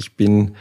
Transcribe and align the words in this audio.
ich 0.00 0.16
bin 0.16 0.56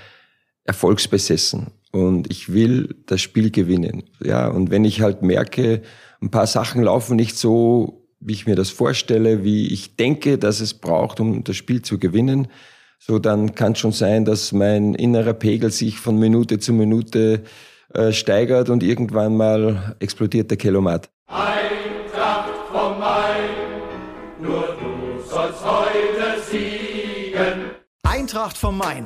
erfolgsbesessen 0.66 1.72
und 1.92 2.30
ich 2.30 2.54
will 2.54 2.96
das 3.08 3.22
Spiel 3.22 3.50
gewinnen. 3.50 4.04
Ja, 4.24 4.48
und 4.48 4.70
wenn 4.70 4.86
ich 4.86 5.02
halt 5.02 5.24
merke, 5.24 5.82
ein 6.22 6.30
paar 6.30 6.48
Sachen 6.48 6.84
laufen 6.84 7.16
nicht 7.16 7.38
so, 7.38 8.06
wie 8.20 8.34
ich 8.34 8.46
mir 8.46 8.56
das 8.56 8.70
vorstelle, 8.70 9.44
wie 9.44 9.74
ich 9.74 9.96
denke, 9.96 10.38
dass 10.38 10.60
es 10.60 10.74
braucht, 10.74 11.20
um 11.20 11.44
das 11.44 11.56
Spiel 11.56 11.82
zu 11.82 11.98
gewinnen, 11.98 12.48
so 13.00 13.18
dann 13.18 13.56
kann 13.56 13.76
schon 13.76 13.94
sein, 13.94 14.26
dass 14.26 14.52
mein 14.52 14.94
innerer 14.94 15.34
Pegel 15.34 15.72
sich 15.72 15.98
von 16.00 16.20
Minute 16.20 16.60
zu 16.60 16.74
Minute 16.74 17.44
äh, 17.94 18.12
steigert 18.12 18.70
und 18.70 18.84
irgendwann 18.84 19.38
mal 19.38 19.96
explodiert 20.00 20.52
der 20.52 20.58
Kelomat. 20.58 21.10
Eintracht 21.28 22.52
vom 22.72 23.00
Main, 23.00 23.50
nur 24.42 24.78
du 24.80 25.22
sollst 25.28 25.64
heute 25.66 26.42
siegen. 26.52 27.72
Eintracht 28.04 28.58
vom 28.58 28.78
Main, 28.78 29.06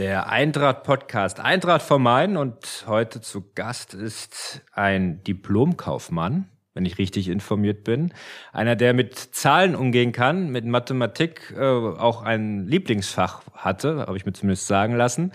Der 0.00 0.30
Eintracht-Podcast 0.30 1.40
Eintracht 1.40 1.82
vom 1.82 2.02
Main 2.02 2.38
und 2.38 2.86
heute 2.86 3.20
zu 3.20 3.52
Gast 3.54 3.92
ist 3.92 4.62
ein 4.72 5.22
Diplomkaufmann, 5.24 6.48
wenn 6.72 6.86
ich 6.86 6.96
richtig 6.96 7.28
informiert 7.28 7.84
bin. 7.84 8.14
Einer, 8.50 8.76
der 8.76 8.94
mit 8.94 9.18
Zahlen 9.18 9.76
umgehen 9.76 10.12
kann, 10.12 10.48
mit 10.48 10.64
Mathematik 10.64 11.52
äh, 11.54 11.60
auch 11.60 12.22
ein 12.22 12.66
Lieblingsfach 12.66 13.42
hatte, 13.52 14.06
habe 14.06 14.16
ich 14.16 14.24
mir 14.24 14.32
zumindest 14.32 14.68
sagen 14.68 14.96
lassen. 14.96 15.32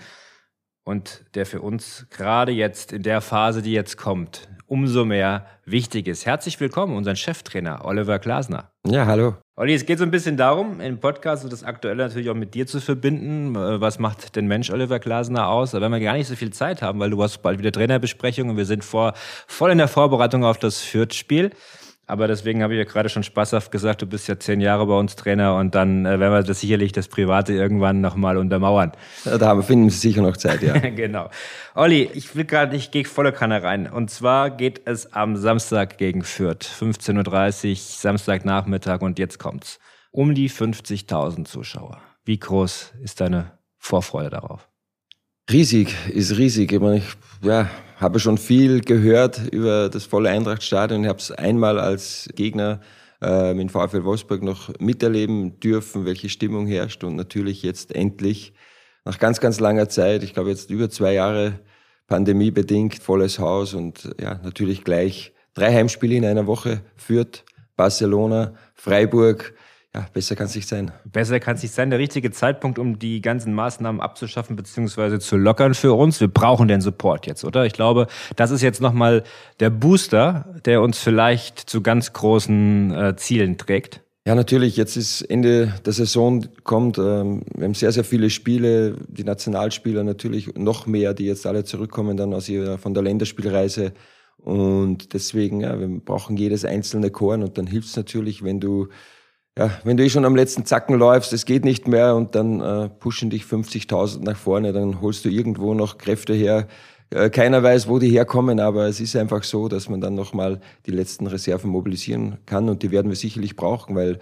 Und 0.82 1.24
der 1.36 1.46
für 1.46 1.62
uns 1.62 2.08
gerade 2.10 2.50
jetzt 2.50 2.92
in 2.92 3.04
der 3.04 3.20
Phase, 3.20 3.62
die 3.62 3.72
jetzt 3.72 3.96
kommt, 3.96 4.48
umso 4.66 5.04
mehr 5.04 5.46
wichtig 5.64 6.08
ist. 6.08 6.26
Herzlich 6.26 6.58
willkommen, 6.60 6.96
unseren 6.96 7.16
Cheftrainer 7.16 7.84
Oliver 7.84 8.18
Glasner. 8.18 8.70
Ja, 8.86 9.06
hallo. 9.06 9.36
Olli, 9.56 9.74
es 9.74 9.86
geht 9.86 9.98
so 9.98 10.04
ein 10.04 10.10
bisschen 10.10 10.36
darum, 10.36 10.80
im 10.80 11.00
Podcast 11.00 11.42
so 11.42 11.48
das 11.48 11.64
Aktuelle 11.64 12.04
natürlich 12.04 12.28
auch 12.28 12.34
mit 12.34 12.54
dir 12.54 12.66
zu 12.66 12.80
verbinden. 12.80 13.54
Äh, 13.54 13.80
was 13.80 13.98
macht 13.98 14.36
den 14.36 14.46
Mensch 14.46 14.70
Oliver 14.70 14.98
Glasner 14.98 15.48
aus? 15.48 15.70
Da 15.70 15.80
werden 15.80 15.92
wir 15.92 16.00
gar 16.00 16.12
nicht 16.12 16.28
so 16.28 16.36
viel 16.36 16.52
Zeit 16.52 16.82
haben, 16.82 17.00
weil 17.00 17.10
du 17.10 17.22
hast 17.22 17.38
bald 17.38 17.58
wieder 17.58 17.72
Trainerbesprechung 17.72 18.50
und 18.50 18.56
wir 18.56 18.66
sind 18.66 18.84
vor, 18.84 19.14
voll 19.46 19.70
in 19.70 19.78
der 19.78 19.88
Vorbereitung 19.88 20.44
auf 20.44 20.58
das 20.58 20.82
Fürth-Spiel. 20.82 21.50
Aber 22.08 22.28
deswegen 22.28 22.62
habe 22.62 22.74
ich 22.74 22.78
ja 22.78 22.84
gerade 22.84 23.08
schon 23.08 23.24
spaßhaft 23.24 23.72
gesagt, 23.72 24.00
du 24.00 24.06
bist 24.06 24.28
ja 24.28 24.38
zehn 24.38 24.60
Jahre 24.60 24.86
bei 24.86 24.96
uns 24.96 25.16
Trainer 25.16 25.56
und 25.56 25.74
dann 25.74 26.06
äh, 26.06 26.20
werden 26.20 26.32
wir 26.32 26.42
das 26.44 26.60
sicherlich 26.60 26.92
das 26.92 27.08
Private 27.08 27.52
irgendwann 27.52 28.00
nochmal 28.00 28.36
untermauern. 28.36 28.92
Ja, 29.24 29.38
da 29.38 29.60
finden 29.60 29.86
wir 29.86 29.90
sicher 29.90 30.22
noch 30.22 30.36
Zeit, 30.36 30.62
ja. 30.62 30.78
genau. 30.90 31.30
Olli, 31.74 32.08
ich 32.14 32.36
will 32.36 32.44
gerade, 32.44 32.76
ich 32.76 32.92
gehe 32.92 33.04
voller 33.04 33.32
Kanne 33.32 33.62
rein. 33.62 33.90
Und 33.90 34.10
zwar 34.10 34.50
geht 34.50 34.82
es 34.84 35.12
am 35.14 35.36
Samstag 35.36 35.98
gegen 35.98 36.22
Fürth. 36.22 36.64
15.30 36.64 37.70
Uhr, 37.70 37.76
Samstagnachmittag 37.76 39.00
und 39.00 39.18
jetzt 39.18 39.38
kommt's. 39.40 39.80
Um 40.12 40.34
die 40.34 40.48
50.000 40.48 41.44
Zuschauer. 41.44 42.00
Wie 42.24 42.38
groß 42.38 42.94
ist 43.02 43.20
deine 43.20 43.58
Vorfreude 43.78 44.30
darauf? 44.30 44.65
Riesig, 45.48 45.94
ist 46.12 46.36
riesig. 46.38 46.72
Ich, 46.72 46.80
meine, 46.80 46.96
ich 46.96 47.04
ja, 47.40 47.70
habe 47.98 48.18
schon 48.18 48.36
viel 48.36 48.80
gehört 48.80 49.40
über 49.52 49.88
das 49.88 50.04
volle 50.04 50.28
Eintrachtstadion. 50.30 51.04
Ich 51.04 51.08
habe 51.08 51.20
es 51.20 51.30
einmal 51.30 51.78
als 51.78 52.28
Gegner 52.34 52.80
äh, 53.22 53.54
mit 53.54 53.70
VfL 53.70 54.02
Wolfsburg 54.02 54.42
noch 54.42 54.72
miterleben 54.80 55.60
dürfen, 55.60 56.04
welche 56.04 56.30
Stimmung 56.30 56.66
herrscht 56.66 57.04
und 57.04 57.14
natürlich 57.14 57.62
jetzt 57.62 57.94
endlich 57.94 58.54
nach 59.04 59.20
ganz, 59.20 59.38
ganz 59.38 59.60
langer 59.60 59.88
Zeit, 59.88 60.24
ich 60.24 60.34
glaube 60.34 60.50
jetzt 60.50 60.68
über 60.68 60.90
zwei 60.90 61.12
Jahre 61.12 61.60
pandemiebedingt, 62.08 62.98
volles 62.98 63.38
Haus 63.38 63.72
und 63.72 64.16
ja, 64.20 64.40
natürlich 64.42 64.82
gleich 64.82 65.32
drei 65.54 65.72
Heimspiele 65.72 66.16
in 66.16 66.24
einer 66.24 66.48
Woche 66.48 66.80
führt, 66.96 67.44
Barcelona, 67.76 68.54
Freiburg, 68.74 69.54
ja, 69.96 70.06
besser 70.12 70.36
kann 70.36 70.46
es 70.46 70.54
nicht 70.54 70.68
sein. 70.68 70.92
Besser 71.10 71.40
kann 71.40 71.56
es 71.56 71.62
nicht 71.62 71.74
sein. 71.74 71.88
Der 71.88 71.98
richtige 71.98 72.30
Zeitpunkt, 72.30 72.78
um 72.78 72.98
die 72.98 73.22
ganzen 73.22 73.54
Maßnahmen 73.54 74.02
abzuschaffen 74.02 74.54
bzw. 74.54 75.18
zu 75.18 75.38
lockern 75.38 75.72
für 75.72 75.94
uns. 75.94 76.20
Wir 76.20 76.28
brauchen 76.28 76.68
den 76.68 76.82
Support 76.82 77.26
jetzt, 77.26 77.44
oder? 77.44 77.64
Ich 77.64 77.72
glaube, 77.72 78.06
das 78.36 78.50
ist 78.50 78.60
jetzt 78.60 78.82
nochmal 78.82 79.22
der 79.58 79.70
Booster, 79.70 80.54
der 80.66 80.82
uns 80.82 80.98
vielleicht 80.98 81.58
zu 81.58 81.80
ganz 81.80 82.12
großen 82.12 82.92
äh, 82.92 83.16
Zielen 83.16 83.56
trägt. 83.56 84.02
Ja, 84.26 84.34
natürlich. 84.34 84.76
Jetzt 84.76 84.96
ist 84.96 85.22
Ende 85.22 85.72
der 85.86 85.92
Saison 85.94 86.44
kommt. 86.62 86.98
Ähm, 86.98 87.44
wir 87.54 87.64
haben 87.64 87.74
sehr, 87.74 87.92
sehr 87.92 88.04
viele 88.04 88.28
Spiele. 88.28 88.98
Die 89.08 89.24
Nationalspieler 89.24 90.04
natürlich 90.04 90.54
noch 90.56 90.86
mehr, 90.86 91.14
die 91.14 91.24
jetzt 91.24 91.46
alle 91.46 91.64
zurückkommen 91.64 92.18
dann 92.18 92.34
aus 92.34 92.50
ihrer, 92.50 92.76
von 92.76 92.92
der 92.92 93.02
Länderspielreise. 93.02 93.92
Und 94.36 95.14
deswegen, 95.14 95.60
ja, 95.60 95.80
wir 95.80 95.88
brauchen 95.88 96.36
jedes 96.36 96.66
einzelne 96.66 97.10
Korn. 97.10 97.42
Und 97.42 97.56
dann 97.56 97.66
hilft 97.66 97.88
es 97.88 97.96
natürlich, 97.96 98.44
wenn 98.44 98.60
du 98.60 98.88
ja, 99.58 99.70
wenn 99.84 99.96
du 99.96 100.04
eh 100.04 100.10
schon 100.10 100.26
am 100.26 100.36
letzten 100.36 100.66
Zacken 100.66 100.98
läufst, 100.98 101.32
es 101.32 101.46
geht 101.46 101.64
nicht 101.64 101.88
mehr 101.88 102.14
und 102.14 102.34
dann 102.34 102.60
äh, 102.60 102.88
pushen 102.90 103.30
dich 103.30 103.44
50.000 103.44 104.22
nach 104.22 104.36
vorne, 104.36 104.72
dann 104.72 105.00
holst 105.00 105.24
du 105.24 105.30
irgendwo 105.30 105.72
noch 105.72 105.96
Kräfte 105.96 106.34
her. 106.34 106.68
Äh, 107.08 107.30
keiner 107.30 107.62
weiß, 107.62 107.88
wo 107.88 107.98
die 107.98 108.10
herkommen, 108.10 108.60
aber 108.60 108.86
es 108.86 109.00
ist 109.00 109.16
einfach 109.16 109.44
so, 109.44 109.68
dass 109.68 109.88
man 109.88 110.02
dann 110.02 110.14
nochmal 110.14 110.60
die 110.84 110.90
letzten 110.90 111.26
Reserven 111.26 111.70
mobilisieren 111.70 112.38
kann 112.44 112.68
und 112.68 112.82
die 112.82 112.90
werden 112.90 113.08
wir 113.08 113.16
sicherlich 113.16 113.56
brauchen, 113.56 113.96
weil 113.96 114.18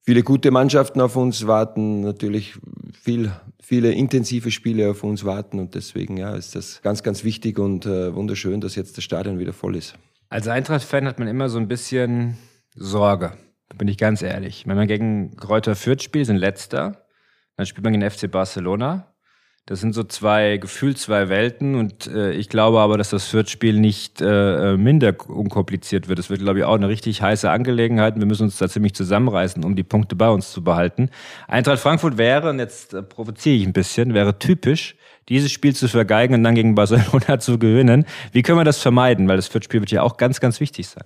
viele 0.00 0.22
gute 0.22 0.50
Mannschaften 0.50 1.02
auf 1.02 1.16
uns 1.16 1.46
warten, 1.46 2.00
natürlich 2.00 2.54
viel, 2.98 3.30
viele 3.60 3.92
intensive 3.92 4.50
Spiele 4.50 4.90
auf 4.90 5.04
uns 5.04 5.26
warten 5.26 5.58
und 5.58 5.74
deswegen 5.74 6.16
ja, 6.16 6.34
ist 6.34 6.54
das 6.54 6.80
ganz, 6.80 7.02
ganz 7.02 7.24
wichtig 7.24 7.58
und 7.58 7.84
äh, 7.84 8.14
wunderschön, 8.14 8.62
dass 8.62 8.76
jetzt 8.76 8.96
das 8.96 9.04
Stadion 9.04 9.38
wieder 9.38 9.52
voll 9.52 9.76
ist. 9.76 9.96
Als 10.30 10.48
Eintracht-Fan 10.48 11.06
hat 11.06 11.18
man 11.18 11.28
immer 11.28 11.50
so 11.50 11.58
ein 11.58 11.68
bisschen 11.68 12.38
Sorge 12.74 13.32
bin 13.78 13.88
ich 13.88 13.98
ganz 13.98 14.22
ehrlich. 14.22 14.66
Wenn 14.66 14.76
man 14.76 14.88
gegen 14.88 15.36
Kräuter 15.36 15.74
Fürth 15.74 16.02
spielt, 16.02 16.26
sind 16.26 16.36
letzter, 16.36 17.06
dann 17.56 17.66
spielt 17.66 17.84
man 17.84 17.92
gegen 17.92 18.08
FC 18.08 18.30
Barcelona. 18.30 19.12
Das 19.66 19.80
sind 19.80 19.92
so 19.94 20.02
zwei, 20.02 20.56
gefühlt 20.56 20.98
zwei 20.98 21.28
Welten 21.28 21.76
und 21.76 22.08
äh, 22.08 22.32
ich 22.32 22.48
glaube 22.48 22.80
aber, 22.80 22.98
dass 22.98 23.10
das 23.10 23.28
Fürth-Spiel 23.28 23.78
nicht 23.78 24.20
äh, 24.20 24.76
minder 24.76 25.14
unkompliziert 25.28 26.08
wird. 26.08 26.18
Es 26.18 26.30
wird, 26.30 26.40
glaube 26.40 26.58
ich, 26.58 26.64
auch 26.64 26.74
eine 26.74 26.88
richtig 26.88 27.22
heiße 27.22 27.48
Angelegenheit. 27.48 28.16
Wir 28.18 28.26
müssen 28.26 28.42
uns 28.42 28.58
da 28.58 28.68
ziemlich 28.68 28.94
zusammenreißen, 28.94 29.62
um 29.62 29.76
die 29.76 29.84
Punkte 29.84 30.16
bei 30.16 30.28
uns 30.28 30.50
zu 30.50 30.64
behalten. 30.64 31.10
Eintracht 31.46 31.78
Frankfurt 31.78 32.18
wäre, 32.18 32.50
und 32.50 32.58
jetzt 32.58 32.92
äh, 32.92 33.04
provoziere 33.04 33.54
ich 33.54 33.64
ein 33.64 33.72
bisschen, 33.72 34.14
wäre 34.14 34.36
typisch, 34.40 34.96
dieses 35.28 35.52
Spiel 35.52 35.76
zu 35.76 35.86
vergeigen 35.86 36.34
und 36.34 36.42
dann 36.42 36.56
gegen 36.56 36.74
Barcelona 36.74 37.38
zu 37.38 37.56
gewinnen. 37.56 38.04
Wie 38.32 38.42
können 38.42 38.58
wir 38.58 38.64
das 38.64 38.78
vermeiden? 38.78 39.28
Weil 39.28 39.36
das 39.36 39.46
Fürth-Spiel 39.46 39.78
wird 39.78 39.92
ja 39.92 40.02
auch 40.02 40.16
ganz, 40.16 40.40
ganz 40.40 40.58
wichtig 40.58 40.88
sein. 40.88 41.04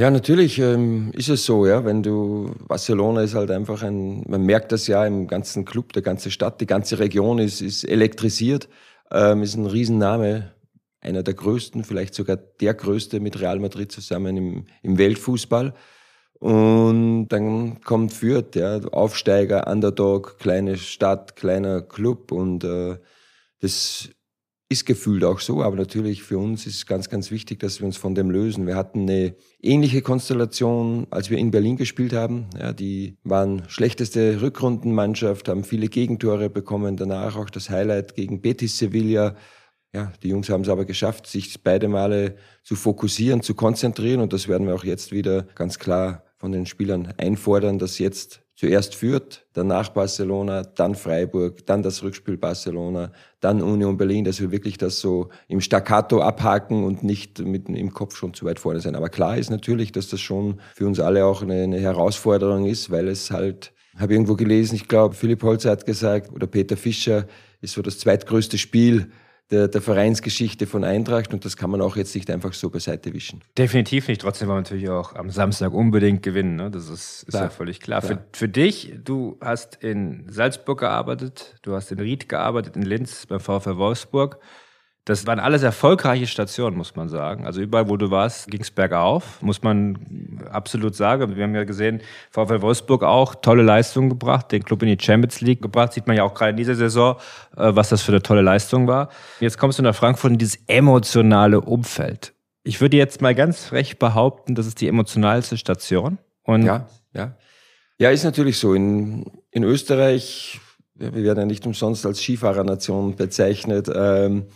Ja, 0.00 0.10
natürlich 0.10 0.58
ähm, 0.58 1.12
ist 1.12 1.28
es 1.28 1.44
so, 1.44 1.66
ja. 1.66 1.84
Wenn 1.84 2.02
du 2.02 2.54
Barcelona 2.66 3.20
ist 3.20 3.34
halt 3.34 3.50
einfach 3.50 3.82
ein, 3.82 4.24
man 4.26 4.46
merkt 4.46 4.72
das 4.72 4.86
ja 4.86 5.04
im 5.04 5.26
ganzen 5.26 5.66
Club, 5.66 5.92
der 5.92 6.00
ganze 6.00 6.30
Stadt, 6.30 6.58
die 6.62 6.66
ganze 6.66 6.98
Region 6.98 7.38
ist, 7.38 7.60
ist 7.60 7.84
elektrisiert, 7.84 8.70
ähm, 9.10 9.42
ist 9.42 9.56
ein 9.56 9.66
Riesenname, 9.66 10.54
einer 11.02 11.22
der 11.22 11.34
größten, 11.34 11.84
vielleicht 11.84 12.14
sogar 12.14 12.38
der 12.38 12.72
größte 12.72 13.20
mit 13.20 13.38
Real 13.42 13.58
Madrid 13.58 13.92
zusammen 13.92 14.38
im, 14.38 14.66
im 14.82 14.96
Weltfußball. 14.96 15.74
Und 16.38 17.28
dann 17.28 17.82
kommt 17.82 18.14
Fürth, 18.14 18.56
ja, 18.56 18.78
Aufsteiger, 18.92 19.66
Underdog, 19.66 20.38
kleine 20.38 20.78
Stadt, 20.78 21.36
kleiner 21.36 21.82
Club 21.82 22.32
und 22.32 22.64
äh, 22.64 22.96
das 23.60 24.08
ist 24.70 24.86
gefühlt 24.86 25.24
auch 25.24 25.40
so, 25.40 25.62
aber 25.64 25.74
natürlich 25.74 26.22
für 26.22 26.38
uns 26.38 26.64
ist 26.64 26.86
ganz, 26.86 27.08
ganz 27.08 27.32
wichtig, 27.32 27.58
dass 27.58 27.80
wir 27.80 27.86
uns 27.86 27.96
von 27.96 28.14
dem 28.14 28.30
lösen. 28.30 28.68
Wir 28.68 28.76
hatten 28.76 29.00
eine 29.00 29.34
ähnliche 29.60 30.00
Konstellation, 30.00 31.08
als 31.10 31.28
wir 31.28 31.38
in 31.38 31.50
Berlin 31.50 31.76
gespielt 31.76 32.12
haben. 32.12 32.46
Ja, 32.56 32.72
die 32.72 33.18
waren 33.24 33.64
schlechteste 33.66 34.40
Rückrundenmannschaft, 34.40 35.48
haben 35.48 35.64
viele 35.64 35.88
Gegentore 35.88 36.48
bekommen, 36.50 36.96
danach 36.96 37.36
auch 37.36 37.50
das 37.50 37.68
Highlight 37.68 38.14
gegen 38.14 38.42
Betis 38.42 38.78
Sevilla. 38.78 39.34
Ja, 39.92 40.12
die 40.22 40.28
Jungs 40.28 40.48
haben 40.48 40.62
es 40.62 40.68
aber 40.68 40.84
geschafft, 40.84 41.26
sich 41.26 41.64
beide 41.64 41.88
Male 41.88 42.36
zu 42.62 42.76
fokussieren, 42.76 43.42
zu 43.42 43.54
konzentrieren 43.54 44.20
und 44.20 44.32
das 44.32 44.46
werden 44.46 44.68
wir 44.68 44.76
auch 44.76 44.84
jetzt 44.84 45.10
wieder 45.10 45.42
ganz 45.56 45.80
klar 45.80 46.22
von 46.36 46.52
den 46.52 46.66
Spielern 46.66 47.12
einfordern, 47.18 47.80
dass 47.80 47.98
jetzt 47.98 48.42
Zuerst 48.60 48.94
Fürth, 48.94 49.46
danach 49.54 49.88
Barcelona, 49.88 50.64
dann 50.64 50.94
Freiburg, 50.94 51.64
dann 51.64 51.82
das 51.82 52.02
Rückspiel 52.02 52.36
Barcelona, 52.36 53.10
dann 53.40 53.62
Union 53.62 53.96
Berlin, 53.96 54.26
dass 54.26 54.38
wir 54.38 54.50
wirklich 54.50 54.76
das 54.76 55.00
so 55.00 55.30
im 55.48 55.62
Staccato 55.62 56.20
abhaken 56.20 56.84
und 56.84 57.02
nicht 57.02 57.38
mit 57.38 57.70
im 57.70 57.94
Kopf 57.94 58.16
schon 58.16 58.34
zu 58.34 58.44
weit 58.44 58.58
vorne 58.58 58.80
sein. 58.80 58.96
Aber 58.96 59.08
klar 59.08 59.38
ist 59.38 59.48
natürlich, 59.48 59.92
dass 59.92 60.08
das 60.08 60.20
schon 60.20 60.60
für 60.74 60.86
uns 60.86 61.00
alle 61.00 61.24
auch 61.24 61.40
eine, 61.40 61.62
eine 61.62 61.80
Herausforderung 61.80 62.66
ist, 62.66 62.90
weil 62.90 63.08
es 63.08 63.30
halt, 63.30 63.72
habe 63.96 64.12
irgendwo 64.12 64.34
gelesen, 64.34 64.74
ich 64.74 64.88
glaube, 64.88 65.14
Philipp 65.14 65.42
Holzer 65.42 65.70
hat 65.70 65.86
gesagt, 65.86 66.30
oder 66.30 66.46
Peter 66.46 66.76
Fischer, 66.76 67.24
ist 67.62 67.72
so 67.72 67.80
das 67.80 67.98
zweitgrößte 67.98 68.58
Spiel 68.58 69.10
der, 69.50 69.68
der 69.68 69.82
Vereinsgeschichte 69.82 70.66
von 70.66 70.84
Eintracht 70.84 71.32
und 71.32 71.44
das 71.44 71.56
kann 71.56 71.70
man 71.70 71.80
auch 71.80 71.96
jetzt 71.96 72.14
nicht 72.14 72.30
einfach 72.30 72.52
so 72.52 72.70
beiseite 72.70 73.12
wischen. 73.12 73.42
Definitiv 73.58 74.08
nicht. 74.08 74.20
Trotzdem 74.20 74.48
wollen 74.48 74.58
wir 74.58 74.62
natürlich 74.62 74.88
auch 74.88 75.14
am 75.14 75.30
Samstag 75.30 75.72
unbedingt 75.72 76.22
gewinnen. 76.22 76.56
Ne? 76.56 76.70
Das 76.70 76.88
ist, 76.88 77.24
ist 77.24 77.34
ja 77.34 77.48
völlig 77.48 77.80
klar. 77.80 78.00
klar. 78.00 78.18
Für, 78.18 78.24
für 78.32 78.48
dich, 78.48 78.94
du 79.02 79.38
hast 79.40 79.82
in 79.82 80.24
Salzburg 80.28 80.80
gearbeitet, 80.80 81.56
du 81.62 81.74
hast 81.74 81.90
in 81.90 81.98
Ried 81.98 82.28
gearbeitet, 82.28 82.76
in 82.76 82.82
Linz 82.82 83.26
beim 83.26 83.40
VfL 83.40 83.76
Wolfsburg. 83.76 84.38
Das 85.06 85.26
waren 85.26 85.40
alles 85.40 85.62
erfolgreiche 85.62 86.26
Stationen, 86.26 86.76
muss 86.76 86.94
man 86.94 87.08
sagen. 87.08 87.46
Also 87.46 87.62
überall, 87.62 87.88
wo 87.88 87.96
du 87.96 88.10
warst, 88.10 88.50
ging 88.50 88.60
es 88.60 88.70
bergauf, 88.70 89.40
muss 89.40 89.62
man 89.62 89.98
absolut 90.50 90.94
sagen. 90.94 91.34
Wir 91.36 91.44
haben 91.44 91.54
ja 91.54 91.64
gesehen, 91.64 92.02
VfL 92.30 92.60
Wolfsburg 92.60 93.02
auch 93.02 93.34
tolle 93.34 93.62
Leistungen 93.62 94.10
gebracht, 94.10 94.52
den 94.52 94.62
Club 94.62 94.82
in 94.82 94.88
die 94.88 95.02
Champions 95.02 95.40
League 95.40 95.62
gebracht. 95.62 95.94
Sieht 95.94 96.06
man 96.06 96.16
ja 96.16 96.24
auch 96.24 96.34
gerade 96.34 96.50
in 96.50 96.58
dieser 96.58 96.74
Saison, 96.74 97.16
äh, 97.56 97.74
was 97.74 97.88
das 97.88 98.02
für 98.02 98.12
eine 98.12 98.22
tolle 98.22 98.42
Leistung 98.42 98.86
war. 98.86 99.08
Jetzt 99.40 99.58
kommst 99.58 99.78
du 99.78 99.82
nach 99.82 99.94
Frankfurt 99.94 100.32
in 100.32 100.38
dieses 100.38 100.58
emotionale 100.66 101.62
Umfeld. 101.62 102.34
Ich 102.62 102.82
würde 102.82 102.98
jetzt 102.98 103.22
mal 103.22 103.34
ganz 103.34 103.64
frech 103.64 103.98
behaupten, 103.98 104.54
das 104.54 104.66
ist 104.66 104.82
die 104.82 104.88
emotionalste 104.88 105.56
Station. 105.56 106.18
Und 106.42 106.64
ja, 106.64 106.86
ja. 107.14 107.36
Ja, 107.98 108.10
ist 108.10 108.24
natürlich 108.24 108.58
so. 108.58 108.74
In, 108.74 109.24
in 109.50 109.62
Österreich, 109.62 110.60
wir 110.94 111.14
werden 111.14 111.38
ja 111.40 111.46
nicht 111.46 111.66
umsonst 111.66 112.04
als 112.06 112.20
Skifahrernation 112.20 113.16
bezeichnet. 113.16 113.90
Ähm, 113.94 114.46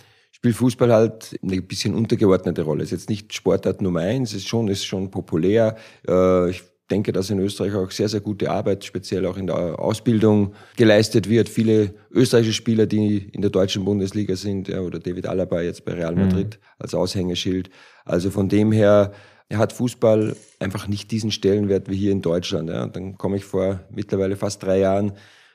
spielt 0.44 0.56
Fußball 0.56 0.92
halt 0.92 1.40
eine 1.42 1.62
bisschen 1.62 1.94
untergeordnete 1.94 2.60
Rolle. 2.60 2.82
Ist 2.82 2.90
jetzt 2.90 3.08
nicht 3.08 3.32
Sportart 3.32 3.80
Nummer 3.80 4.00
eins, 4.00 4.34
ist 4.34 4.46
schon, 4.46 4.68
ist 4.68 4.84
schon 4.84 5.10
populär. 5.10 5.74
Äh, 6.06 6.50
ich 6.50 6.62
denke, 6.90 7.12
dass 7.12 7.30
in 7.30 7.38
Österreich 7.38 7.74
auch 7.74 7.90
sehr, 7.90 8.10
sehr 8.10 8.20
gute 8.20 8.50
Arbeit, 8.50 8.84
speziell 8.84 9.24
auch 9.24 9.38
in 9.38 9.46
der 9.46 9.78
Ausbildung 9.78 10.52
geleistet 10.76 11.30
wird. 11.30 11.48
Viele 11.48 11.94
österreichische 12.10 12.52
Spieler, 12.52 12.84
die 12.84 13.30
in 13.32 13.40
der 13.40 13.50
deutschen 13.50 13.86
Bundesliga 13.86 14.36
sind, 14.36 14.68
ja, 14.68 14.80
oder 14.80 14.98
David 14.98 15.26
Alaba 15.26 15.62
jetzt 15.62 15.86
bei 15.86 15.94
Real 15.94 16.14
Madrid 16.14 16.58
mhm. 16.60 16.66
als 16.78 16.94
Aushängeschild. 16.94 17.70
Also 18.04 18.30
von 18.30 18.50
dem 18.50 18.70
her 18.70 19.14
er 19.48 19.56
hat 19.56 19.72
Fußball 19.72 20.36
einfach 20.58 20.88
nicht 20.88 21.10
diesen 21.10 21.30
Stellenwert 21.30 21.88
wie 21.88 21.96
hier 21.96 22.12
in 22.12 22.20
Deutschland. 22.20 22.68
Ja. 22.68 22.82
Und 22.82 22.96
dann 22.96 23.16
komme 23.16 23.38
ich 23.38 23.46
vor 23.46 23.80
mittlerweile 23.90 24.36
fast 24.36 24.62
drei 24.62 24.78
Jahren 24.80 25.12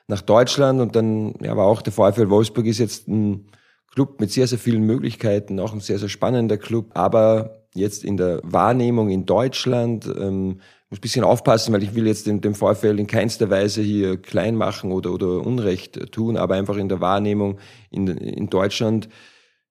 nach 0.08 0.22
Deutschland 0.22 0.80
und 0.80 0.96
dann 0.96 1.34
ja, 1.40 1.56
war 1.56 1.66
auch 1.66 1.80
der 1.80 1.92
VfL 1.92 2.28
Wolfsburg 2.28 2.66
ist 2.66 2.78
jetzt 2.78 3.06
ein 3.06 3.46
Club 3.90 4.20
mit 4.20 4.30
sehr, 4.30 4.46
sehr 4.46 4.58
vielen 4.58 4.84
Möglichkeiten, 4.84 5.58
auch 5.60 5.72
ein 5.72 5.80
sehr, 5.80 5.98
sehr 5.98 6.08
spannender 6.08 6.58
Club. 6.58 6.90
Aber 6.94 7.66
jetzt 7.74 8.04
in 8.04 8.16
der 8.16 8.40
Wahrnehmung 8.42 9.10
in 9.10 9.26
Deutschland, 9.26 10.06
ähm, 10.06 10.60
muss 10.90 10.98
ein 10.98 11.02
bisschen 11.02 11.24
aufpassen, 11.24 11.72
weil 11.72 11.84
ich 11.84 11.94
will 11.94 12.06
jetzt 12.06 12.26
den, 12.26 12.40
den 12.40 12.54
VfL 12.54 12.98
in 12.98 13.06
keinster 13.06 13.48
Weise 13.48 13.80
hier 13.80 14.16
klein 14.16 14.56
machen 14.56 14.90
oder, 14.90 15.12
oder 15.12 15.46
Unrecht 15.46 16.12
tun, 16.12 16.36
aber 16.36 16.56
einfach 16.56 16.76
in 16.76 16.88
der 16.88 17.00
Wahrnehmung 17.00 17.58
in, 17.90 18.08
in 18.08 18.50
Deutschland, 18.50 19.08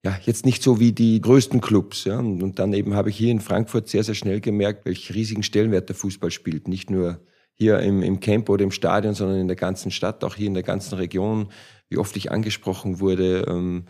ja, 0.02 0.18
jetzt 0.22 0.46
nicht 0.46 0.62
so 0.62 0.80
wie 0.80 0.92
die 0.92 1.20
größten 1.20 1.60
Clubs. 1.60 2.04
Ja. 2.04 2.18
Und, 2.18 2.42
und 2.42 2.58
dann 2.58 2.72
eben 2.72 2.94
habe 2.94 3.10
ich 3.10 3.16
hier 3.18 3.30
in 3.30 3.40
Frankfurt 3.40 3.88
sehr, 3.88 4.02
sehr 4.02 4.14
schnell 4.14 4.40
gemerkt, 4.40 4.86
welch 4.86 5.12
riesigen 5.14 5.42
Stellenwert 5.42 5.90
der 5.90 5.96
Fußball 5.96 6.30
spielt. 6.30 6.68
Nicht 6.68 6.88
nur 6.88 7.20
hier 7.52 7.80
im, 7.80 8.02
im 8.02 8.20
Camp 8.20 8.48
oder 8.48 8.64
im 8.64 8.70
Stadion, 8.70 9.12
sondern 9.12 9.38
in 9.38 9.46
der 9.46 9.56
ganzen 9.56 9.90
Stadt, 9.90 10.24
auch 10.24 10.36
hier 10.36 10.46
in 10.46 10.54
der 10.54 10.62
ganzen 10.62 10.94
Region, 10.94 11.48
wie 11.90 11.98
oft 11.98 12.16
ich 12.16 12.32
angesprochen 12.32 13.00
wurde. 13.00 13.44
Ähm, 13.46 13.84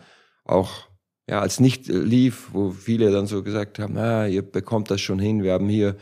auch 0.51 0.87
ja, 1.29 1.39
als 1.39 1.59
nicht 1.59 1.87
lief, 1.87 2.49
wo 2.51 2.71
viele 2.71 3.11
dann 3.11 3.27
so 3.27 3.43
gesagt 3.43 3.79
haben, 3.79 3.97
ah, 3.97 4.27
ihr 4.27 4.41
bekommt 4.41 4.91
das 4.91 5.01
schon 5.01 5.19
hin, 5.19 5.43
wir 5.43 5.53
haben 5.53 5.69
hier 5.69 5.95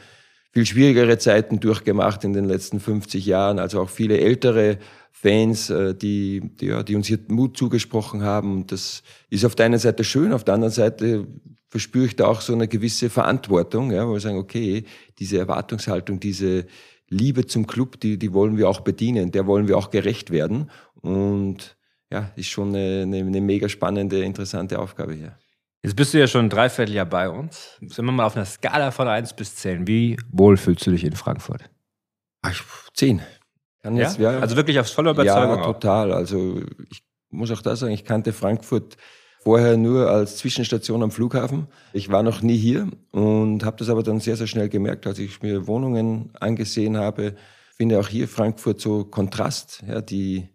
viel 0.52 0.66
schwierigere 0.66 1.18
Zeiten 1.18 1.60
durchgemacht 1.60 2.24
in 2.24 2.34
den 2.34 2.46
letzten 2.46 2.80
50 2.80 3.26
Jahren, 3.26 3.60
also 3.60 3.82
auch 3.82 3.90
viele 3.90 4.20
ältere 4.20 4.80
Fans, 5.12 5.70
äh, 5.70 5.94
die, 5.94 6.42
die, 6.56 6.68
ja, 6.68 6.82
die 6.82 6.96
uns 6.96 7.08
hier 7.08 7.20
Mut 7.28 7.58
zugesprochen 7.58 8.24
haben. 8.24 8.66
Das 8.68 9.04
ist 9.30 9.46
auf 9.46 9.56
der 9.56 9.68
einen 9.68 9.80
Seite 9.80 10.04
schön, 10.04 10.34
auf 10.34 10.44
der 10.44 10.56
anderen 10.56 10.74
Seite 10.74 11.28
verspüre 11.68 12.06
ich 12.06 12.16
da 12.16 12.26
auch 12.26 12.42
so 12.42 12.54
eine 12.54 12.68
gewisse 12.68 13.10
Verantwortung, 13.10 13.92
ja, 13.92 14.08
wo 14.08 14.14
wir 14.14 14.20
sagen, 14.20 14.38
okay, 14.38 14.86
diese 15.20 15.38
Erwartungshaltung, 15.38 16.20
diese 16.20 16.66
Liebe 17.10 17.46
zum 17.46 17.68
Club, 17.68 18.00
die, 18.00 18.18
die 18.18 18.34
wollen 18.34 18.58
wir 18.58 18.70
auch 18.70 18.82
bedienen, 18.82 19.32
der 19.32 19.46
wollen 19.46 19.68
wir 19.68 19.78
auch 19.78 19.92
gerecht 19.92 20.32
werden. 20.32 20.72
Und 21.02 21.78
ja, 22.12 22.32
ist 22.36 22.48
schon 22.48 22.70
eine, 22.70 23.04
eine, 23.04 23.18
eine 23.18 23.42
mega 23.42 23.70
spannende, 23.70 24.24
interessante 24.24 24.80
Aufgabe 24.80 25.14
hier. 25.14 25.38
Jetzt 25.82 25.96
bist 25.96 26.14
du 26.14 26.20
ja 26.20 26.28
schon 26.28 26.46
ein 26.46 26.50
Dreivierteljahr 26.50 27.06
bei 27.06 27.30
uns. 27.30 27.78
Sind 27.80 28.06
wir 28.06 28.12
mal 28.12 28.26
auf 28.26 28.36
einer 28.36 28.46
Skala 28.46 28.92
von 28.92 29.08
1 29.08 29.34
bis 29.34 29.56
10. 29.56 29.88
Wie 29.88 30.18
wohl 30.32 30.58
fühlst 30.58 30.86
du 30.86 30.92
dich 30.92 31.06
in 31.06 31.16
Frankfurt? 31.16 31.70
Ach, 32.42 32.90
10. 32.94 33.22
Kann 33.82 33.96
ja? 33.96 34.04
Jetzt, 34.04 34.20
ja? 34.20 34.40
Also 34.40 34.58
wirklich 34.58 34.80
aufs 34.80 34.92
volle 34.92 35.12
Überzeugung? 35.12 35.58
Ja, 35.60 35.64
total. 35.64 36.12
Also 36.12 36.62
ich 36.90 37.04
muss 37.30 37.52
auch 37.52 37.62
da 37.62 37.76
sagen, 37.76 37.94
ich 37.94 38.04
kannte 38.04 38.34
Frankfurt 38.34 38.98
vorher 39.42 39.78
nur 39.78 40.10
als 40.10 40.38
Zwischenstation 40.38 41.02
am 41.02 41.12
Flughafen. 41.12 41.68
Ich 41.94 42.12
war 42.12 42.24
noch 42.24 42.42
nie 42.42 42.58
hier 42.58 42.90
und 43.12 43.64
habe 43.64 43.78
das 43.78 43.90
aber 43.90 44.04
dann 44.04 44.20
sehr, 44.20 44.36
sehr 44.36 44.48
schnell 44.48 44.68
gemerkt, 44.68 45.08
als 45.08 45.20
ich 45.20 45.42
mir 45.42 45.66
Wohnungen 45.66 46.32
angesehen 46.40 46.98
habe. 46.98 47.36
Finde 47.78 48.00
auch 48.00 48.10
hier 48.10 48.28
Frankfurt 48.28 48.82
so 48.82 49.06
Kontrast. 49.06 49.82
Ja, 49.88 50.02
die 50.02 50.50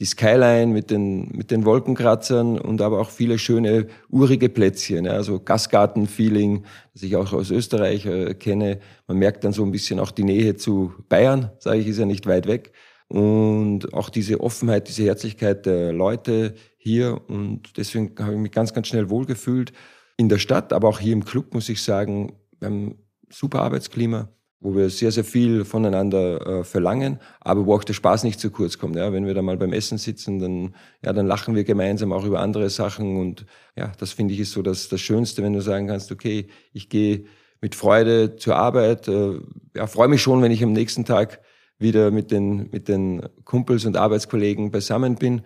die 0.00 0.06
Skyline 0.06 0.72
mit 0.72 0.90
den, 0.90 1.28
mit 1.28 1.50
den 1.50 1.66
Wolkenkratzern 1.66 2.58
und 2.58 2.80
aber 2.80 3.00
auch 3.00 3.10
viele 3.10 3.38
schöne 3.38 3.86
urige 4.08 4.48
Plätzchen, 4.48 5.04
ja, 5.04 5.12
also 5.12 5.38
Gasgarten-Feeling, 5.40 6.64
das 6.94 7.02
ich 7.02 7.16
auch 7.16 7.34
aus 7.34 7.50
Österreich 7.50 8.06
äh, 8.06 8.32
kenne. 8.34 8.80
Man 9.06 9.18
merkt 9.18 9.44
dann 9.44 9.52
so 9.52 9.62
ein 9.62 9.70
bisschen 9.70 10.00
auch 10.00 10.10
die 10.10 10.24
Nähe 10.24 10.56
zu 10.56 10.94
Bayern, 11.10 11.50
sage 11.58 11.80
ich, 11.80 11.86
ist 11.86 11.98
ja 11.98 12.06
nicht 12.06 12.26
weit 12.26 12.46
weg. 12.46 12.72
Und 13.08 13.92
auch 13.92 14.08
diese 14.08 14.40
Offenheit, 14.40 14.88
diese 14.88 15.04
Herzlichkeit 15.04 15.66
der 15.66 15.92
Leute 15.92 16.54
hier. 16.78 17.20
Und 17.28 17.76
deswegen 17.76 18.14
habe 18.20 18.34
ich 18.34 18.38
mich 18.38 18.52
ganz, 18.52 18.72
ganz 18.72 18.86
schnell 18.86 19.10
wohlgefühlt 19.10 19.72
in 20.16 20.28
der 20.28 20.38
Stadt, 20.38 20.72
aber 20.72 20.88
auch 20.88 21.00
hier 21.00 21.12
im 21.12 21.24
Club, 21.24 21.52
muss 21.52 21.68
ich 21.68 21.82
sagen, 21.82 22.32
wir 22.58 22.68
haben 22.68 22.94
super 23.28 23.62
Arbeitsklima 23.62 24.28
wo 24.60 24.76
wir 24.76 24.90
sehr, 24.90 25.10
sehr 25.10 25.24
viel 25.24 25.64
voneinander 25.64 26.60
äh, 26.60 26.64
verlangen, 26.64 27.18
aber 27.40 27.64
wo 27.64 27.74
auch 27.74 27.84
der 27.84 27.94
Spaß 27.94 28.24
nicht 28.24 28.38
zu 28.38 28.50
kurz 28.50 28.78
kommt. 28.78 28.94
Ja? 28.96 29.12
Wenn 29.12 29.26
wir 29.26 29.34
da 29.34 29.40
mal 29.40 29.56
beim 29.56 29.72
Essen 29.72 29.96
sitzen, 29.96 30.38
dann, 30.38 30.74
ja, 31.02 31.12
dann 31.12 31.26
lachen 31.26 31.54
wir 31.54 31.64
gemeinsam 31.64 32.12
auch 32.12 32.24
über 32.24 32.40
andere 32.40 32.68
Sachen 32.68 33.16
und 33.16 33.46
ja, 33.76 33.92
das 33.98 34.12
finde 34.12 34.34
ich 34.34 34.40
ist 34.40 34.52
so 34.52 34.62
das, 34.62 34.88
das 34.88 35.00
Schönste, 35.00 35.42
wenn 35.42 35.54
du 35.54 35.62
sagen 35.62 35.86
kannst, 35.86 36.12
okay, 36.12 36.48
ich 36.74 36.90
gehe 36.90 37.24
mit 37.62 37.74
Freude 37.74 38.36
zur 38.36 38.56
Arbeit, 38.56 39.08
äh, 39.08 39.40
ja, 39.74 39.86
freue 39.86 40.08
mich 40.08 40.22
schon, 40.22 40.42
wenn 40.42 40.52
ich 40.52 40.62
am 40.62 40.72
nächsten 40.72 41.04
Tag 41.04 41.40
wieder 41.78 42.10
mit 42.10 42.30
den, 42.30 42.68
mit 42.70 42.88
den 42.88 43.22
Kumpels 43.44 43.86
und 43.86 43.96
Arbeitskollegen 43.96 44.70
beisammen 44.70 45.16
bin. 45.16 45.42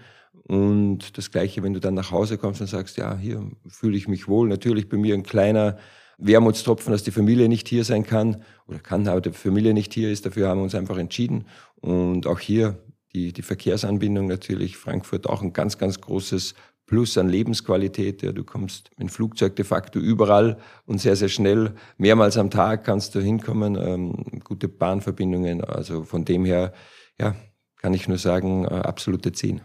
Und 0.47 1.17
das 1.17 1.31
Gleiche, 1.31 1.63
wenn 1.63 1.73
du 1.73 1.81
dann 1.81 1.95
nach 1.95 2.11
Hause 2.11 2.37
kommst 2.37 2.61
und 2.61 2.67
sagst, 2.67 2.99
ja, 2.99 3.17
hier 3.17 3.49
fühle 3.67 3.97
ich 3.97 4.09
mich 4.09 4.29
wohl. 4.29 4.49
Natürlich 4.49 4.89
bei 4.89 4.97
mir 4.97 5.15
ein 5.15 5.23
kleiner 5.23 5.79
Wermutstropfen, 6.19 6.93
dass 6.93 7.03
die 7.03 7.11
Familie 7.11 7.49
nicht 7.49 7.69
hier 7.69 7.85
sein 7.85 8.05
kann 8.05 8.43
oder 8.67 8.79
kann, 8.79 9.09
aber 9.09 9.21
die 9.21 9.31
Familie 9.31 9.75
nicht 9.75 9.93
hier 9.95 10.11
ist. 10.11 10.27
Dafür 10.27 10.49
haben 10.49 10.59
wir 10.59 10.65
uns 10.65 10.75
einfach 10.75 10.99
entschieden. 10.99 11.47
Und 11.77 12.27
auch 12.27 12.41
hier 12.41 12.79
die, 13.15 13.33
die 13.33 13.43
Verkehrsanbindung 13.43 14.27
natürlich. 14.27 14.77
Frankfurt 14.77 15.29
auch 15.29 15.43
ein 15.43 15.53
ganz, 15.53 15.79
ganz 15.79 16.01
großes 16.01 16.55
Plus 16.87 17.17
an 17.17 17.29
Lebensqualität. 17.29 18.23
Ja, 18.23 18.33
du 18.33 18.45
kommst 18.45 18.91
mit 18.91 19.01
dem 19.01 19.09
Flugzeug 19.09 19.57
de 19.57 19.65
facto 19.65 19.99
überall 19.99 20.59
und 20.85 21.01
sehr, 21.01 21.17
sehr 21.17 21.31
schnell. 21.31 21.75
Mehrmals 21.97 22.37
am 22.37 22.51
Tag 22.51 22.85
kannst 22.85 23.15
du 23.15 23.21
hinkommen. 23.21 23.77
Ähm, 23.77 24.41
gute 24.45 24.69
Bahnverbindungen. 24.69 25.65
Also 25.65 26.05
von 26.05 26.27
dem 26.27 26.45
her, 26.45 26.75
ja, 27.19 27.35
kann 27.81 27.95
ich 27.95 28.07
nur 28.07 28.19
sagen, 28.19 28.65
äh, 28.65 28.69
absolute 28.69 29.33
10. 29.33 29.63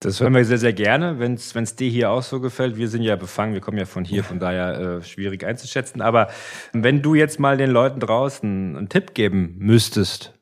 Das 0.00 0.20
hören 0.20 0.34
wir 0.34 0.44
sehr, 0.44 0.58
sehr 0.58 0.74
gerne, 0.74 1.18
wenn 1.18 1.34
es 1.34 1.76
dir 1.76 1.88
hier 1.88 2.10
auch 2.10 2.22
so 2.22 2.38
gefällt. 2.38 2.76
Wir 2.76 2.88
sind 2.88 3.02
ja 3.02 3.16
befangen, 3.16 3.54
wir 3.54 3.62
kommen 3.62 3.78
ja 3.78 3.86
von 3.86 4.04
hier, 4.04 4.24
von 4.24 4.38
daher 4.38 4.78
äh, 4.78 5.02
schwierig 5.02 5.44
einzuschätzen. 5.44 6.02
Aber 6.02 6.28
wenn 6.74 7.00
du 7.00 7.14
jetzt 7.14 7.40
mal 7.40 7.56
den 7.56 7.70
Leuten 7.70 8.00
draußen 8.00 8.76
einen 8.76 8.88
Tipp 8.90 9.14
geben 9.14 9.54
müsstest 9.58 10.34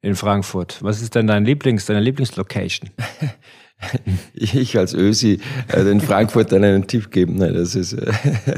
in 0.00 0.14
Frankfurt, 0.14 0.82
was 0.82 1.02
ist 1.02 1.14
denn 1.14 1.26
dein 1.26 1.44
Lieblings, 1.44 1.84
deine 1.84 2.00
Lieblingslocation? 2.00 2.90
ich 4.34 4.78
als 4.78 4.94
Ösi 4.94 5.40
äh, 5.68 5.82
in 5.82 6.00
Frankfurt 6.00 6.52
einen 6.54 6.86
Tipp 6.86 7.10
geben. 7.10 7.36
Nein, 7.36 7.52
das 7.52 7.74
ist, 7.74 7.92
äh, 7.92 8.12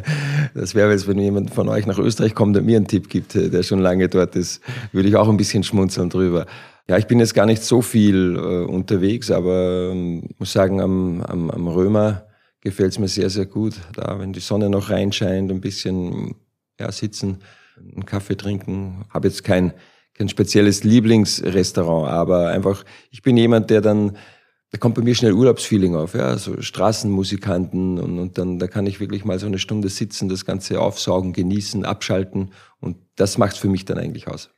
das 0.55 0.77
wäre 0.77 0.93
jetzt, 0.93 1.09
wenn 1.09 1.19
jemand 1.19 1.53
von 1.53 1.69
euch 1.69 1.87
nach 1.87 1.99
Österreich 1.99 2.35
kommt 2.35 2.57
und 2.57 2.65
mir 2.65 2.77
einen 2.77 2.87
Tipp 2.87 3.09
gibt, 3.09 3.35
äh, 3.35 3.51
der 3.51 3.65
schon 3.65 3.81
lange 3.81 4.09
dort 4.09 4.37
ist, 4.37 4.63
würde 4.93 5.09
ich 5.09 5.17
auch 5.17 5.29
ein 5.29 5.37
bisschen 5.37 5.65
schmunzeln 5.65 6.11
drüber. 6.11 6.47
Ja, 6.87 6.99
ich 6.99 7.07
bin 7.07 7.19
jetzt 7.19 7.35
gar 7.35 7.47
nicht 7.47 7.63
so 7.63 7.81
viel 7.81 8.37
äh, 8.37 8.71
unterwegs, 8.71 9.31
aber 9.31 9.91
ähm, 9.93 10.29
muss 10.39 10.53
sagen, 10.53 10.83
am, 10.83 11.23
am, 11.23 11.51
am 11.51 11.67
Römer 11.67 12.27
gefällt 12.61 12.93
es 12.93 12.99
mir 12.99 13.09
sehr, 13.09 13.31
sehr 13.31 13.47
gut. 13.47 13.75
Da, 13.95 14.19
wenn 14.21 14.35
die 14.35 14.41
Sonne 14.41 14.69
noch 14.69 14.91
reinscheint, 14.91 15.51
ein 15.51 15.63
bisschen 15.63 16.35
ja, 16.79 16.93
sitzen, 16.93 17.39
einen 17.79 18.05
Kaffee 18.05 18.37
trinken. 18.37 19.07
Habe 19.09 19.29
jetzt 19.29 19.45
kein, 19.45 19.73
kein 20.13 20.29
spezielles 20.29 20.85
Lieblingsrestaurant, 20.85 22.11
aber 22.11 22.49
einfach, 22.49 22.85
ich 23.11 23.23
bin 23.23 23.39
jemand, 23.39 23.71
der 23.71 23.81
dann, 23.81 24.19
da 24.71 24.77
kommt 24.77 24.97
bei 24.97 25.03
mir 25.03 25.15
schnell 25.15 25.33
Urlaubsfeeling 25.33 25.97
auf, 25.97 26.15
ja, 26.15 26.37
so 26.37 26.61
Straßenmusikanten 26.61 27.99
und, 27.99 28.19
und 28.19 28.37
dann, 28.37 28.59
da 28.59 28.67
kann 28.67 28.87
ich 28.87 29.01
wirklich 29.01 29.25
mal 29.25 29.39
so 29.39 29.47
eine 29.47 29.59
Stunde 29.59 29.89
sitzen, 29.89 30.29
das 30.29 30.45
Ganze 30.45 30.81
aufsaugen, 30.81 31.33
genießen, 31.33 31.87
abschalten 31.87 32.53
und 32.81 32.99
das 33.17 33.39
macht 33.39 33.57
für 33.57 33.69
mich 33.69 33.87
dann 33.87 33.99
eigentlich 33.99 34.29
aus. 34.29 34.51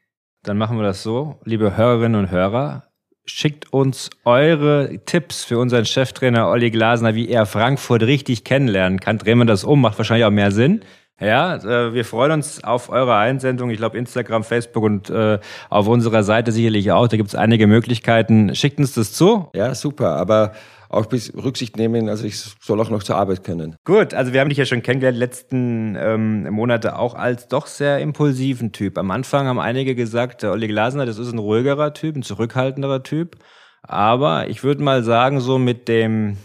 Dann 0.47 0.59
machen 0.59 0.76
wir 0.79 0.85
das 0.85 1.03
so, 1.03 1.41
liebe 1.45 1.76
Hörerinnen 1.76 2.21
und 2.21 2.31
Hörer. 2.31 2.85
schickt 3.25 3.73
uns 3.73 4.11
eure 4.25 5.00
Tipps 5.05 5.43
für 5.43 5.59
unseren 5.59 5.85
Cheftrainer 5.85 6.49
Olli 6.49 6.71
Glasner, 6.71 7.17
wie 7.17 7.29
er 7.29 7.47
Frankfurt 7.47 8.05
richtig 8.05 8.45
kennenlernen 8.45 9.00
kann. 9.00 9.19
Drehen 9.19 9.38
wir 9.38 9.45
das 9.45 9.65
um, 9.65 9.81
macht 9.81 9.99
wahrscheinlich 9.99 10.25
auch 10.25 10.31
mehr 10.31 10.53
Sinn. 10.53 10.83
Ja, 11.21 11.57
äh, 11.57 11.93
wir 11.95 12.05
freuen 12.05 12.31
uns 12.31 12.62
auf 12.62 12.91
eure 12.91 13.17
Einsendung. 13.17 13.71
Ich 13.71 13.79
glaube, 13.79 13.99
Instagram, 13.99 14.45
Facebook 14.45 14.85
und 14.85 15.11
äh, 15.11 15.41
auf 15.69 15.88
unserer 15.88 16.23
Seite 16.23 16.53
sicherlich 16.53 16.93
auch. 16.93 17.09
Da 17.09 17.17
gibt 17.17 17.31
es 17.31 17.35
einige 17.35 17.67
Möglichkeiten. 17.67 18.55
Schickt 18.55 18.79
uns 18.79 18.95
das 18.95 19.12
zu. 19.15 19.49
Ja, 19.53 19.75
super. 19.75 20.11
Aber 20.11 20.53
auch 20.88 21.07
bis 21.07 21.33
Rücksicht 21.35 21.76
nehmen, 21.76 22.09
also 22.09 22.25
ich 22.25 22.38
soll 22.38 22.81
auch 22.81 22.90
noch 22.90 23.02
zur 23.02 23.16
Arbeit 23.16 23.45
können. 23.45 23.76
Gut, 23.85 24.14
also 24.14 24.33
wir 24.33 24.40
haben 24.40 24.49
dich 24.49 24.59
ja 24.59 24.66
schon 24.66 24.83
kennengelernt, 24.83 25.19
letzten 25.19 25.97
ähm, 25.99 26.50
Monate 26.50 26.99
auch 26.99 27.14
als 27.14 27.49
doch 27.49 27.66
sehr 27.66 27.99
impulsiven 28.00 28.73
Typ. 28.73 28.99
Am 28.99 29.11
Anfang 29.11 29.47
haben 29.47 29.59
einige 29.59 29.95
gesagt, 29.95 30.43
der 30.43 30.52
Olli 30.52 30.69
Glasner, 30.69 31.07
das 31.07 31.19
ist 31.19 31.33
ein 31.33 31.38
ruhigerer 31.38 31.95
Typ, 31.95 32.16
ein 32.16 32.23
zurückhaltenderer 32.23 33.02
Typ. 33.02 33.37
Aber 33.83 34.49
ich 34.49 34.64
würde 34.64 34.83
mal 34.83 35.02
sagen, 35.05 35.40
so 35.40 35.59
mit 35.59 35.88
dem 35.88 36.37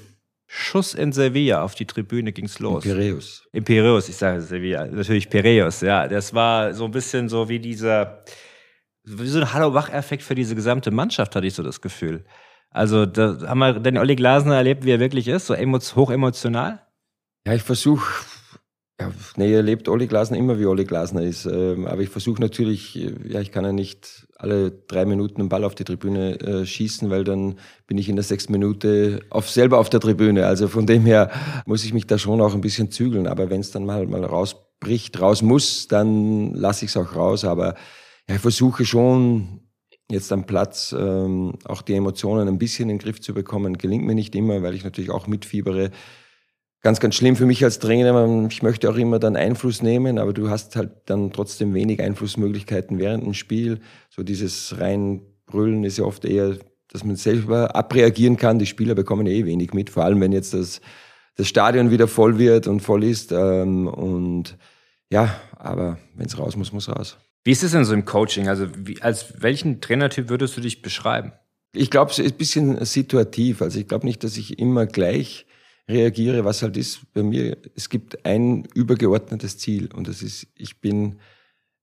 Schuss 0.53 0.93
in 0.93 1.13
Sevilla 1.13 1.63
auf 1.63 1.75
die 1.75 1.85
Tribüne 1.85 2.33
ging's 2.33 2.59
los. 2.59 2.83
Piräus. 2.83 3.47
In 3.53 3.63
Piräus, 3.63 4.09
ich 4.09 4.17
sage 4.17 4.41
Sevilla, 4.41 4.85
natürlich 4.85 5.29
Piräus, 5.29 5.79
ja. 5.81 6.07
Das 6.07 6.33
war 6.33 6.73
so 6.73 6.85
ein 6.85 6.91
bisschen 6.91 7.29
so 7.29 7.47
wie 7.47 7.59
dieser, 7.59 8.23
wie 9.05 9.27
so 9.27 9.39
ein 9.39 9.53
Hallo-Wach-Effekt 9.53 10.23
für 10.23 10.35
diese 10.35 10.53
gesamte 10.53 10.91
Mannschaft, 10.91 11.35
hatte 11.35 11.47
ich 11.47 11.53
so 11.53 11.63
das 11.63 11.79
Gefühl. 11.79 12.25
Also 12.71 13.05
da 13.05 13.37
haben 13.47 13.59
wir 13.59 13.79
den 13.79 13.97
Olli 13.97 14.15
Glasner 14.15 14.55
erlebt, 14.55 14.85
wie 14.85 14.91
er 14.91 14.99
wirklich 14.99 15.27
ist, 15.27 15.47
so 15.47 15.55
hochemotional? 15.55 16.81
Ja, 17.45 17.53
ich 17.53 17.63
versuche, 17.63 18.05
ja, 19.01 19.11
nee, 19.35 19.51
er 19.51 19.63
lebt 19.63 19.89
Olli 19.89 20.07
Glasner 20.07 20.37
immer, 20.37 20.57
wie 20.59 20.65
Olli 20.65 20.85
Glasner 20.85 21.23
ist. 21.23 21.45
Ähm, 21.45 21.87
aber 21.87 22.01
ich 22.01 22.09
versuche 22.09 22.39
natürlich, 22.39 22.95
ja, 22.95 23.41
ich 23.41 23.51
kann 23.51 23.65
ja 23.65 23.73
nicht 23.73 24.27
alle 24.37 24.71
drei 24.71 25.05
Minuten 25.05 25.41
einen 25.41 25.49
Ball 25.49 25.63
auf 25.63 25.75
die 25.75 25.83
Tribüne 25.83 26.39
äh, 26.39 26.65
schießen, 26.65 27.09
weil 27.09 27.23
dann 27.23 27.57
bin 27.87 27.97
ich 27.97 28.07
in 28.07 28.15
der 28.15 28.23
sechsten 28.23 28.51
Minute 28.51 29.21
auf, 29.31 29.49
selber 29.49 29.79
auf 29.79 29.89
der 29.89 29.99
Tribüne. 29.99 30.45
Also 30.45 30.67
von 30.67 30.85
dem 30.85 31.05
her 31.05 31.31
muss 31.65 31.83
ich 31.83 31.93
mich 31.93 32.07
da 32.07 32.17
schon 32.17 32.41
auch 32.41 32.53
ein 32.53 32.61
bisschen 32.61 32.91
zügeln. 32.91 33.27
Aber 33.27 33.49
wenn 33.49 33.61
es 33.61 33.71
dann 33.71 33.85
mal, 33.85 34.05
mal 34.07 34.23
rausbricht, 34.23 35.19
raus 35.19 35.41
muss, 35.41 35.87
dann 35.87 36.53
lasse 36.53 36.85
ich 36.85 36.91
es 36.91 36.97
auch 36.97 37.15
raus. 37.15 37.43
Aber 37.43 37.75
ja, 38.29 38.35
ich 38.35 38.41
versuche 38.41 38.85
schon 38.85 39.60
jetzt 40.11 40.31
am 40.31 40.45
Platz 40.45 40.95
ähm, 40.97 41.53
auch 41.65 41.81
die 41.81 41.93
Emotionen 41.93 42.47
ein 42.47 42.57
bisschen 42.57 42.89
in 42.89 42.97
den 42.97 43.03
Griff 43.03 43.21
zu 43.21 43.33
bekommen, 43.33 43.77
gelingt 43.77 44.05
mir 44.05 44.15
nicht 44.15 44.35
immer, 44.35 44.61
weil 44.61 44.75
ich 44.75 44.83
natürlich 44.83 45.09
auch 45.09 45.27
mitfiebere. 45.27 45.91
Ganz, 46.81 46.99
ganz 46.99 47.15
schlimm 47.15 47.35
für 47.35 47.45
mich 47.45 47.63
als 47.63 47.77
Trainer. 47.77 48.47
Ich 48.49 48.63
möchte 48.63 48.89
auch 48.89 48.95
immer 48.95 49.19
dann 49.19 49.35
Einfluss 49.35 49.83
nehmen, 49.83 50.17
aber 50.17 50.33
du 50.33 50.49
hast 50.49 50.75
halt 50.75 50.91
dann 51.05 51.31
trotzdem 51.31 51.75
wenig 51.75 52.01
Einflussmöglichkeiten 52.01 52.97
während 52.97 53.23
dem 53.23 53.35
Spiel. 53.35 53.79
So 54.09 54.23
dieses 54.23 54.79
reinbrüllen 54.79 55.83
ist 55.83 55.97
ja 55.97 56.05
oft 56.05 56.25
eher, 56.25 56.57
dass 56.89 57.03
man 57.03 57.15
selber 57.17 57.75
abreagieren 57.75 58.35
kann. 58.35 58.57
Die 58.57 58.65
Spieler 58.65 58.95
bekommen 58.95 59.27
eh 59.27 59.45
wenig 59.45 59.73
mit, 59.73 59.91
vor 59.91 60.05
allem 60.05 60.19
wenn 60.21 60.31
jetzt 60.31 60.55
das, 60.55 60.81
das 61.35 61.47
Stadion 61.47 61.91
wieder 61.91 62.07
voll 62.07 62.39
wird 62.39 62.67
und 62.67 62.79
voll 62.79 63.03
ist. 63.03 63.31
Ähm, 63.31 63.87
und 63.87 64.57
ja, 65.11 65.35
aber 65.57 65.99
wenn 66.15 66.25
es 66.25 66.39
raus 66.39 66.55
muss, 66.55 66.73
muss 66.73 66.89
raus. 66.89 67.17
Wie 67.43 67.51
ist 67.51 67.63
es 67.63 67.71
denn 67.71 67.85
so 67.85 67.93
im 67.93 68.05
Coaching? 68.05 68.47
Also 68.47 68.67
wie, 68.77 69.01
als 69.01 69.41
welchen 69.41 69.81
Trainertyp 69.81 70.29
würdest 70.29 70.55
du 70.57 70.61
dich 70.61 70.81
beschreiben? 70.81 71.33
Ich 71.73 71.89
glaube, 71.89 72.11
es 72.11 72.19
ist 72.19 72.33
ein 72.33 72.37
bisschen 72.37 72.85
situativ. 72.85 73.61
Also 73.61 73.79
ich 73.79 73.87
glaube 73.87 74.05
nicht, 74.05 74.23
dass 74.23 74.37
ich 74.37 74.59
immer 74.59 74.85
gleich 74.85 75.45
reagiere. 75.87 76.45
Was 76.45 76.61
halt 76.61 76.77
ist 76.77 77.01
bei 77.13 77.23
mir, 77.23 77.57
es 77.75 77.89
gibt 77.89 78.25
ein 78.25 78.67
übergeordnetes 78.73 79.57
Ziel 79.57 79.89
und 79.93 80.07
das 80.07 80.21
ist, 80.21 80.47
ich 80.55 80.81
bin 80.81 81.19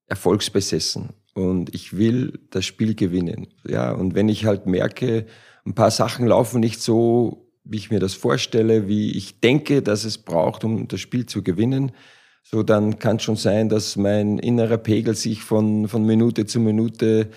erfolgsbesessen 0.06 1.10
und 1.34 1.74
ich 1.74 1.96
will 1.96 2.40
das 2.50 2.64
Spiel 2.64 2.94
gewinnen. 2.94 3.48
Ja, 3.66 3.92
und 3.92 4.14
wenn 4.14 4.28
ich 4.28 4.44
halt 4.44 4.66
merke, 4.66 5.26
ein 5.66 5.74
paar 5.74 5.90
Sachen 5.90 6.26
laufen 6.26 6.60
nicht 6.60 6.80
so, 6.80 7.48
wie 7.64 7.76
ich 7.76 7.90
mir 7.90 8.00
das 8.00 8.14
vorstelle, 8.14 8.88
wie 8.88 9.12
ich 9.16 9.40
denke, 9.40 9.82
dass 9.82 10.04
es 10.04 10.18
braucht, 10.18 10.64
um 10.64 10.88
das 10.88 11.00
Spiel 11.00 11.26
zu 11.26 11.42
gewinnen, 11.42 11.92
so 12.42 12.62
dann 12.62 12.98
kann 12.98 13.16
es 13.16 13.22
schon 13.22 13.36
sein, 13.36 13.68
dass 13.68 13.96
mein 13.96 14.38
innerer 14.38 14.78
Pegel 14.78 15.14
sich 15.14 15.42
von, 15.42 15.88
von 15.88 16.04
Minute 16.04 16.46
zu 16.46 16.60
Minute 16.60 17.28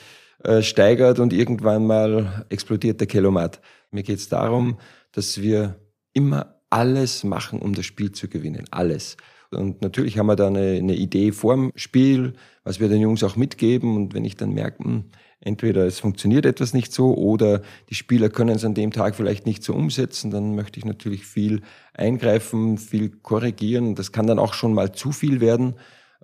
äh, 0.44 0.62
steigert 0.62 1.20
und 1.20 1.34
irgendwann 1.34 1.86
mal 1.86 2.46
explodiert 2.50 3.00
der 3.00 3.08
Kelomat. 3.08 3.62
Mir 3.92 4.04
geht 4.04 4.20
es 4.20 4.30
darum, 4.30 4.80
dass 5.12 5.42
wir 5.42 5.76
immer 6.14 6.56
alles 6.70 7.24
machen, 7.24 7.60
um 7.60 7.74
das 7.74 7.86
Spiel 7.86 8.12
zu 8.12 8.30
gewinnen. 8.30 8.66
Alles. 8.72 9.18
Und 9.52 9.82
natürlich 9.82 10.18
haben 10.18 10.28
wir 10.28 10.38
da 10.38 10.48
eine, 10.48 10.78
eine 10.78 10.96
Idee 10.96 11.34
vorm 11.34 11.72
Spiel, 11.76 12.34
was 12.64 12.80
wir 12.80 12.88
den 12.88 13.02
Jungs 13.02 13.24
auch 13.24 13.36
mitgeben. 13.36 13.98
Und 13.98 14.14
wenn 14.14 14.24
ich 14.24 14.38
dann 14.38 14.54
merke, 14.54 14.84
hm, 14.84 15.04
entweder 15.42 15.86
es 15.86 16.00
funktioniert 16.00 16.46
etwas 16.46 16.74
nicht 16.74 16.94
so 16.94 17.16
oder 17.16 17.62
die 17.90 17.96
Spieler 17.96 18.30
können 18.30 18.56
es 18.56 18.64
an 18.64 18.74
dem 18.74 18.92
Tag 18.92 19.16
vielleicht 19.16 19.46
nicht 19.46 19.64
so 19.64 19.74
umsetzen, 19.74 20.32
dann 20.32 20.56
möchte 20.56 20.80
ich 20.80 20.86
natürlich 20.86 21.26
viel 21.26 21.62
eingreifen, 21.94 22.78
viel 22.78 23.10
korrigieren. 23.10 23.96
Das 23.96 24.12
kann 24.12 24.28
dann 24.28 24.40
auch 24.40 24.54
schon 24.54 24.74
mal 24.74 24.94
zu 24.94 25.12
viel 25.12 25.42
werden. 25.42 25.76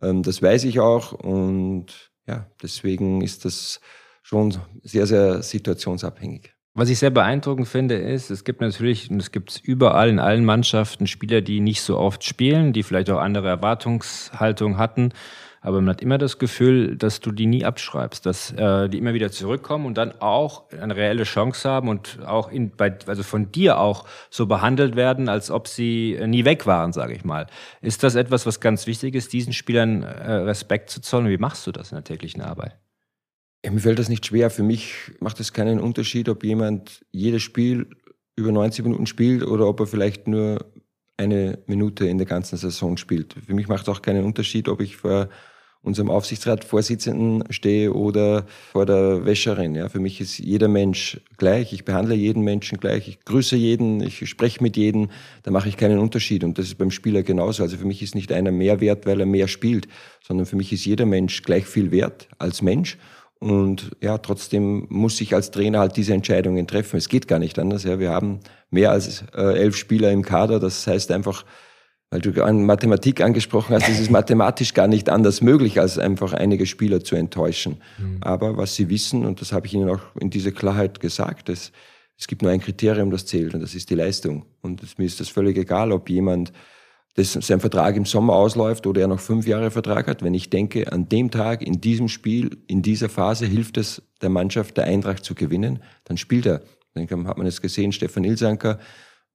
Ähm, 0.01 0.23
das 0.23 0.41
weiß 0.41 0.63
ich 0.63 0.79
auch 0.79 1.11
und 1.13 2.11
ja, 2.27 2.45
deswegen 2.61 3.21
ist 3.21 3.45
das 3.45 3.81
schon 4.21 4.55
sehr, 4.83 5.07
sehr 5.07 5.41
situationsabhängig. 5.41 6.53
Was 6.73 6.89
ich 6.89 6.99
sehr 6.99 7.09
beeindruckend 7.09 7.67
finde, 7.67 7.95
ist, 7.95 8.29
es 8.29 8.43
gibt 8.43 8.61
natürlich, 8.61 9.09
und 9.09 9.19
es 9.19 9.31
gibt 9.31 9.59
überall 9.63 10.09
in 10.09 10.19
allen 10.19 10.45
Mannschaften, 10.45 11.07
Spieler, 11.07 11.41
die 11.41 11.59
nicht 11.59 11.81
so 11.81 11.97
oft 11.97 12.23
spielen, 12.23 12.71
die 12.71 12.83
vielleicht 12.83 13.09
auch 13.09 13.17
andere 13.17 13.47
Erwartungshaltung 13.47 14.77
hatten 14.77 15.11
aber 15.67 15.81
man 15.81 15.89
hat 15.89 16.01
immer 16.01 16.17
das 16.17 16.39
Gefühl, 16.39 16.95
dass 16.95 17.19
du 17.19 17.33
die 17.33 17.45
nie 17.45 17.65
abschreibst, 17.65 18.25
dass 18.25 18.53
äh, 18.53 18.87
die 18.87 18.99
immer 18.99 19.13
wieder 19.13 19.33
zurückkommen 19.33 19.85
und 19.85 19.97
dann 19.97 20.13
auch 20.21 20.71
eine 20.71 20.95
reelle 20.95 21.25
Chance 21.25 21.69
haben 21.69 21.89
und 21.89 22.19
auch 22.25 22.49
in, 22.49 22.71
bei, 22.71 22.97
also 23.05 23.21
von 23.21 23.51
dir 23.51 23.77
auch 23.77 24.07
so 24.29 24.45
behandelt 24.45 24.95
werden, 24.95 25.27
als 25.27 25.51
ob 25.51 25.67
sie 25.67 26.17
nie 26.25 26.45
weg 26.45 26.67
waren, 26.67 26.93
sage 26.93 27.13
ich 27.13 27.25
mal. 27.25 27.47
Ist 27.81 28.01
das 28.03 28.15
etwas, 28.15 28.45
was 28.45 28.61
ganz 28.61 28.87
wichtig 28.87 29.13
ist, 29.13 29.33
diesen 29.33 29.51
Spielern 29.51 30.03
äh, 30.03 30.31
Respekt 30.35 30.89
zu 30.89 31.01
zollen? 31.01 31.27
Wie 31.27 31.37
machst 31.37 31.67
du 31.67 31.73
das 31.73 31.91
in 31.91 31.97
der 31.97 32.05
täglichen 32.05 32.41
Arbeit? 32.41 32.77
Mir 33.69 33.81
fällt 33.81 33.99
das 33.99 34.07
nicht 34.07 34.25
schwer. 34.25 34.49
Für 34.49 34.63
mich 34.63 35.11
macht 35.19 35.41
es 35.41 35.51
keinen 35.51 35.81
Unterschied, 35.81 36.29
ob 36.29 36.45
jemand 36.45 37.03
jedes 37.11 37.43
Spiel 37.43 37.89
über 38.37 38.53
90 38.53 38.85
Minuten 38.85 39.05
spielt 39.05 39.43
oder 39.43 39.67
ob 39.67 39.81
er 39.81 39.87
vielleicht 39.87 40.29
nur 40.29 40.59
eine 41.17 41.59
Minute 41.65 42.05
in 42.05 42.19
der 42.19 42.27
ganzen 42.27 42.55
Saison 42.55 42.95
spielt. 42.95 43.35
Für 43.45 43.53
mich 43.53 43.67
macht 43.67 43.81
es 43.81 43.89
auch 43.89 44.01
keinen 44.01 44.23
Unterschied, 44.23 44.69
ob 44.69 44.79
ich 44.79 44.95
vor 44.95 45.27
unserem 45.87 46.11
Aufsichtsratsvorsitzenden 46.11 47.45
stehe 47.49 47.93
oder 47.93 48.45
vor 48.71 48.85
der 48.85 49.25
Wäscherin. 49.25 49.73
Ja, 49.73 49.89
für 49.89 49.99
mich 49.99 50.21
ist 50.21 50.37
jeder 50.37 50.67
Mensch 50.67 51.19
gleich. 51.37 51.73
Ich 51.73 51.85
behandle 51.85 52.13
jeden 52.13 52.43
Menschen 52.43 52.77
gleich. 52.79 53.07
Ich 53.07 53.25
grüße 53.25 53.55
jeden, 53.55 54.01
ich 54.01 54.29
spreche 54.29 54.61
mit 54.61 54.77
jedem. 54.77 55.09
Da 55.43 55.51
mache 55.51 55.69
ich 55.69 55.77
keinen 55.77 55.97
Unterschied. 55.97 56.43
Und 56.43 56.57
das 56.59 56.67
ist 56.67 56.77
beim 56.77 56.91
Spieler 56.91 57.23
genauso. 57.23 57.63
Also 57.63 57.77
für 57.77 57.85
mich 57.85 58.03
ist 58.03 58.13
nicht 58.13 58.31
einer 58.31 58.51
mehr 58.51 58.81
wert, 58.81 59.05
weil 59.05 59.19
er 59.19 59.25
mehr 59.25 59.47
spielt, 59.47 59.87
sondern 60.27 60.45
für 60.45 60.57
mich 60.57 60.71
ist 60.73 60.85
jeder 60.85 61.05
Mensch 61.05 61.41
gleich 61.41 61.65
viel 61.65 61.89
wert 61.91 62.27
als 62.37 62.61
Mensch. 62.61 62.97
Und 63.39 63.91
ja, 64.01 64.17
trotzdem 64.17 64.87
muss 64.89 65.21
ich 65.21 65.33
als 65.33 65.51
Trainer 65.51 65.79
halt 65.79 65.95
diese 65.95 66.13
Entscheidungen 66.13 66.67
treffen. 66.67 66.97
Es 66.97 67.07
geht 67.07 67.27
gar 67.27 67.39
nicht 67.39 67.59
anders. 67.59 67.83
Ja, 67.83 67.99
wir 67.99 68.09
haben 68.09 68.39
mehr 68.71 68.91
als 68.91 69.23
äh, 69.35 69.57
elf 69.57 69.77
Spieler 69.77 70.11
im 70.11 70.23
Kader. 70.23 70.59
Das 70.59 70.85
heißt 70.85 71.11
einfach, 71.11 71.45
weil 72.09 72.21
du 72.21 72.43
an 72.43 72.65
Mathematik 72.65 73.21
angesprochen 73.21 73.75
hast, 73.75 73.89
es 73.89 73.99
ist 73.99 74.11
mathematisch 74.11 74.73
gar 74.73 74.87
nicht 74.87 75.09
anders 75.09 75.41
möglich, 75.41 75.79
als 75.79 75.97
einfach 75.97 76.33
einige 76.33 76.65
Spieler 76.65 77.03
zu 77.03 77.15
enttäuschen. 77.15 77.77
Mhm. 77.97 78.17
Aber 78.21 78.57
was 78.57 78.75
sie 78.75 78.89
wissen, 78.89 79.25
und 79.25 79.41
das 79.41 79.51
habe 79.51 79.67
ich 79.67 79.73
ihnen 79.73 79.89
auch 79.89 80.15
in 80.19 80.29
dieser 80.29 80.51
Klarheit 80.51 80.99
gesagt, 80.99 81.49
es, 81.49 81.71
es 82.17 82.27
gibt 82.27 82.41
nur 82.41 82.51
ein 82.51 82.61
Kriterium, 82.61 83.11
das 83.11 83.25
zählt, 83.25 83.53
und 83.53 83.61
das 83.61 83.75
ist 83.75 83.89
die 83.89 83.95
Leistung. 83.95 84.45
Und 84.61 84.81
das, 84.81 84.97
mir 84.97 85.05
ist 85.05 85.19
das 85.19 85.29
völlig 85.29 85.57
egal, 85.57 85.91
ob 85.91 86.09
jemand 86.09 86.53
dass 87.17 87.33
sein 87.33 87.59
Vertrag 87.59 87.95
im 87.95 88.05
Sommer 88.05 88.33
ausläuft 88.33 88.85
oder 88.85 89.01
er 89.01 89.07
noch 89.07 89.19
fünf 89.19 89.47
Jahre 89.47 89.71
Vertrag 89.71 90.07
hat. 90.07 90.21
Wenn 90.21 90.35
ich 90.35 90.51
denke, 90.51 90.91
an 90.91 91.09
dem 91.09 91.31
Tag, 91.31 91.63
in 91.63 91.81
diesem 91.81 92.09
Spiel, 92.09 92.57
in 92.67 92.83
dieser 92.83 93.09
Phase 93.09 93.47
hilft 93.47 93.77
es 93.77 94.03
der 94.21 94.29
Mannschaft, 94.29 94.77
der 94.77 94.83
Eintracht 94.83 95.25
zu 95.25 95.33
gewinnen, 95.33 95.81
dann 96.03 96.17
spielt 96.17 96.45
er. 96.45 96.61
Dann 96.93 97.27
hat 97.27 97.39
man 97.39 97.47
es 97.47 97.59
gesehen, 97.59 97.91
Stefan 97.91 98.23
Ilsanker, 98.23 98.77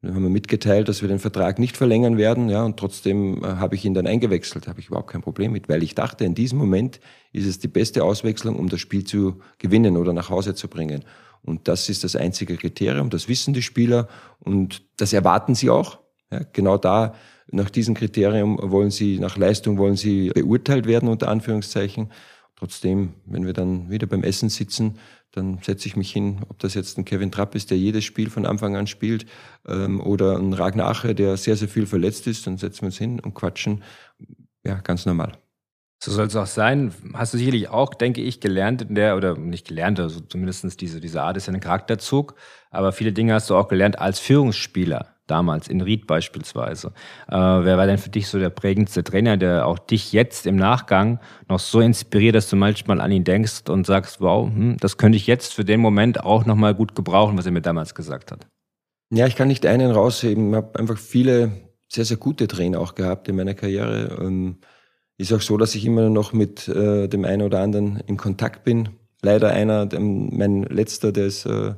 dann 0.02 0.16
haben 0.16 0.22
wir 0.24 0.30
mitgeteilt, 0.30 0.88
dass 0.88 1.00
wir 1.00 1.08
den 1.08 1.20
Vertrag 1.20 1.60
nicht 1.60 1.76
verlängern 1.76 2.18
werden, 2.18 2.48
ja, 2.48 2.64
und 2.64 2.76
trotzdem 2.76 3.42
äh, 3.42 3.46
habe 3.46 3.76
ich 3.76 3.84
ihn 3.84 3.94
dann 3.94 4.06
eingewechselt, 4.06 4.66
habe 4.66 4.80
ich 4.80 4.88
überhaupt 4.88 5.10
kein 5.10 5.22
Problem 5.22 5.52
mit, 5.52 5.68
weil 5.68 5.82
ich 5.82 5.94
dachte, 5.94 6.24
in 6.24 6.34
diesem 6.34 6.58
Moment 6.58 6.98
ist 7.32 7.46
es 7.46 7.60
die 7.60 7.68
beste 7.68 8.02
Auswechslung, 8.02 8.56
um 8.56 8.68
das 8.68 8.80
Spiel 8.80 9.04
zu 9.04 9.40
gewinnen 9.58 9.96
oder 9.96 10.12
nach 10.12 10.28
Hause 10.28 10.54
zu 10.56 10.68
bringen. 10.68 11.04
Und 11.42 11.68
das 11.68 11.88
ist 11.88 12.04
das 12.04 12.16
einzige 12.16 12.56
Kriterium, 12.56 13.10
das 13.10 13.28
wissen 13.28 13.54
die 13.54 13.62
Spieler 13.62 14.08
und 14.40 14.82
das 14.96 15.12
erwarten 15.12 15.54
sie 15.54 15.70
auch. 15.70 16.00
Ja, 16.30 16.40
genau 16.52 16.78
da 16.78 17.14
nach 17.50 17.70
diesem 17.70 17.94
Kriterium 17.94 18.58
wollen 18.60 18.90
sie, 18.90 19.18
nach 19.18 19.36
Leistung 19.36 19.78
wollen 19.78 19.96
sie 19.96 20.30
beurteilt 20.30 20.86
werden, 20.86 21.08
unter 21.08 21.28
Anführungszeichen. 21.28 22.10
Trotzdem, 22.56 23.14
wenn 23.26 23.44
wir 23.44 23.52
dann 23.52 23.90
wieder 23.90 24.06
beim 24.06 24.22
Essen 24.22 24.48
sitzen, 24.48 24.98
dann 25.32 25.58
setze 25.62 25.88
ich 25.88 25.96
mich 25.96 26.12
hin, 26.12 26.42
ob 26.48 26.58
das 26.58 26.74
jetzt 26.74 26.98
ein 26.98 27.04
Kevin 27.04 27.32
Trapp 27.32 27.54
ist, 27.54 27.70
der 27.70 27.78
jedes 27.78 28.04
Spiel 28.04 28.30
von 28.30 28.46
Anfang 28.46 28.76
an 28.76 28.86
spielt, 28.86 29.26
ähm, 29.66 30.00
oder 30.00 30.36
ein 30.38 30.52
Ragnar 30.52 30.88
Ache, 30.88 31.14
der 31.14 31.36
sehr, 31.36 31.56
sehr 31.56 31.68
viel 31.68 31.86
verletzt 31.86 32.26
ist, 32.26 32.46
dann 32.46 32.58
setzen 32.58 32.82
wir 32.82 32.86
uns 32.86 32.98
hin 32.98 33.18
und 33.20 33.34
quatschen. 33.34 33.82
Ja, 34.64 34.76
ganz 34.76 35.06
normal. 35.06 35.32
So 36.02 36.10
soll 36.10 36.26
es 36.26 36.36
auch 36.36 36.46
sein. 36.46 36.92
Hast 37.14 37.32
du 37.32 37.38
sicherlich 37.38 37.68
auch, 37.68 37.94
denke 37.94 38.20
ich, 38.20 38.40
gelernt 38.40 38.82
in 38.82 38.94
der, 38.94 39.16
oder 39.16 39.36
nicht 39.36 39.68
gelernt, 39.68 40.00
also 40.00 40.20
zumindest 40.20 40.80
diese, 40.80 41.00
diese 41.00 41.22
Art 41.22 41.36
ist 41.36 41.46
ja 41.46 41.52
ein 41.52 41.60
Charakterzug, 41.60 42.34
aber 42.70 42.92
viele 42.92 43.12
Dinge 43.12 43.34
hast 43.34 43.48
du 43.50 43.56
auch 43.56 43.68
gelernt 43.68 43.98
als 43.98 44.18
Führungsspieler 44.18 45.11
damals, 45.26 45.68
in 45.68 45.80
Ried 45.80 46.06
beispielsweise. 46.06 46.92
Äh, 47.28 47.36
wer 47.36 47.78
war 47.78 47.86
denn 47.86 47.98
für 47.98 48.10
dich 48.10 48.28
so 48.28 48.38
der 48.38 48.50
prägendste 48.50 49.04
Trainer, 49.04 49.36
der 49.36 49.66
auch 49.66 49.78
dich 49.78 50.12
jetzt 50.12 50.46
im 50.46 50.56
Nachgang 50.56 51.20
noch 51.48 51.58
so 51.58 51.80
inspiriert, 51.80 52.34
dass 52.34 52.50
du 52.50 52.56
manchmal 52.56 53.00
an 53.00 53.12
ihn 53.12 53.24
denkst 53.24 53.68
und 53.68 53.86
sagst, 53.86 54.20
wow, 54.20 54.48
hm, 54.48 54.76
das 54.78 54.98
könnte 54.98 55.16
ich 55.16 55.26
jetzt 55.26 55.54
für 55.54 55.64
den 55.64 55.80
Moment 55.80 56.24
auch 56.24 56.44
nochmal 56.44 56.74
gut 56.74 56.94
gebrauchen, 56.94 57.38
was 57.38 57.46
er 57.46 57.52
mir 57.52 57.62
damals 57.62 57.94
gesagt 57.94 58.32
hat? 58.32 58.46
Ja, 59.10 59.26
ich 59.26 59.36
kann 59.36 59.48
nicht 59.48 59.66
einen 59.66 59.90
rausheben. 59.90 60.50
Ich 60.50 60.56
habe 60.56 60.78
einfach 60.78 60.98
viele 60.98 61.52
sehr, 61.88 62.04
sehr 62.04 62.16
gute 62.16 62.48
Trainer 62.48 62.80
auch 62.80 62.94
gehabt 62.94 63.28
in 63.28 63.36
meiner 63.36 63.54
Karriere. 63.54 64.18
Ähm, 64.20 64.56
ist 65.18 65.32
auch 65.32 65.42
so, 65.42 65.56
dass 65.56 65.74
ich 65.74 65.84
immer 65.84 66.08
noch 66.08 66.32
mit 66.32 66.66
äh, 66.68 67.08
dem 67.08 67.24
einen 67.24 67.42
oder 67.42 67.60
anderen 67.60 68.00
in 68.06 68.16
Kontakt 68.16 68.64
bin. 68.64 68.88
Leider 69.20 69.50
einer, 69.50 69.88
mein 70.00 70.62
letzter, 70.64 71.12
der 71.12 71.26
ist 71.26 71.46
äh, 71.46 71.74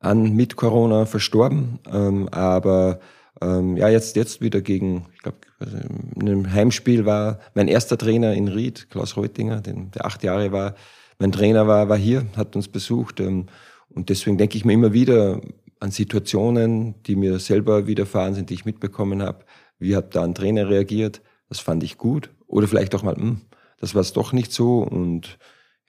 an 0.00 0.34
mit 0.34 0.56
Corona 0.56 1.06
verstorben. 1.06 1.78
Ähm, 1.92 2.28
aber 2.30 3.00
ähm, 3.40 3.76
ja, 3.76 3.88
jetzt, 3.88 4.16
jetzt 4.16 4.40
wieder 4.40 4.60
gegen, 4.60 5.06
ich 5.14 5.22
glaube, 5.22 5.38
in 5.60 6.28
einem 6.28 6.52
Heimspiel 6.52 7.06
war 7.06 7.38
mein 7.54 7.68
erster 7.68 7.98
Trainer 7.98 8.34
in 8.34 8.48
Ried, 8.48 8.88
Klaus 8.90 9.16
Reutinger, 9.16 9.60
den, 9.60 9.90
der 9.90 10.06
acht 10.06 10.22
Jahre 10.22 10.52
war. 10.52 10.74
Mein 11.18 11.32
Trainer 11.32 11.66
war, 11.66 11.88
war 11.88 11.96
hier, 11.96 12.26
hat 12.36 12.56
uns 12.56 12.68
besucht. 12.68 13.20
Ähm, 13.20 13.46
und 13.88 14.08
deswegen 14.08 14.38
denke 14.38 14.56
ich 14.56 14.64
mir 14.64 14.74
immer 14.74 14.92
wieder 14.92 15.40
an 15.80 15.90
Situationen, 15.90 17.02
die 17.04 17.16
mir 17.16 17.38
selber 17.38 17.86
widerfahren 17.86 18.34
sind, 18.34 18.50
die 18.50 18.54
ich 18.54 18.64
mitbekommen 18.64 19.22
habe. 19.22 19.44
Wie 19.78 19.96
hat 19.96 20.14
da 20.14 20.24
ein 20.24 20.34
Trainer 20.34 20.68
reagiert? 20.68 21.22
Das 21.48 21.60
fand 21.60 21.82
ich 21.82 21.98
gut. 21.98 22.30
Oder 22.46 22.68
vielleicht 22.68 22.94
auch 22.94 23.02
mal, 23.02 23.16
hm, 23.16 23.42
das 23.78 23.94
war 23.94 24.00
es 24.00 24.12
doch 24.12 24.32
nicht 24.32 24.52
so. 24.52 24.78
Und 24.78 25.38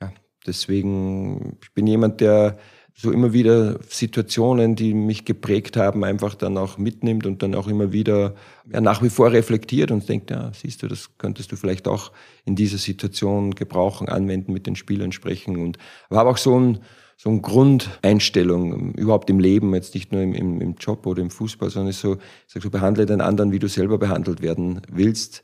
ja, 0.02 0.12
deswegen, 0.46 1.58
ich 1.62 1.74
bin 1.74 1.88
jemand, 1.88 2.22
der 2.22 2.58
so 3.00 3.12
immer 3.12 3.32
wieder 3.32 3.80
Situationen, 3.88 4.76
die 4.76 4.96
mich 4.96 5.24
geprägt 5.24 5.78
haben, 5.78 6.04
einfach 6.04 6.34
dann 6.34 6.58
auch 6.58 6.80
mitnimmt 6.80 7.28
und 7.28 7.44
dann 7.44 7.54
auch 7.54 7.68
immer 7.68 7.92
wieder 7.92 8.34
ja, 8.72 8.82
nach 8.82 9.04
wie 9.04 9.12
vor 9.12 9.32
reflektiert 9.32 9.92
und 9.92 10.10
denkt, 10.10 10.32
ja, 10.32 10.52
siehst 10.54 10.82
du, 10.82 10.88
das 10.88 11.12
könntest 11.20 11.52
du 11.52 11.58
vielleicht 11.58 11.88
auch 11.88 12.12
in 12.44 12.56
dieser 12.56 12.80
Situation 12.80 13.54
gebrauchen, 13.54 14.10
anwenden, 14.10 14.52
mit 14.52 14.66
den 14.66 14.76
Spielern 14.76 15.12
sprechen 15.12 15.58
und 15.58 15.78
aber 16.10 16.32
auch 16.32 16.38
so 16.38 16.60
ein 16.60 16.80
so 17.20 17.32
eine 17.32 17.42
Grundeinstellung 17.42 18.94
überhaupt 18.94 19.30
im 19.32 19.40
Leben, 19.40 19.74
jetzt 19.74 19.96
nicht 19.96 20.12
nur 20.12 20.22
im, 20.22 20.34
im, 20.36 20.62
im 20.62 20.76
Job 20.76 21.08
oder 21.08 21.24
im 21.24 21.32
Fußball, 21.32 21.72
sondern 21.72 21.90
ist 21.90 22.00
so, 22.00 22.14
ich 22.14 22.54
sag 22.54 22.62
so, 22.62 22.70
behandle 22.70 23.08
den 23.08 23.22
anderen, 23.22 23.52
wie 23.52 23.58
du 23.58 23.68
selber 23.68 23.98
behandelt 23.98 24.44
werden 24.44 24.82
willst. 24.92 25.44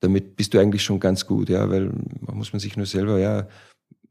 Damit 0.00 0.34
bist 0.34 0.52
du 0.52 0.58
eigentlich 0.58 0.82
schon 0.82 0.98
ganz 0.98 1.24
gut, 1.24 1.48
ja, 1.48 1.70
weil 1.70 1.92
man 2.20 2.36
muss 2.36 2.52
man 2.52 2.58
sich 2.58 2.76
nur 2.76 2.86
selber, 2.86 3.20
ja, 3.20 3.46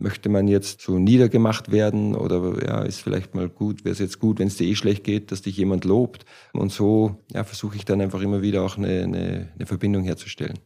möchte 0.02 0.30
man 0.30 0.48
jetzt 0.48 0.82
so 0.82 1.00
niedergemacht 1.00 1.72
werden 1.72 2.16
oder 2.16 2.64
ja, 2.66 2.82
ist 2.84 3.02
vielleicht 3.02 3.36
mal 3.36 3.50
gut, 3.50 3.86
wäre 3.86 3.94
es 3.94 4.00
jetzt 4.00 4.20
gut, 4.20 4.40
wenn 4.40 4.48
es 4.48 4.58
dir 4.58 4.68
eh 4.68 4.76
schlecht 4.76 5.04
geht, 5.04 5.32
dass 5.32 5.42
dich 5.42 5.58
jemand 5.58 5.86
lobt. 5.86 6.26
Und 6.54 6.72
so 6.72 7.24
ja, 7.32 7.44
versuche 7.44 7.76
ich 7.76 7.86
dann 7.86 8.02
einfach 8.02 8.22
immer 8.22 8.42
wieder 8.42 8.64
auch 8.64 8.78
eine, 8.78 9.04
eine, 9.04 9.50
eine 9.56 9.66
Verbindung 9.66 10.04
herzustellen. 10.04 10.60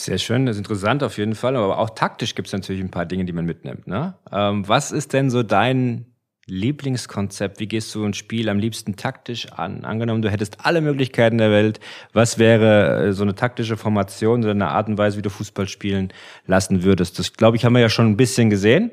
Sehr 0.00 0.18
schön, 0.18 0.46
das 0.46 0.56
ist 0.56 0.60
interessant 0.60 1.02
auf 1.02 1.18
jeden 1.18 1.34
Fall, 1.34 1.54
aber 1.54 1.78
auch 1.78 1.90
taktisch 1.90 2.34
gibt 2.34 2.48
es 2.48 2.52
natürlich 2.52 2.82
ein 2.82 2.90
paar 2.90 3.04
Dinge, 3.04 3.26
die 3.26 3.32
man 3.32 3.44
mitnimmt. 3.44 3.86
Ne? 3.86 4.14
Ähm, 4.30 4.66
was 4.66 4.90
ist 4.90 5.12
denn 5.12 5.28
so 5.28 5.42
dein 5.42 6.11
Lieblingskonzept? 6.46 7.60
Wie 7.60 7.68
gehst 7.68 7.94
du 7.94 8.04
ein 8.04 8.14
Spiel 8.14 8.48
am 8.48 8.58
liebsten 8.58 8.96
taktisch 8.96 9.52
an? 9.52 9.84
Angenommen, 9.84 10.22
du 10.22 10.30
hättest 10.30 10.64
alle 10.64 10.80
Möglichkeiten 10.80 11.38
der 11.38 11.50
Welt, 11.50 11.78
was 12.12 12.38
wäre 12.38 13.08
äh, 13.08 13.12
so 13.12 13.22
eine 13.22 13.34
taktische 13.34 13.76
Formation 13.76 14.42
oder 14.42 14.50
eine 14.50 14.68
Art 14.68 14.88
und 14.88 14.98
Weise, 14.98 15.18
wie 15.18 15.22
du 15.22 15.30
Fußball 15.30 15.68
spielen 15.68 16.12
lassen 16.46 16.82
würdest? 16.82 17.18
Das, 17.18 17.32
glaube 17.34 17.56
ich, 17.56 17.64
haben 17.64 17.74
wir 17.74 17.80
ja 17.80 17.88
schon 17.88 18.06
ein 18.06 18.16
bisschen 18.16 18.50
gesehen. 18.50 18.90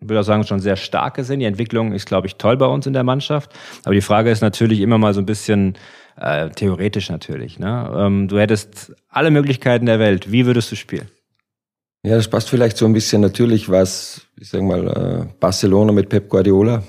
Ich 0.00 0.08
würde 0.08 0.20
auch 0.20 0.24
sagen, 0.24 0.44
schon 0.44 0.60
sehr 0.60 0.76
stark 0.76 1.14
gesehen. 1.14 1.40
Die 1.40 1.46
Entwicklung 1.46 1.92
ist, 1.92 2.06
glaube 2.06 2.26
ich, 2.26 2.36
toll 2.36 2.56
bei 2.56 2.66
uns 2.66 2.86
in 2.86 2.92
der 2.92 3.04
Mannschaft. 3.04 3.52
Aber 3.84 3.94
die 3.94 4.00
Frage 4.00 4.30
ist 4.30 4.40
natürlich 4.40 4.80
immer 4.80 4.98
mal 4.98 5.14
so 5.14 5.20
ein 5.20 5.26
bisschen 5.26 5.74
äh, 6.16 6.50
theoretisch 6.50 7.10
natürlich. 7.10 7.58
Ne? 7.58 7.92
Ähm, 7.96 8.28
du 8.28 8.38
hättest 8.38 8.92
alle 9.08 9.30
Möglichkeiten 9.30 9.86
der 9.86 9.98
Welt. 9.98 10.30
Wie 10.30 10.46
würdest 10.46 10.70
du 10.70 10.76
spielen? 10.76 11.08
Ja, 12.04 12.16
das 12.16 12.26
passt 12.26 12.50
vielleicht 12.50 12.76
so 12.76 12.84
ein 12.84 12.92
bisschen 12.92 13.20
natürlich, 13.20 13.68
was, 13.68 14.22
ich 14.36 14.48
sag 14.48 14.62
mal, 14.62 14.88
äh, 14.88 15.34
Barcelona 15.38 15.92
mit 15.92 16.08
Pep 16.08 16.28
Guardiola 16.28 16.82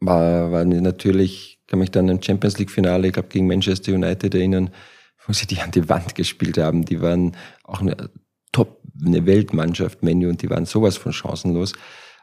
war, 0.00 0.52
war 0.52 0.64
natürlich, 0.64 1.60
kann 1.66 1.80
mich 1.80 1.90
dann 1.90 2.08
im 2.08 2.22
Champions 2.22 2.58
League 2.58 2.70
Finale, 2.70 3.08
ich 3.08 3.12
glaube, 3.12 3.28
gegen 3.28 3.46
Manchester 3.46 3.92
United 3.92 4.34
erinnern, 4.34 4.70
wo 5.26 5.34
sie 5.34 5.46
die 5.46 5.60
an 5.60 5.70
die 5.70 5.86
Wand 5.90 6.14
gespielt 6.14 6.56
haben. 6.56 6.86
Die 6.86 7.02
waren 7.02 7.36
auch 7.64 7.82
eine 7.82 8.10
Top, 8.52 8.80
eine 9.04 9.26
Weltmannschaft, 9.26 10.02
Menu, 10.02 10.30
und 10.30 10.40
die 10.40 10.48
waren 10.48 10.64
sowas 10.64 10.96
von 10.96 11.12
chancenlos. 11.12 11.74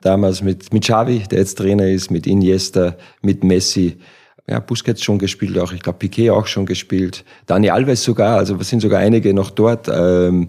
Damals 0.02 0.42
mit, 0.42 0.74
mit 0.74 0.84
Xavi, 0.84 1.20
der 1.30 1.40
jetzt 1.40 1.60
Trainer 1.60 1.88
ist, 1.90 2.10
mit 2.10 2.26
Iniesta, 2.26 2.98
mit 3.22 3.44
Messi, 3.44 4.00
ja, 4.48 4.60
Busquets 4.60 5.04
schon 5.04 5.20
gespielt, 5.20 5.60
auch 5.60 5.74
ich 5.74 5.84
glaube 5.84 6.00
Piquet 6.00 6.32
auch 6.32 6.48
schon 6.48 6.66
gespielt, 6.66 7.24
Dani 7.46 7.70
Alves 7.70 8.04
sogar, 8.04 8.38
also 8.38 8.58
wir 8.58 8.64
sind 8.66 8.80
sogar 8.80 9.00
einige 9.00 9.32
noch 9.36 9.52
dort. 9.52 9.88
Ähm, 9.94 10.48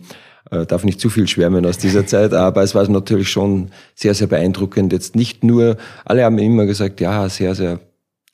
äh, 0.50 0.66
darf 0.66 0.85
nicht 0.85 1.00
zu 1.00 1.11
viel 1.11 1.28
schwärmen 1.28 1.64
aus 1.66 1.78
dieser 1.78 2.07
Zeit, 2.07 2.33
aber 2.35 2.62
es 2.62 2.74
war 2.74 2.88
natürlich 2.88 3.31
schon 3.31 3.70
sehr, 3.94 4.14
sehr 4.14 4.26
beeindruckend. 4.26 4.92
Jetzt 4.92 5.16
nicht 5.16 5.44
nur, 5.44 5.76
alle 6.05 6.24
haben 6.24 6.38
immer 6.38 6.66
gesagt, 6.66 7.00
ja, 7.00 7.28
sehr, 7.28 7.55
sehr 7.55 7.81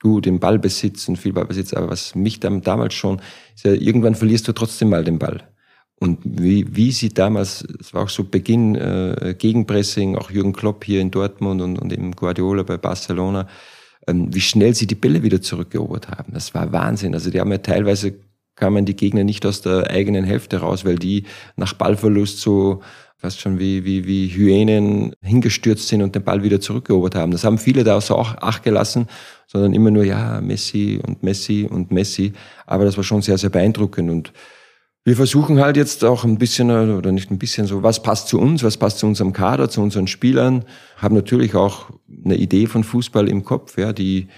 gut 0.00 0.26
im 0.26 0.38
Ballbesitz 0.38 1.08
und 1.08 1.16
viel 1.16 1.32
Ballbesitz, 1.32 1.74
aber 1.74 1.90
was 1.90 2.14
mich 2.14 2.40
dann 2.40 2.62
damals 2.62 2.94
schon, 2.94 3.20
ist 3.54 3.64
ja, 3.64 3.72
irgendwann 3.72 4.14
verlierst 4.14 4.46
du 4.48 4.52
trotzdem 4.52 4.90
mal 4.90 5.04
den 5.04 5.18
Ball. 5.18 5.42
Und 6.00 6.20
wie, 6.24 6.76
wie 6.76 6.92
sie 6.92 7.08
damals, 7.08 7.66
es 7.80 7.92
war 7.92 8.04
auch 8.04 8.08
so 8.08 8.22
Beginn, 8.22 8.76
äh, 8.76 9.34
Gegenpressing, 9.36 10.16
auch 10.16 10.30
Jürgen 10.30 10.52
Klopp 10.52 10.84
hier 10.84 11.00
in 11.00 11.10
Dortmund 11.10 11.60
und, 11.60 11.78
und 11.78 11.92
eben 11.92 12.12
Guardiola 12.12 12.62
bei 12.62 12.76
Barcelona, 12.76 13.48
ähm, 14.06 14.32
wie 14.32 14.40
schnell 14.40 14.74
sie 14.74 14.86
die 14.86 14.94
Bälle 14.94 15.24
wieder 15.24 15.42
zurückerobert 15.42 16.08
haben. 16.08 16.32
Das 16.34 16.54
war 16.54 16.72
Wahnsinn. 16.72 17.14
Also 17.14 17.30
die 17.30 17.40
haben 17.40 17.50
ja 17.50 17.58
teilweise 17.58 18.14
kamen 18.58 18.84
die 18.84 18.96
Gegner 18.96 19.24
nicht 19.24 19.46
aus 19.46 19.62
der 19.62 19.90
eigenen 19.90 20.24
Hälfte 20.24 20.58
raus, 20.58 20.84
weil 20.84 20.96
die 20.96 21.24
nach 21.56 21.72
Ballverlust 21.72 22.40
so 22.40 22.82
fast 23.16 23.40
schon 23.40 23.58
wie, 23.58 23.84
wie, 23.84 24.06
wie 24.06 24.28
Hyänen 24.28 25.12
hingestürzt 25.22 25.88
sind 25.88 26.02
und 26.02 26.14
den 26.14 26.22
Ball 26.22 26.42
wieder 26.42 26.60
zurückerobert 26.60 27.16
haben. 27.16 27.32
Das 27.32 27.44
haben 27.44 27.58
viele 27.58 27.82
da 27.82 28.00
so 28.00 28.14
auch 28.14 28.36
acht 28.36 28.62
gelassen, 28.62 29.08
sondern 29.48 29.72
immer 29.72 29.90
nur, 29.90 30.04
ja, 30.04 30.40
Messi 30.40 31.00
und 31.04 31.22
Messi 31.22 31.66
und 31.68 31.90
Messi. 31.90 32.32
Aber 32.66 32.84
das 32.84 32.96
war 32.96 33.04
schon 33.04 33.22
sehr, 33.22 33.38
sehr 33.38 33.50
beeindruckend 33.50 34.10
und 34.10 34.32
wir 35.04 35.16
versuchen 35.16 35.58
halt 35.58 35.78
jetzt 35.78 36.04
auch 36.04 36.24
ein 36.24 36.36
bisschen, 36.36 36.70
oder 36.70 37.12
nicht 37.12 37.30
ein 37.30 37.38
bisschen 37.38 37.66
so, 37.66 37.82
was 37.82 38.02
passt 38.02 38.28
zu 38.28 38.38
uns, 38.38 38.62
was 38.62 38.76
passt 38.76 38.98
zu 38.98 39.06
unserem 39.06 39.32
Kader, 39.32 39.70
zu 39.70 39.80
unseren 39.80 40.06
Spielern, 40.06 40.66
haben 40.98 41.14
natürlich 41.14 41.54
auch 41.54 41.86
eine 42.24 42.36
Idee 42.36 42.66
von 42.66 42.84
Fußball 42.84 43.26
im 43.26 43.42
Kopf, 43.42 43.78
ja, 43.78 43.94
die, 43.94 44.28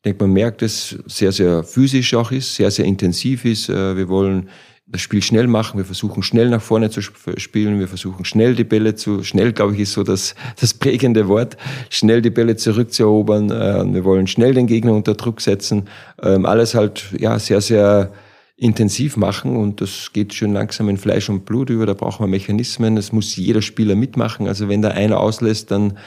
ich 0.00 0.04
denke, 0.04 0.24
man 0.24 0.32
merkt 0.32 0.62
es 0.62 0.96
sehr, 1.04 1.30
sehr 1.30 1.62
physisch 1.62 2.14
auch 2.14 2.32
ist, 2.32 2.54
sehr, 2.54 2.70
sehr 2.70 2.86
intensiv 2.86 3.44
ist. 3.44 3.68
Äh, 3.68 3.98
wir 3.98 4.08
wollen 4.08 4.48
das 4.86 5.02
Spiel 5.02 5.20
schnell 5.20 5.46
machen. 5.46 5.76
Wir 5.76 5.84
versuchen 5.84 6.22
schnell 6.22 6.48
nach 6.48 6.62
vorne 6.62 6.88
zu 6.88 7.02
spielen. 7.02 7.78
Wir 7.78 7.86
versuchen 7.86 8.24
schnell 8.24 8.54
die 8.54 8.64
Bälle 8.64 8.94
zu, 8.94 9.22
schnell, 9.24 9.52
glaube 9.52 9.74
ich, 9.74 9.80
ist 9.80 9.92
so 9.92 10.02
das, 10.02 10.34
das 10.58 10.72
prägende 10.72 11.28
Wort, 11.28 11.58
schnell 11.90 12.22
die 12.22 12.30
Bälle 12.30 12.56
zurückzuerobern. 12.56 13.50
Äh, 13.50 13.92
wir 13.92 14.04
wollen 14.04 14.26
schnell 14.26 14.54
den 14.54 14.66
Gegner 14.66 14.94
unter 14.94 15.16
Druck 15.16 15.42
setzen. 15.42 15.90
Ähm, 16.22 16.46
alles 16.46 16.74
halt, 16.74 17.10
ja, 17.18 17.38
sehr, 17.38 17.60
sehr 17.60 18.10
intensiv 18.56 19.18
machen 19.18 19.54
und 19.54 19.82
das 19.82 20.14
geht 20.14 20.32
schön 20.32 20.54
langsam 20.54 20.88
in 20.88 20.96
Fleisch 20.96 21.28
und 21.28 21.44
Blut 21.44 21.68
über. 21.68 21.84
Da 21.84 21.92
brauchen 21.92 22.22
wir 22.22 22.26
Mechanismen. 22.26 22.96
Es 22.96 23.12
muss 23.12 23.36
jeder 23.36 23.60
Spieler 23.60 23.96
mitmachen. 23.96 24.48
Also 24.48 24.70
wenn 24.70 24.80
da 24.80 24.88
einer 24.88 25.20
auslässt, 25.20 25.70
dann 25.70 25.98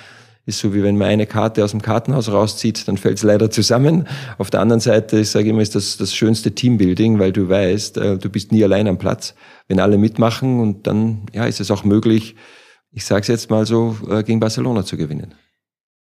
ist 0.45 0.59
so 0.59 0.73
wie 0.73 0.83
wenn 0.83 0.97
man 0.97 1.07
eine 1.07 1.25
Karte 1.25 1.63
aus 1.63 1.71
dem 1.71 1.81
Kartenhaus 1.81 2.29
rauszieht, 2.29 2.87
dann 2.87 2.97
fällt 2.97 3.17
es 3.17 3.23
leider 3.23 3.49
zusammen. 3.49 4.07
Auf 4.37 4.49
der 4.49 4.59
anderen 4.59 4.81
Seite, 4.81 5.19
ich 5.19 5.29
sage 5.29 5.49
immer, 5.49 5.61
ist 5.61 5.75
das 5.75 5.97
das 5.97 6.13
schönste 6.13 6.53
Teambuilding, 6.53 7.17
weil 7.19 7.31
du 7.31 7.47
weißt, 7.47 7.97
äh, 7.97 8.17
du 8.17 8.29
bist 8.29 8.51
nie 8.51 8.63
allein 8.63 8.87
am 8.87 8.97
Platz. 8.97 9.35
Wenn 9.67 9.79
alle 9.79 9.97
mitmachen 9.97 10.59
und 10.59 10.85
dann 10.85 11.27
ja, 11.31 11.45
ist 11.45 11.61
es 11.61 11.71
auch 11.71 11.85
möglich, 11.85 12.35
ich 12.91 13.05
sage 13.05 13.21
es 13.21 13.27
jetzt 13.27 13.49
mal 13.49 13.65
so, 13.65 13.97
äh, 14.09 14.23
gegen 14.23 14.39
Barcelona 14.39 14.83
zu 14.83 14.97
gewinnen. 14.97 15.33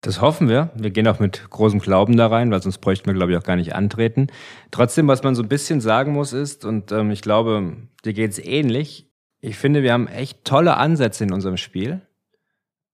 Das 0.01 0.21
hoffen 0.21 0.49
wir. 0.49 0.71
Wir 0.75 0.91
gehen 0.91 1.07
auch 1.07 1.21
mit 1.21 1.49
großem 1.49 1.79
Glauben 1.79 2.17
da 2.17 2.27
rein, 2.27 2.51
weil 2.51 2.61
sonst 2.61 2.79
bräuchten 2.79 3.07
wir, 3.07 3.15
glaube 3.15 3.31
ich, 3.31 3.39
auch 3.39 3.45
gar 3.45 3.55
nicht 3.55 3.77
antreten. 3.77 4.27
Trotzdem, 4.73 5.07
was 5.07 5.23
man 5.23 5.37
so 5.37 5.43
ein 5.45 5.49
bisschen 5.49 5.81
sagen 5.81 6.13
muss, 6.13 6.33
ist, 6.33 6.65
und 6.65 6.91
ähm, 6.91 7.13
ich 7.13 7.23
glaube, 7.23 7.77
dir 8.05 8.13
geht 8.13 8.33
es 8.33 8.41
ähnlich, 8.41 9.09
ich 9.41 9.57
finde, 9.57 9.85
wir 9.85 9.93
haben 9.93 10.09
echt 10.09 10.45
tolle 10.45 10.77
Ansätze 10.77 11.25
in 11.25 11.33
unserem 11.33 11.57
Spiel. 11.57 12.01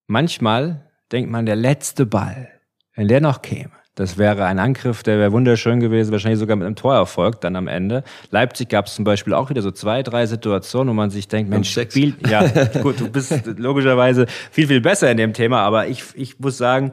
Manchmal 0.07 0.88
denkt 1.13 1.31
man, 1.31 1.47
der 1.47 1.57
letzte 1.57 2.07
Ball, 2.07 2.49
wenn 2.95 3.09
der 3.09 3.21
noch 3.21 3.43
käme, 3.43 3.73
das 3.99 4.17
wäre 4.17 4.45
ein 4.45 4.61
Angriff, 4.61 5.03
der 5.03 5.19
wäre 5.19 5.33
wunderschön 5.33 5.81
gewesen, 5.81 6.13
wahrscheinlich 6.13 6.39
sogar 6.39 6.57
mit 6.57 6.67
einem 6.67 6.77
Torerfolg 6.77 7.41
dann 7.41 7.57
am 7.57 7.67
Ende. 7.67 8.05
Leipzig 8.31 8.69
gab 8.69 8.87
es 8.87 8.95
zum 8.95 9.05
Beispiel 9.05 9.35
auch 9.35 9.51
wieder 9.51 9.61
so 9.61 9.73
zwei, 9.73 10.05
drei 10.05 10.25
Situationen, 10.27 10.91
wo 10.91 10.95
man 10.95 11.11
sich 11.11 11.27
denkt, 11.27 11.51
Mensch, 11.51 11.73
Spiel, 11.73 12.15
ja, 12.29 12.47
gut, 12.83 13.01
du 13.01 13.11
bist 13.11 13.45
logischerweise 13.57 14.27
viel, 14.53 14.69
viel 14.69 14.81
besser 14.81 15.11
in 15.11 15.17
dem 15.17 15.33
Thema, 15.33 15.63
aber 15.63 15.89
ich, 15.89 16.05
ich 16.15 16.39
muss 16.39 16.57
sagen, 16.59 16.93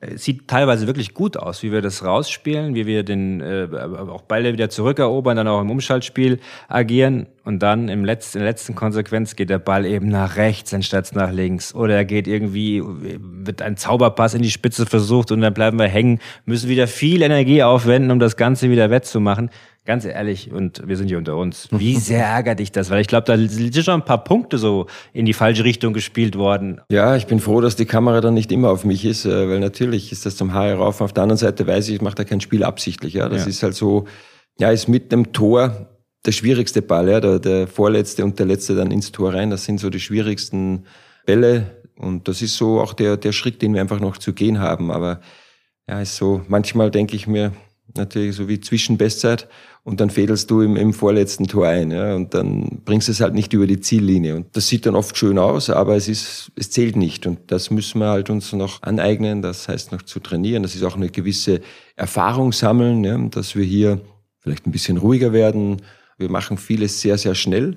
Es 0.00 0.24
sieht 0.24 0.48
teilweise 0.48 0.86
wirklich 0.86 1.12
gut 1.12 1.36
aus, 1.36 1.62
wie 1.62 1.72
wir 1.72 1.82
das 1.82 2.04
rausspielen, 2.04 2.74
wie 2.74 2.86
wir 2.86 3.02
den 3.02 3.40
äh, 3.40 3.68
auch 4.08 4.22
Ball 4.22 4.44
wieder 4.44 4.70
zurückerobern, 4.70 5.36
dann 5.36 5.48
auch 5.48 5.60
im 5.60 5.70
Umschaltspiel 5.70 6.38
agieren 6.68 7.26
und 7.46 7.60
dann 7.60 7.88
im 7.88 8.04
letzten, 8.04 8.38
in 8.38 8.42
der 8.42 8.50
letzten 8.50 8.74
Konsequenz 8.74 9.36
geht 9.36 9.50
der 9.50 9.60
Ball 9.60 9.86
eben 9.86 10.08
nach 10.08 10.36
rechts 10.36 10.74
anstatt 10.74 11.14
nach 11.14 11.30
links 11.30 11.72
oder 11.76 11.94
er 11.94 12.04
geht 12.04 12.26
irgendwie, 12.26 12.82
wird 12.84 13.62
ein 13.62 13.76
Zauberpass 13.76 14.34
in 14.34 14.42
die 14.42 14.50
Spitze 14.50 14.84
versucht 14.84 15.30
und 15.30 15.42
dann 15.42 15.54
bleiben 15.54 15.78
wir 15.78 15.86
hängen, 15.86 16.18
müssen 16.44 16.68
wieder 16.68 16.88
viel 16.88 17.22
Energie 17.22 17.62
aufwenden, 17.62 18.10
um 18.10 18.18
das 18.18 18.36
Ganze 18.36 18.68
wieder 18.68 18.90
wettzumachen. 18.90 19.50
Ganz 19.84 20.04
ehrlich, 20.04 20.50
und 20.50 20.82
wir 20.88 20.96
sind 20.96 21.06
hier 21.06 21.18
unter 21.18 21.36
uns, 21.36 21.68
wie 21.70 21.94
sehr 22.00 22.26
ärgert 22.26 22.58
dich 22.58 22.72
das? 22.72 22.90
Weil 22.90 23.00
ich 23.00 23.06
glaube, 23.06 23.26
da 23.26 23.38
sind 23.38 23.76
schon 23.76 24.00
ein 24.00 24.04
paar 24.04 24.24
Punkte 24.24 24.58
so 24.58 24.86
in 25.12 25.24
die 25.24 25.32
falsche 25.32 25.62
Richtung 25.62 25.92
gespielt 25.92 26.36
worden. 26.36 26.80
Ja, 26.90 27.14
ich 27.14 27.28
bin 27.28 27.38
froh, 27.38 27.60
dass 27.60 27.76
die 27.76 27.86
Kamera 27.86 28.20
dann 28.20 28.34
nicht 28.34 28.50
immer 28.50 28.70
auf 28.70 28.84
mich 28.84 29.04
ist, 29.04 29.24
äh, 29.24 29.48
weil 29.48 29.60
natürlich 29.60 30.10
ist 30.10 30.26
das 30.26 30.34
zum 30.34 30.52
Haar 30.52 30.74
rauf. 30.74 31.00
Auf 31.00 31.12
der 31.12 31.22
anderen 31.22 31.38
Seite 31.38 31.64
weiß 31.64 31.88
ich, 31.90 31.94
ich 31.94 32.02
mache 32.02 32.16
da 32.16 32.24
kein 32.24 32.40
Spiel 32.40 32.64
absichtlich. 32.64 33.14
Ja, 33.14 33.28
Das 33.28 33.42
ja. 33.42 33.50
ist 33.50 33.62
halt 33.62 33.74
so, 33.74 34.06
ja, 34.58 34.72
ist 34.72 34.88
mit 34.88 35.12
dem 35.12 35.32
Tor 35.32 35.95
der 36.26 36.32
schwierigste 36.32 36.82
Ball, 36.82 37.08
ja, 37.08 37.20
der, 37.20 37.38
der 37.38 37.66
vorletzte 37.66 38.24
und 38.24 38.38
der 38.38 38.46
letzte 38.46 38.74
dann 38.74 38.90
ins 38.90 39.12
Tor 39.12 39.34
rein. 39.34 39.50
Das 39.50 39.64
sind 39.64 39.78
so 39.78 39.90
die 39.90 40.00
schwierigsten 40.00 40.84
Bälle. 41.24 41.82
Und 41.96 42.28
das 42.28 42.42
ist 42.42 42.56
so 42.56 42.80
auch 42.80 42.92
der, 42.92 43.16
der 43.16 43.32
Schritt, 43.32 43.62
den 43.62 43.72
wir 43.72 43.80
einfach 43.80 44.00
noch 44.00 44.18
zu 44.18 44.32
gehen 44.32 44.58
haben. 44.58 44.90
Aber 44.90 45.20
ja, 45.88 46.00
ist 46.00 46.16
so, 46.16 46.42
manchmal 46.48 46.90
denke 46.90 47.16
ich 47.16 47.26
mir, 47.26 47.52
natürlich 47.94 48.36
so 48.36 48.48
wie 48.48 48.60
Zwischenbestzeit 48.60 49.48
und 49.84 50.00
dann 50.00 50.10
fädelst 50.10 50.50
du 50.50 50.60
im, 50.60 50.76
im 50.76 50.92
vorletzten 50.92 51.46
Tor 51.46 51.68
ein 51.68 51.90
ja, 51.90 52.14
und 52.14 52.34
dann 52.34 52.82
bringst 52.84 53.08
du 53.08 53.12
es 53.12 53.20
halt 53.20 53.34
nicht 53.34 53.52
über 53.52 53.66
die 53.66 53.80
Ziellinie 53.80 54.36
und 54.36 54.56
das 54.56 54.68
sieht 54.68 54.86
dann 54.86 54.96
oft 54.96 55.16
schön 55.16 55.38
aus, 55.38 55.70
aber 55.70 55.96
es 55.96 56.08
ist 56.08 56.52
es 56.56 56.70
zählt 56.70 56.96
nicht 56.96 57.26
und 57.26 57.50
das 57.50 57.70
müssen 57.70 58.00
wir 58.00 58.08
halt 58.08 58.30
uns 58.30 58.52
noch 58.52 58.82
aneignen, 58.82 59.42
das 59.42 59.68
heißt 59.68 59.92
noch 59.92 60.02
zu 60.02 60.20
trainieren, 60.20 60.62
das 60.62 60.74
ist 60.74 60.82
auch 60.82 60.96
eine 60.96 61.08
gewisse 61.08 61.60
Erfahrung 61.94 62.52
sammeln, 62.52 63.04
ja, 63.04 63.16
dass 63.28 63.54
wir 63.54 63.64
hier 63.64 64.00
vielleicht 64.40 64.66
ein 64.66 64.72
bisschen 64.72 64.96
ruhiger 64.96 65.32
werden, 65.32 65.82
wir 66.18 66.30
machen 66.30 66.58
vieles 66.58 67.00
sehr 67.00 67.18
sehr 67.18 67.34
schnell 67.34 67.74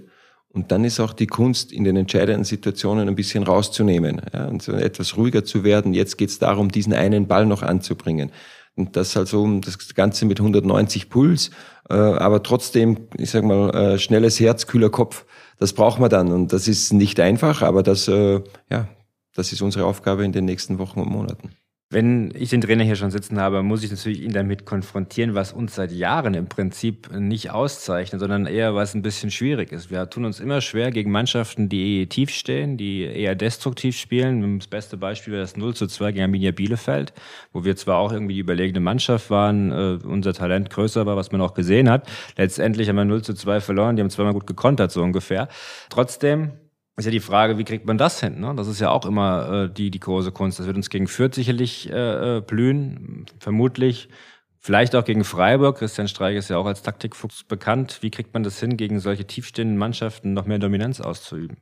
und 0.51 0.71
dann 0.71 0.83
ist 0.83 0.99
auch 0.99 1.13
die 1.13 1.27
Kunst, 1.27 1.71
in 1.71 1.83
den 1.83 1.95
entscheidenden 1.95 2.43
Situationen 2.43 3.07
ein 3.07 3.15
bisschen 3.15 3.43
rauszunehmen 3.43 4.21
ja, 4.33 4.45
und 4.45 4.63
so 4.63 4.71
etwas 4.73 5.15
ruhiger 5.15 5.45
zu 5.45 5.63
werden. 5.63 5.93
Jetzt 5.93 6.17
geht 6.17 6.29
es 6.29 6.39
darum, 6.39 6.71
diesen 6.71 6.93
einen 6.93 7.27
Ball 7.27 7.45
noch 7.45 7.61
anzubringen. 7.61 8.31
Und 8.75 8.95
das 8.95 9.15
also 9.15 9.59
das 9.59 9.93
Ganze 9.93 10.25
mit 10.25 10.39
190 10.39 11.09
Puls, 11.09 11.51
äh, 11.89 11.93
aber 11.93 12.41
trotzdem, 12.41 13.07
ich 13.17 13.29
sag 13.29 13.43
mal, 13.43 13.69
äh, 13.75 13.99
schnelles 13.99 14.39
Herz, 14.39 14.67
kühler 14.67 14.89
Kopf, 14.89 15.25
das 15.59 15.73
braucht 15.73 15.99
man 15.99 16.09
dann. 16.09 16.31
Und 16.31 16.51
das 16.53 16.67
ist 16.67 16.93
nicht 16.93 17.19
einfach, 17.19 17.61
aber 17.61 17.83
das, 17.83 18.07
äh, 18.07 18.41
ja, 18.71 18.87
das 19.35 19.51
ist 19.51 19.61
unsere 19.61 19.85
Aufgabe 19.85 20.25
in 20.25 20.31
den 20.31 20.45
nächsten 20.45 20.79
Wochen 20.79 21.01
und 21.01 21.09
Monaten. 21.09 21.51
Wenn 21.91 22.31
ich 22.35 22.51
den 22.51 22.61
Trainer 22.61 22.83
hier 22.83 22.95
schon 22.95 23.09
sitzen 23.09 23.39
habe, 23.39 23.63
muss 23.63 23.81
ich 23.81 23.89
natürlich 23.89 24.21
ihn 24.21 24.31
damit 24.31 24.63
konfrontieren, 24.63 25.33
was 25.33 25.51
uns 25.51 25.73
seit 25.73 25.91
Jahren 25.91 26.35
im 26.35 26.47
Prinzip 26.47 27.09
nicht 27.11 27.49
auszeichnet, 27.49 28.19
sondern 28.19 28.45
eher 28.45 28.75
was 28.75 28.93
ein 28.93 29.01
bisschen 29.01 29.31
schwierig 29.31 29.71
ist. 29.71 29.89
Wir 29.89 30.07
tun 30.07 30.25
uns 30.25 30.39
immer 30.39 30.61
schwer 30.61 30.91
gegen 30.91 31.09
Mannschaften, 31.09 31.67
die 31.67 32.05
tief 32.07 32.29
stehen, 32.29 32.77
die 32.77 33.01
eher 33.01 33.33
destruktiv 33.33 33.97
spielen. 33.97 34.59
Das 34.59 34.67
beste 34.67 34.97
Beispiel 34.97 35.33
wäre 35.33 35.41
das 35.41 35.57
0 35.57 35.73
zu 35.73 35.87
2 35.87 36.11
gegen 36.11 36.25
Arminia 36.25 36.51
Bielefeld, 36.51 37.11
wo 37.53 37.63
wir 37.63 37.75
zwar 37.75 37.97
auch 37.97 38.11
irgendwie 38.11 38.35
die 38.35 38.41
überlegene 38.41 38.81
Mannschaft 38.81 39.31
waren, 39.31 39.71
äh, 39.71 39.97
unser 40.05 40.33
Talent 40.33 40.69
größer 40.69 41.07
war, 41.07 41.15
was 41.15 41.31
man 41.31 41.41
auch 41.41 41.55
gesehen 41.55 41.89
hat. 41.89 42.07
Letztendlich 42.37 42.87
haben 42.87 42.97
wir 42.97 43.05
0 43.05 43.23
zu 43.23 43.33
2 43.33 43.61
verloren, 43.61 43.95
die 43.95 44.03
haben 44.03 44.11
zweimal 44.11 44.33
gut 44.33 44.45
gekontert, 44.45 44.91
so 44.91 45.01
ungefähr. 45.01 45.47
Trotzdem 45.89 46.51
ist 46.99 47.05
ja 47.05 47.11
die 47.11 47.19
Frage, 47.19 47.57
wie 47.57 47.63
kriegt 47.63 47.85
man 47.85 47.97
das 47.97 48.19
hin? 48.19 48.39
Ne? 48.39 48.53
Das 48.55 48.67
ist 48.67 48.79
ja 48.79 48.91
auch 48.91 49.05
immer 49.05 49.65
äh, 49.65 49.73
die, 49.73 49.89
die 49.89 49.99
große 49.99 50.31
Kunst. 50.31 50.59
Das 50.59 50.67
wird 50.67 50.75
uns 50.75 50.89
gegen 50.89 51.07
Fürth 51.07 51.33
sicherlich 51.33 51.89
äh, 51.89 52.37
äh, 52.37 52.41
blühen, 52.41 53.25
vermutlich. 53.39 54.09
Vielleicht 54.57 54.95
auch 54.95 55.05
gegen 55.05 55.23
Freiburg. 55.23 55.77
Christian 55.77 56.09
Streich 56.09 56.35
ist 56.35 56.49
ja 56.49 56.57
auch 56.57 56.65
als 56.65 56.83
Taktikfuchs 56.83 57.43
bekannt. 57.45 57.99
Wie 58.01 58.11
kriegt 58.11 58.33
man 58.33 58.43
das 58.43 58.59
hin, 58.59 58.75
gegen 58.75 58.99
solche 58.99 59.25
tiefstehenden 59.25 59.77
Mannschaften 59.77 60.33
noch 60.33 60.45
mehr 60.45 60.59
Dominanz 60.59 60.99
auszuüben? 60.99 61.57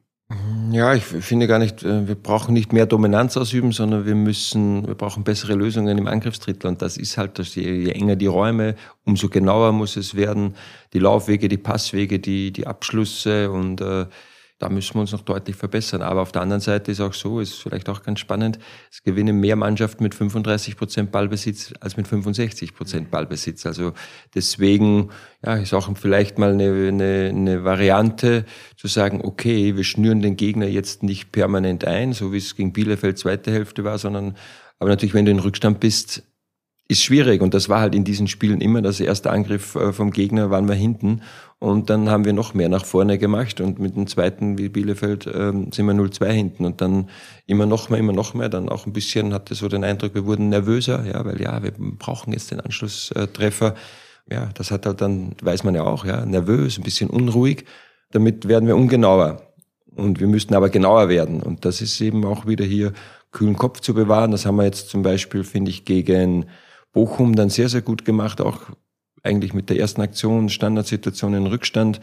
Ja, 0.71 0.93
ich 0.93 1.03
finde 1.03 1.47
gar 1.47 1.59
nicht, 1.59 1.83
äh, 1.83 2.07
wir 2.07 2.15
brauchen 2.15 2.53
nicht 2.53 2.73
mehr 2.73 2.85
Dominanz 2.85 3.37
ausüben, 3.37 3.71
sondern 3.71 4.05
wir 4.05 4.15
müssen, 4.15 4.85
wir 4.85 4.95
brauchen 4.95 5.23
bessere 5.23 5.53
Lösungen 5.53 5.97
im 5.97 6.07
Angriffsdrittel. 6.07 6.67
Und 6.67 6.81
das 6.81 6.97
ist 6.97 7.17
halt, 7.17 7.39
dass 7.39 7.55
je, 7.55 7.71
je 7.71 7.91
enger 7.91 8.17
die 8.17 8.25
Räume, 8.25 8.75
umso 9.05 9.29
genauer 9.29 9.71
muss 9.71 9.95
es 9.95 10.15
werden. 10.15 10.55
Die 10.91 10.99
Laufwege, 10.99 11.47
die 11.47 11.57
Passwege, 11.57 12.19
die, 12.19 12.51
die 12.51 12.67
Abschlüsse 12.67 13.51
und 13.51 13.79
äh, 13.79 14.07
da 14.59 14.69
müssen 14.69 14.95
wir 14.95 15.01
uns 15.01 15.11
noch 15.11 15.21
deutlich 15.21 15.55
verbessern. 15.55 16.01
Aber 16.01 16.21
auf 16.21 16.31
der 16.31 16.41
anderen 16.41 16.61
Seite 16.61 16.91
ist 16.91 16.99
auch 16.99 17.13
so, 17.13 17.39
ist 17.39 17.61
vielleicht 17.61 17.89
auch 17.89 18.01
ganz 18.01 18.19
spannend, 18.19 18.57
es 18.91 19.03
gewinnen 19.03 19.39
mehr 19.39 19.55
Mannschaften 19.55 20.03
mit 20.03 20.15
35 20.15 20.77
Prozent 20.77 21.11
Ballbesitz 21.11 21.73
als 21.79 21.95
mit 21.95 22.07
65 22.07 22.73
Prozent 22.73 23.11
Ballbesitz. 23.11 23.65
Also 23.65 23.93
deswegen 24.33 25.09
ja, 25.45 25.55
ist 25.55 25.73
auch 25.73 25.89
vielleicht 25.95 26.39
mal 26.39 26.53
eine, 26.53 26.87
eine, 26.87 27.29
eine 27.29 27.63
Variante 27.63 28.45
zu 28.75 28.87
sagen, 28.87 29.21
okay, 29.23 29.75
wir 29.75 29.83
schnüren 29.83 30.21
den 30.21 30.37
Gegner 30.37 30.67
jetzt 30.67 31.03
nicht 31.03 31.31
permanent 31.31 31.85
ein, 31.85 32.13
so 32.13 32.33
wie 32.33 32.37
es 32.37 32.55
gegen 32.55 32.73
Bielefeld 32.73 33.19
zweite 33.19 33.51
Hälfte 33.51 33.83
war, 33.83 33.97
sondern 33.99 34.35
aber 34.79 34.89
natürlich, 34.89 35.13
wenn 35.13 35.25
du 35.25 35.31
in 35.31 35.39
Rückstand 35.39 35.79
bist, 35.79 36.23
ist 36.87 37.03
schwierig. 37.03 37.41
Und 37.41 37.53
das 37.53 37.69
war 37.69 37.81
halt 37.81 37.95
in 37.95 38.03
diesen 38.03 38.27
Spielen 38.27 38.61
immer 38.61 38.81
das 38.81 38.99
erste 38.99 39.31
Angriff 39.31 39.75
äh, 39.75 39.91
vom 39.91 40.11
Gegner, 40.11 40.49
waren 40.49 40.67
wir 40.67 40.75
hinten. 40.75 41.21
Und 41.59 41.89
dann 41.89 42.09
haben 42.09 42.23
wir 42.23 42.33
noch 42.33 42.53
mehr 42.53 42.69
nach 42.69 42.85
vorne 42.85 43.17
gemacht. 43.17 43.61
Und 43.61 43.79
mit 43.79 43.95
dem 43.95 44.05
zweiten, 44.05 44.59
wie 44.59 44.69
Bielefeld, 44.69 45.27
ähm, 45.33 45.71
sind 45.71 45.87
wir 45.87 45.93
0-2 45.93 46.27
hinten. 46.29 46.65
Und 46.65 46.81
dann 46.81 47.09
immer 47.47 47.65
noch 47.65 47.89
mehr, 47.89 47.99
immer 47.99 48.13
noch 48.13 48.35
mehr. 48.35 48.49
Dann 48.49 48.69
auch 48.69 48.85
ein 48.85 48.93
bisschen 48.93 49.33
hatte 49.33 49.55
so 49.55 49.67
den 49.67 49.83
Eindruck, 49.83 50.13
wir 50.13 50.25
wurden 50.25 50.49
nervöser. 50.49 51.03
Ja, 51.05 51.25
weil 51.25 51.41
ja, 51.41 51.63
wir 51.63 51.71
brauchen 51.71 52.31
jetzt 52.33 52.51
den 52.51 52.59
Anschlusstreffer. 52.59 53.73
Ja, 54.29 54.49
das 54.53 54.69
hat 54.69 54.85
halt 54.85 55.01
dann, 55.01 55.35
weiß 55.41 55.63
man 55.63 55.73
ja 55.73 55.83
auch, 55.83 56.05
ja, 56.05 56.25
nervös, 56.25 56.77
ein 56.77 56.83
bisschen 56.83 57.09
unruhig. 57.09 57.65
Damit 58.11 58.47
werden 58.47 58.67
wir 58.67 58.75
ungenauer. 58.75 59.41
Und 59.95 60.19
wir 60.19 60.27
müssten 60.27 60.53
aber 60.53 60.69
genauer 60.69 61.09
werden. 61.09 61.41
Und 61.41 61.65
das 61.65 61.81
ist 61.81 61.99
eben 62.01 62.23
auch 62.23 62.45
wieder 62.45 62.65
hier 62.65 62.93
kühlen 63.31 63.57
Kopf 63.57 63.79
zu 63.79 63.95
bewahren. 63.95 64.29
Das 64.29 64.45
haben 64.45 64.57
wir 64.57 64.65
jetzt 64.65 64.89
zum 64.89 65.01
Beispiel, 65.01 65.43
finde 65.43 65.71
ich, 65.71 65.85
gegen 65.85 66.45
Bochum 66.93 67.35
dann 67.35 67.49
sehr, 67.49 67.69
sehr 67.69 67.81
gut 67.81 68.05
gemacht, 68.05 68.41
auch 68.41 68.61
eigentlich 69.27 69.53
mit 69.53 69.69
der 69.69 69.79
ersten 69.79 70.01
Aktion, 70.01 70.49
Standardsituation 70.49 71.33
in 71.33 71.45
Rückstand. 71.45 72.01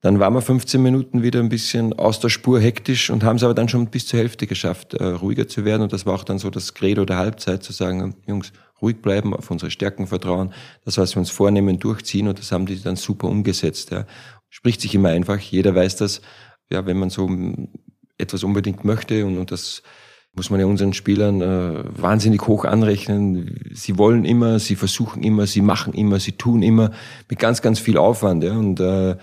Dann 0.00 0.20
waren 0.20 0.34
wir 0.34 0.42
15 0.42 0.82
Minuten 0.82 1.22
wieder 1.22 1.40
ein 1.40 1.48
bisschen 1.48 1.94
aus 1.94 2.20
der 2.20 2.28
Spur 2.28 2.60
hektisch 2.60 3.10
und 3.10 3.24
haben 3.24 3.36
es 3.36 3.42
aber 3.42 3.54
dann 3.54 3.68
schon 3.68 3.86
bis 3.86 4.06
zur 4.06 4.18
Hälfte 4.18 4.46
geschafft, 4.46 4.94
äh, 4.94 5.04
ruhiger 5.04 5.48
zu 5.48 5.64
werden. 5.64 5.82
Und 5.82 5.92
das 5.92 6.04
war 6.04 6.14
auch 6.14 6.24
dann 6.24 6.38
so 6.38 6.50
das 6.50 6.74
Credo 6.74 7.04
der 7.04 7.16
Halbzeit, 7.16 7.62
zu 7.62 7.72
sagen, 7.72 8.14
Jungs, 8.26 8.52
ruhig 8.82 9.00
bleiben, 9.00 9.34
auf 9.34 9.50
unsere 9.50 9.70
Stärken 9.70 10.06
vertrauen, 10.06 10.52
das, 10.84 10.98
was 10.98 11.16
wir 11.16 11.20
uns 11.20 11.30
vornehmen, 11.30 11.78
durchziehen. 11.78 12.28
Und 12.28 12.38
das 12.38 12.52
haben 12.52 12.66
die 12.66 12.82
dann 12.82 12.96
super 12.96 13.28
umgesetzt. 13.28 13.90
Ja. 13.92 14.06
Spricht 14.50 14.82
sich 14.82 14.94
immer 14.94 15.08
einfach, 15.08 15.38
jeder 15.38 15.74
weiß 15.74 15.96
das, 15.96 16.20
ja, 16.70 16.84
wenn 16.84 16.98
man 16.98 17.08
so 17.10 17.28
etwas 18.18 18.44
unbedingt 18.44 18.84
möchte 18.84 19.24
und, 19.24 19.38
und 19.38 19.50
das 19.50 19.82
muss 20.34 20.50
man 20.50 20.58
ja 20.58 20.66
unseren 20.66 20.92
Spielern 20.92 21.40
äh, 21.40 21.84
wahnsinnig 22.00 22.46
hoch 22.46 22.64
anrechnen. 22.64 23.56
Sie 23.72 23.98
wollen 23.98 24.24
immer, 24.24 24.58
sie 24.58 24.74
versuchen 24.74 25.22
immer, 25.22 25.46
sie 25.46 25.60
machen 25.60 25.92
immer, 25.92 26.18
sie 26.18 26.32
tun 26.32 26.62
immer 26.62 26.90
mit 27.28 27.38
ganz, 27.38 27.62
ganz 27.62 27.78
viel 27.78 27.96
Aufwand. 27.96 28.42
Ja, 28.42 28.52
und 28.52 28.80
äh, 28.80 29.16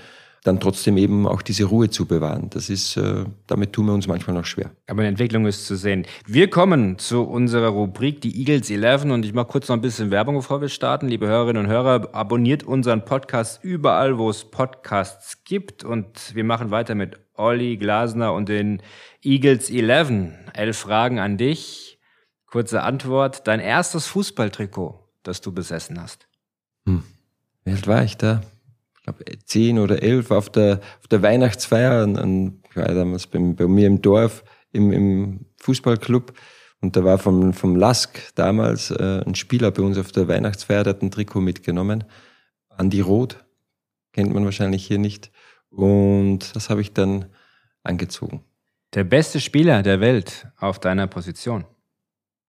dann 0.43 0.59
trotzdem 0.59 0.97
eben 0.97 1.27
auch 1.27 1.43
diese 1.43 1.65
Ruhe 1.65 1.89
zu 1.91 2.07
bewahren. 2.07 2.49
Das 2.49 2.69
ist, 2.69 2.97
äh, 2.97 3.25
damit 3.45 3.73
tun 3.73 3.85
wir 3.85 3.93
uns 3.93 4.07
manchmal 4.07 4.35
noch 4.35 4.45
schwer. 4.45 4.71
Aber 4.87 5.01
eine 5.01 5.09
Entwicklung 5.09 5.45
ist 5.45 5.67
zu 5.67 5.75
sehen. 5.75 6.07
Wir 6.25 6.49
kommen 6.49 6.97
zu 6.97 7.21
unserer 7.21 7.67
Rubrik, 7.67 8.21
die 8.21 8.39
Eagles 8.39 8.71
11. 8.71 9.03
Und 9.05 9.23
ich 9.23 9.33
mache 9.33 9.47
kurz 9.47 9.67
noch 9.67 9.75
ein 9.75 9.81
bisschen 9.81 10.09
Werbung, 10.09 10.35
bevor 10.35 10.59
wir 10.59 10.69
starten. 10.69 11.07
Liebe 11.07 11.27
Hörerinnen 11.27 11.65
und 11.65 11.71
Hörer, 11.71 12.09
abonniert 12.13 12.63
unseren 12.63 13.05
Podcast 13.05 13.63
überall, 13.63 14.17
wo 14.17 14.31
es 14.31 14.45
Podcasts 14.45 15.43
gibt. 15.43 15.83
Und 15.83 16.33
wir 16.33 16.43
machen 16.43 16.71
weiter 16.71 16.95
mit 16.95 17.19
Olli 17.35 17.77
Glasner 17.77 18.33
und 18.33 18.49
den 18.49 18.81
Eagles 19.21 19.69
11. 19.69 20.31
Elf 20.53 20.77
Fragen 20.77 21.19
an 21.19 21.37
dich. 21.37 21.99
Kurze 22.47 22.81
Antwort. 22.81 23.47
Dein 23.47 23.59
erstes 23.59 24.07
Fußballtrikot, 24.07 25.07
das 25.21 25.41
du 25.41 25.51
besessen 25.51 26.01
hast? 26.01 26.27
Hm. 26.87 27.03
Wie 27.63 27.71
alt 27.71 27.85
war 27.85 28.03
ich 28.03 28.17
da? 28.17 28.41
Ich 29.01 29.05
glaube, 29.05 29.25
zehn 29.45 29.79
oder 29.79 30.03
elf 30.03 30.29
auf 30.29 30.51
der, 30.51 30.79
auf 30.99 31.07
der 31.07 31.23
Weihnachtsfeier. 31.23 32.03
Und, 32.03 32.61
ich 32.69 32.75
war 32.75 32.87
damals 32.93 33.25
bei, 33.25 33.39
bei 33.39 33.67
mir 33.67 33.87
im 33.87 33.99
Dorf, 33.99 34.43
im, 34.71 34.93
im 34.93 35.45
Fußballclub. 35.57 36.33
Und 36.81 36.95
da 36.95 37.03
war 37.03 37.17
vom, 37.17 37.53
vom 37.53 37.75
Lask 37.75 38.19
damals 38.35 38.91
äh, 38.91 39.23
ein 39.25 39.33
Spieler 39.33 39.71
bei 39.71 39.81
uns 39.81 39.97
auf 39.97 40.11
der 40.11 40.27
Weihnachtsfeier, 40.27 40.83
der 40.83 40.93
hat 40.93 41.01
ein 41.01 41.09
Trikot 41.09 41.41
mitgenommen. 41.41 42.03
Andi 42.69 43.01
Roth, 43.01 43.43
kennt 44.13 44.33
man 44.33 44.45
wahrscheinlich 44.45 44.85
hier 44.85 44.99
nicht. 44.99 45.31
Und 45.71 46.55
das 46.55 46.69
habe 46.69 46.81
ich 46.81 46.93
dann 46.93 47.25
angezogen. 47.81 48.43
Der 48.93 49.03
beste 49.03 49.39
Spieler 49.39 49.81
der 49.81 49.99
Welt 49.99 50.47
auf 50.57 50.79
deiner 50.79 51.07
Position. 51.07 51.65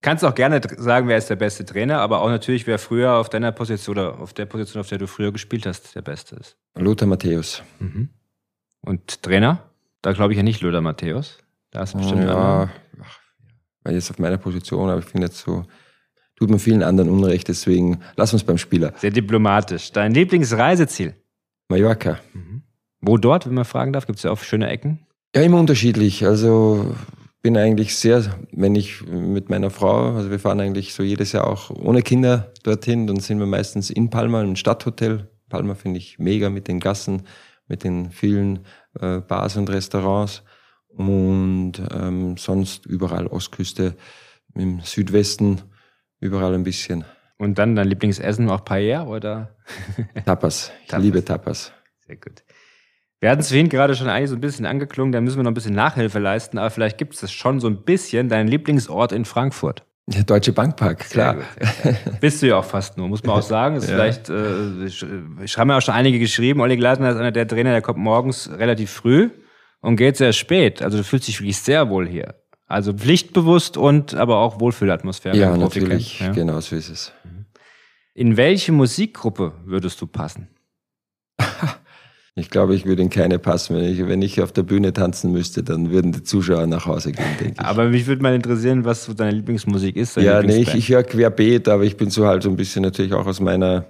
Kannst 0.03 0.25
auch 0.25 0.35
gerne 0.35 0.61
sagen, 0.77 1.09
wer 1.09 1.17
ist 1.17 1.31
der 1.31 1.37
beste 1.37 1.65
Trainer, 1.65 2.01
aber 2.01 2.21
auch 2.21 2.29
natürlich, 2.29 2.67
wer 2.67 2.79
früher 2.79 3.15
auf 3.15 3.29
deiner 3.29 3.53
Position 3.53 3.97
oder 3.97 4.19
auf 4.21 4.33
der 4.33 4.47
Position, 4.47 4.81
auf 4.81 4.89
der 4.89 4.99
du 4.99 5.07
früher 5.07 5.33
gespielt 5.33 5.65
hast, 5.65 5.95
der 5.95 6.03
beste 6.03 6.37
ist. 6.37 6.57
Lothar 6.75 7.07
Matthäus. 7.07 7.63
Mhm. 7.79 8.09
Und 8.81 9.23
Trainer? 9.23 9.71
Da 10.03 10.13
glaube 10.13 10.33
ich 10.33 10.37
ja 10.37 10.43
nicht 10.43 10.61
Lothar 10.61 10.81
Matthäus. 10.81 11.39
Da 11.71 11.81
hast 11.81 11.95
du 11.95 11.99
bestimmt 11.99 12.25
ja, 12.25 12.69
weil 13.85 13.95
jetzt 13.95 14.11
auf 14.11 14.19
meiner 14.19 14.39
Position, 14.39 14.91
aber 14.91 15.01
ich 15.01 15.07
finde 15.07 15.29
jetzt 15.29 15.39
so 15.39 15.65
tut 16.37 16.51
man 16.51 16.59
vielen 16.59 16.83
anderen 16.83 17.09
Unrecht. 17.09 17.49
Deswegen 17.49 18.01
lass 18.17 18.33
uns 18.33 18.43
beim 18.45 18.59
Spieler. 18.59 18.93
Sehr 18.97 19.11
diplomatisch. 19.11 19.93
Dein 19.93 20.13
Lieblingsreiseziel? 20.13 21.15
Mallorca. 21.69 22.19
Mhm. 22.33 22.63
Wo 23.01 23.17
dort, 23.17 23.47
wenn 23.47 23.55
man 23.55 23.65
fragen 23.65 23.93
darf? 23.93 24.07
Gibt 24.07 24.19
es 24.19 24.25
ja 24.25 24.31
auch 24.31 24.39
schöne 24.39 24.69
Ecken? 24.69 25.07
Ja, 25.35 25.43
immer 25.43 25.59
unterschiedlich. 25.59 26.27
Also 26.27 26.95
bin 27.43 27.57
eigentlich 27.57 27.97
sehr, 27.97 28.39
wenn 28.53 28.77
ich 28.77 29.05
mit 29.05 29.51
meiner 29.51 29.71
Frau, 29.71 30.15
also 30.15 30.31
wir 30.31 30.39
fahren 30.39 30.61
eigentlich 30.61 30.95
so 30.95 31.03
jedes 31.03 31.33
Jahr 31.33 31.47
auch 31.47 31.71
ohne 31.71 32.03
Kinder 32.03 32.53
dorthin, 32.63 33.07
dann 33.07 33.19
sind 33.19 33.41
wir 33.41 33.47
meistens 33.47 33.91
in 33.91 34.11
Palma, 34.11 34.43
im 34.43 34.57
Stadthotel. 34.57 35.29
Palma 35.49 35.75
finde 35.75 35.99
ich 35.99 36.19
mega 36.19 36.51
mit 36.51 36.69
den 36.69 36.79
Gassen, 36.79 37.23
mit 37.67 37.83
den 37.83 38.11
vielen 38.11 38.61
äh, 38.99 39.19
Bars 39.19 39.57
und 39.57 39.69
Restaurants 39.69 40.45
und 40.89 41.73
ähm, 41.93 42.37
sonst 42.37 42.87
überall 42.87 43.27
Ostküste, 43.27 43.97
im 44.55 44.81
Südwesten, 44.81 45.63
überall 46.21 46.55
ein 46.55 46.63
bisschen. 46.63 47.05
Und 47.39 47.59
dann 47.59 47.75
dein 47.75 47.89
Lieblingsessen 47.89 48.49
auch 48.51 48.65
Paella 48.65 49.07
oder? 49.07 49.57
Tapas. 50.25 50.71
Ich 50.83 50.89
Tapas. 50.89 51.05
liebe 51.05 51.25
Tapas. 51.25 51.73
Sehr 52.07 52.17
gut. 52.17 52.45
Wir 53.23 53.31
hatten 53.31 53.41
es 53.41 53.49
vorhin 53.49 53.69
gerade 53.69 53.95
schon 53.95 54.09
eigentlich 54.09 54.31
so 54.31 54.35
ein 54.35 54.41
bisschen 54.41 54.67
angeklungen, 54.67 55.13
da 55.13 55.21
müssen 55.21 55.37
wir 55.37 55.45
noch 55.45 55.53
ein 55.53 55.55
bisschen 55.55 55.77
Nachhilfe 55.77 56.19
leisten, 56.19 56.59
aber 56.59 56.71
vielleicht 56.71 56.99
gibt 56.99 57.15
es 57.15 57.21
das 57.21 57.31
schon 57.31 57.61
so 57.61 57.69
ein 57.69 57.83
bisschen, 57.83 58.29
dein 58.29 58.49
Lieblingsort 58.49 59.13
in 59.13 59.25
Frankfurt. 59.25 59.85
Der 60.09 60.25
Deutsche 60.25 60.53
Bankpark, 60.53 61.09
klar. 61.09 61.37
Gut, 61.37 61.45
Bist 62.21 62.43
du 62.43 62.49
ja 62.49 62.57
auch 62.57 62.65
fast 62.65 62.99
nur, 62.99 63.07
muss 63.07 63.23
man 63.23 63.37
auch 63.37 63.43
sagen. 63.43 63.77
Ist 63.77 63.89
ja. 63.89 63.95
vielleicht, 63.95 64.29
äh, 64.29 64.87
ich, 64.87 65.07
ich 65.41 65.57
habe 65.57 65.69
mir 65.69 65.77
auch 65.77 65.83
schon 65.83 65.95
einige 65.95 66.19
geschrieben. 66.19 66.61
Olli 66.61 66.77
Glasner 66.77 67.11
ist 67.11 67.17
einer 67.17 67.31
der 67.31 67.47
Trainer, 67.47 67.71
der 67.71 67.81
kommt 67.81 68.01
morgens 68.01 68.51
relativ 68.59 68.91
früh 68.91 69.31
und 69.81 69.95
geht 69.95 70.17
sehr 70.17 70.33
spät. 70.33 70.83
Also 70.83 70.99
du 70.99 71.05
fühlst 71.05 71.29
dich 71.29 71.39
wirklich 71.39 71.59
sehr 71.59 71.91
wohl 71.91 72.09
hier. 72.09 72.35
Also 72.67 72.93
pflichtbewusst 72.93 73.77
und 73.77 74.17
aber 74.17 74.39
auch 74.39 74.59
Wohlfühlatmosphäre. 74.59 75.37
Ja, 75.37 75.57
natürlich, 75.57 76.19
ja? 76.19 76.33
genau 76.33 76.59
so 76.59 76.75
ist 76.75 76.89
es. 76.89 77.13
In 78.15 78.37
welche 78.37 78.73
Musikgruppe 78.73 79.53
würdest 79.65 80.01
du 80.01 80.09
passen? 80.09 80.49
Ich 82.35 82.49
glaube, 82.49 82.75
ich 82.75 82.87
würde 82.87 83.03
in 83.03 83.11
keine 83.11 83.39
passen. 83.39 83.77
Wenn 83.77 83.85
ich, 83.85 84.07
wenn 84.07 84.23
ich 84.23 84.41
auf 84.41 84.53
der 84.53 84.63
Bühne 84.63 84.95
tanzen 84.95 85.33
müsste, 85.33 85.63
dann 85.63 85.91
würden 85.91 86.13
die 86.13 86.23
Zuschauer 86.23 86.67
nach 86.67 86.87
Hause 86.87 87.13
gehen, 87.13 87.27
denke 87.39 87.55
ich. 87.61 87.61
Aber 87.61 87.91
mich 87.91 88.07
würde 88.07 88.23
mal 88.23 88.35
interessieren, 88.35 88.87
was 88.87 89.05
so 89.05 89.13
deine 89.13 89.33
Lieblingsmusik 89.33 89.97
ist. 89.97 90.17
Ja, 90.17 90.43
nee, 90.43 90.63
ich, 90.63 90.75
ich 90.75 90.89
höre 90.89 91.03
querbeet, 91.03 91.69
aber 91.69 91.85
ich 91.85 91.99
bin 91.99 92.09
so 92.09 92.27
halt 92.27 92.43
so 92.43 92.49
ein 92.49 92.57
bisschen 92.57 92.83
natürlich 92.83 93.13
auch 93.13 93.27
aus 93.27 93.41
meiner 93.41 93.85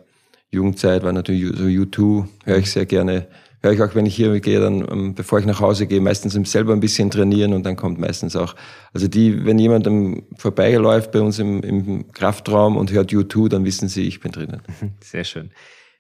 Jugendzeit, 0.51 1.05
war 1.05 1.13
natürlich 1.13 1.57
so 1.57 1.65
U2, 1.65 2.27
höre 2.45 2.59
ich 2.59 2.71
sehr 2.71 2.85
gerne. 2.85 3.29
Höre 3.63 3.73
ich 3.75 3.83
auch, 3.83 3.95
wenn 3.95 4.07
ich 4.07 4.17
hier 4.17 4.41
gehe, 4.41 4.59
dann, 4.59 4.85
ähm, 4.91 5.15
bevor 5.15 5.39
ich 5.39 5.47
nach 5.47 5.61
Hause 5.61 5.87
gehe, 5.87 6.01
meistens 6.01 6.35
selber 6.51 6.73
ein 6.73 6.81
bisschen 6.81 7.13
trainieren 7.13 7.53
und 7.53 7.65
dann 7.65 7.77
kommt 7.77 8.01
meistens 8.01 8.35
auch, 8.35 8.57
also 8.93 9.07
die, 9.07 9.47
wenn 9.47 9.57
jemand 9.57 9.89
vorbeiläuft 10.37 11.13
bei 11.13 11.21
uns 11.21 11.39
im, 11.39 11.63
im 11.63 12.11
Kraftraum 12.11 12.77
und 12.77 12.91
hört 12.91 13.13
U2, 13.13 13.49
dann 13.49 13.65
wissen 13.65 13.87
sie, 13.87 14.03
ich 14.03 14.19
bin 14.19 14.33
drinnen. 14.33 14.63
Sehr 15.01 15.23
schön. 15.23 15.53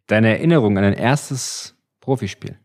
Deine 0.08 0.30
Erinnerung 0.30 0.76
an 0.76 0.82
dein 0.82 0.94
erstes 0.94 1.71
Profispiel? 2.02 2.58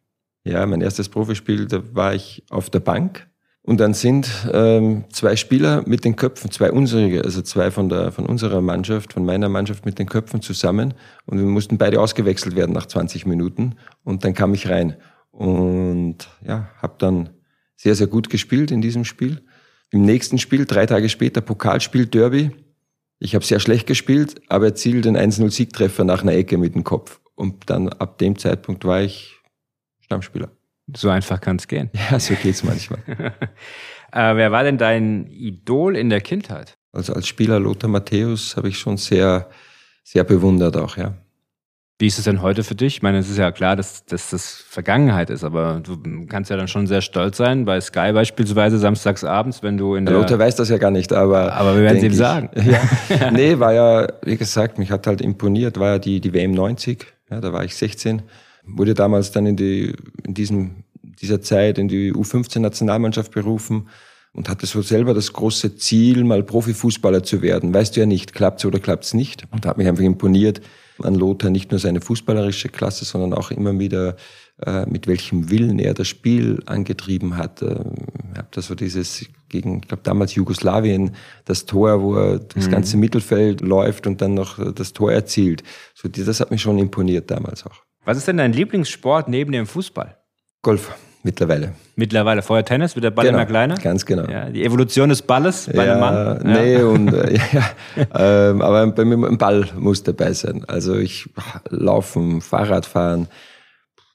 Ja, 0.44 0.66
mein 0.66 0.82
erstes 0.82 1.08
Profispiel, 1.08 1.68
da 1.68 1.82
war 1.96 2.14
ich 2.14 2.44
auf 2.50 2.70
der 2.70 2.82
Bank. 2.82 3.28
Und 3.62 3.80
dann 3.80 3.94
sind 3.94 4.30
ähm, 4.54 5.06
zwei 5.12 5.36
Spieler 5.36 5.84
mit 5.86 6.06
den 6.06 6.16
Köpfen, 6.16 6.52
zwei 6.52 6.72
unsere, 6.72 7.22
also 7.24 7.42
zwei 7.42 7.70
von, 7.70 7.90
der, 7.90 8.12
von 8.14 8.26
unserer 8.26 8.62
Mannschaft, 8.62 9.14
von 9.14 9.26
meiner 9.26 9.50
Mannschaft 9.50 9.86
mit 9.86 10.00
den 10.00 10.08
Köpfen 10.08 10.42
zusammen. 10.42 10.94
Und 11.26 11.38
wir 11.38 11.46
mussten 11.46 11.78
beide 11.78 12.00
ausgewechselt 12.00 12.56
werden 12.56 12.72
nach 12.72 12.86
20 12.86 13.26
Minuten. 13.26 13.76
Und 14.04 14.24
dann 14.24 14.34
kam 14.34 14.54
ich 14.54 14.70
rein. 14.70 14.96
Und 15.32 16.30
ja, 16.46 16.70
habe 16.82 16.96
dann 16.98 17.30
sehr, 17.76 17.94
sehr 17.94 18.08
gut 18.08 18.30
gespielt 18.30 18.72
in 18.72 18.82
diesem 18.82 19.04
Spiel. 19.06 19.44
Im 19.92 20.04
nächsten 20.04 20.38
Spiel, 20.38 20.66
drei 20.66 20.86
Tage 20.86 21.10
später, 21.10 21.42
Pokalspiel, 21.42 22.06
Derby. 22.06 22.52
Ich 23.20 23.36
habe 23.36 23.46
sehr 23.46 23.60
schlecht 23.60 23.86
gespielt, 23.86 24.42
aber 24.48 24.68
erzielt 24.68 25.06
den 25.06 25.18
1-0-Siegtreffer 25.18 26.06
nach 26.06 26.22
einer 26.22 26.34
Ecke 26.34 26.58
mit 26.58 26.74
dem 26.74 26.86
Kopf. 26.86 27.20
Und 27.38 27.70
dann 27.70 27.90
ab 27.90 28.18
dem 28.18 28.38
Zeitpunkt 28.38 28.84
war 28.84 29.02
ich 29.02 29.40
Stammspieler. 30.02 30.50
So 30.96 31.10
einfach 31.10 31.40
kann 31.40 31.58
es 31.58 31.68
gehen. 31.68 31.92
Ja, 31.94 32.20
so 32.20 32.34
geht's 32.34 32.64
manchmal. 32.64 33.00
äh, 34.12 34.36
wer 34.36 34.52
war 34.52 34.64
denn 34.64 34.80
dein 34.80 35.28
Idol 35.28 35.96
in 35.96 36.10
der 36.10 36.22
Kindheit? 36.22 36.78
Also 36.92 37.14
als 37.14 37.28
Spieler 37.28 37.60
Lothar 37.60 37.90
Matthäus 37.90 38.58
habe 38.58 38.70
ich 38.70 38.80
schon 38.80 38.98
sehr, 38.98 39.50
sehr 40.04 40.24
bewundert 40.24 40.78
auch, 40.78 40.98
ja. 40.98 41.14
Wie 42.00 42.08
ist 42.08 42.18
es 42.18 42.26
denn 42.26 42.42
heute 42.42 42.64
für 42.64 42.76
dich? 42.76 42.98
Ich 42.98 43.02
meine, 43.02 43.20
es 43.20 43.30
ist 43.30 43.38
ja 43.38 43.52
klar, 43.52 43.76
dass, 43.76 44.06
dass 44.06 44.32
das 44.32 44.54
Vergangenheit 44.54 45.30
ist, 45.30 45.44
aber 45.44 45.82
du 45.84 46.26
kannst 46.28 46.50
ja 46.50 46.58
dann 46.58 46.68
schon 46.68 46.88
sehr 46.88 47.02
stolz 47.02 47.38
sein, 47.38 47.66
bei 47.66 47.82
Sky 47.82 48.14
beispielsweise 48.14 48.80
samstags 48.80 49.24
abends, 49.24 49.62
wenn 49.62 49.78
du 49.78 49.96
in 49.96 50.06
der... 50.06 50.16
Lothar 50.16 50.40
weiß 50.40 50.56
das 50.56 50.70
ja 50.70 50.78
gar 50.78 50.92
nicht, 50.92 51.14
aber... 51.14 51.54
Aber 51.54 51.76
wir 51.76 51.84
werden 51.84 51.98
es 51.98 52.04
ihm 52.04 52.14
sagen. 52.14 52.50
Ja. 52.56 53.32
nee, 53.32 53.60
war 53.60 53.74
ja, 53.74 54.08
wie 54.24 54.38
gesagt, 54.38 54.80
mich 54.80 54.92
hat 54.92 55.06
halt 55.06 55.22
imponiert, 55.22 55.80
war 55.80 55.94
ja 55.94 56.00
die, 56.00 56.22
die 56.22 56.34
WM 56.34 56.52
90, 56.52 57.06
ja, 57.30 57.42
da 57.42 57.54
war 57.54 57.64
ich 57.64 57.76
16, 57.76 58.22
wurde 58.66 58.94
damals 58.94 59.32
dann 59.32 59.46
in, 59.46 59.56
die, 59.56 59.94
in 60.24 60.34
diesem, 60.34 60.84
dieser 61.02 61.42
Zeit 61.42 61.78
in 61.78 61.88
die 61.88 62.14
U15-Nationalmannschaft 62.14 63.32
berufen 63.32 63.88
und 64.34 64.50
hatte 64.50 64.66
so 64.66 64.82
selber 64.82 65.14
das 65.14 65.34
große 65.34 65.78
Ziel, 65.78 66.24
mal 66.24 66.44
Profifußballer 66.44 67.24
zu 67.24 67.42
werden. 67.42 67.74
Weißt 67.74 67.96
du 67.96 68.02
ja 68.02 68.06
nicht, 68.06 68.34
klappt's 68.34 68.66
oder 68.66 68.80
klappt's 68.80 69.14
nicht. 69.14 69.48
Und 69.52 69.66
hat 69.66 69.78
mich 69.78 69.88
einfach 69.88 70.04
imponiert 70.04 70.62
an 71.02 71.16
Lothar, 71.16 71.50
nicht 71.50 71.72
nur 71.72 71.80
seine 71.80 72.02
fußballerische 72.02 72.70
Klasse, 72.70 73.06
sondern 73.06 73.34
auch 73.34 73.52
immer 73.52 73.78
wieder 73.80 74.16
äh, 74.64 74.86
mit 74.86 75.08
welchem 75.08 75.50
Willen 75.50 75.80
er 75.80 75.94
das 75.94 76.08
Spiel 76.08 76.62
angetrieben 76.66 77.38
hat. 77.38 77.62
Ich 77.62 77.68
habe 77.68 78.48
da 78.52 78.62
so 78.62 78.76
dieses 78.76 79.26
gegen, 79.50 79.78
ich 79.78 79.88
glaube 79.88 80.04
damals 80.04 80.36
Jugoslawien, 80.36 81.16
das 81.46 81.66
Tor, 81.66 82.02
wo 82.02 82.16
er 82.16 82.40
das 82.40 82.68
mhm. 82.68 82.72
ganze 82.72 82.98
Mittelfeld 82.98 83.62
läuft 83.62 84.08
und 84.08 84.22
dann 84.22 84.34
noch 84.34 84.74
das 84.74 84.94
Tor 84.94 85.12
erzielt. 85.12 85.64
So, 85.94 86.08
das 86.10 86.40
hat 86.40 86.52
mich 86.52 86.62
schon 86.62 86.78
imponiert 86.80 87.32
damals 87.32 87.66
auch. 87.66 87.84
Was 88.06 88.18
ist 88.18 88.28
denn 88.28 88.38
dein 88.38 88.54
Lieblingssport 88.54 89.28
neben 89.28 89.52
dem 89.52 89.68
Fußball? 89.68 90.18
Golf. 90.62 90.94
Mittlerweile. 91.24 91.74
Mittlerweile. 91.98 92.42
Vorher 92.42 92.64
Tennis, 92.64 92.96
wird 92.96 93.04
der 93.04 93.12
Ball 93.12 93.26
genau, 93.26 93.40
immer 93.40 93.46
kleiner? 93.46 93.76
Ganz 93.76 94.06
genau. 94.06 94.30
Ja, 94.30 94.50
die 94.50 94.64
Evolution 94.64 95.10
des 95.10 95.22
Balles 95.22 95.70
bei 95.74 95.86
ja, 95.86 95.92
einem 95.92 96.00
Mann? 96.00 96.16
Ja. 96.16 96.62
Nee, 96.62 96.78
und, 96.84 97.14
äh, 97.14 97.38
ja, 97.52 97.70
ähm, 98.50 98.62
aber 98.62 98.88
bei 98.88 99.04
mir 99.04 99.28
ein 99.28 99.38
Ball 99.38 99.68
muss 99.78 100.04
dabei 100.04 100.32
sein. 100.32 100.64
Also 100.70 100.96
ich 100.96 101.30
laufen, 101.70 102.40
Fahrrad 102.40 102.86
fahren, 102.86 103.28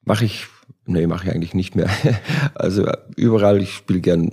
mache 0.05 0.25
ich, 0.25 0.47
nee, 0.87 1.07
mache 1.07 1.29
ich 1.29 1.35
eigentlich 1.35 1.53
nicht 1.53 1.77
mehr. 1.77 1.90
Also 2.55 2.90
überall, 3.16 3.61
ich 3.61 3.75
spiele 3.75 4.01
gern 4.01 4.31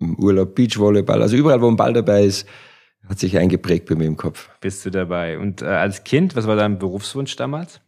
im 0.00 0.18
Urlaub 0.18 0.54
Beachvolleyball. 0.54 1.22
Also 1.22 1.36
überall, 1.36 1.60
wo 1.60 1.68
ein 1.68 1.76
Ball 1.76 1.92
dabei 1.92 2.24
ist, 2.24 2.48
hat 3.08 3.18
sich 3.18 3.36
eingeprägt 3.36 3.88
bei 3.88 3.94
mir 3.94 4.06
im 4.06 4.16
Kopf. 4.16 4.50
Bist 4.60 4.84
du 4.84 4.90
dabei? 4.90 5.38
Und 5.38 5.62
äh, 5.62 5.66
als 5.66 6.04
Kind, 6.04 6.36
was 6.36 6.46
war 6.46 6.56
dein 6.56 6.78
Berufswunsch 6.78 7.36
damals? 7.36 7.80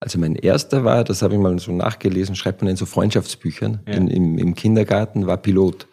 Also 0.00 0.18
mein 0.18 0.34
erster 0.34 0.82
war, 0.84 1.04
das 1.04 1.20
habe 1.20 1.34
ich 1.34 1.40
mal 1.40 1.58
so 1.58 1.72
nachgelesen, 1.72 2.34
schreibt 2.34 2.62
man 2.62 2.70
in 2.70 2.76
so 2.76 2.86
Freundschaftsbüchern, 2.86 3.80
ja. 3.86 3.94
in, 3.94 4.08
im, 4.08 4.38
im, 4.38 4.54
Kindergarten, 4.54 5.26
war 5.26 5.36
Pilot. 5.36 5.88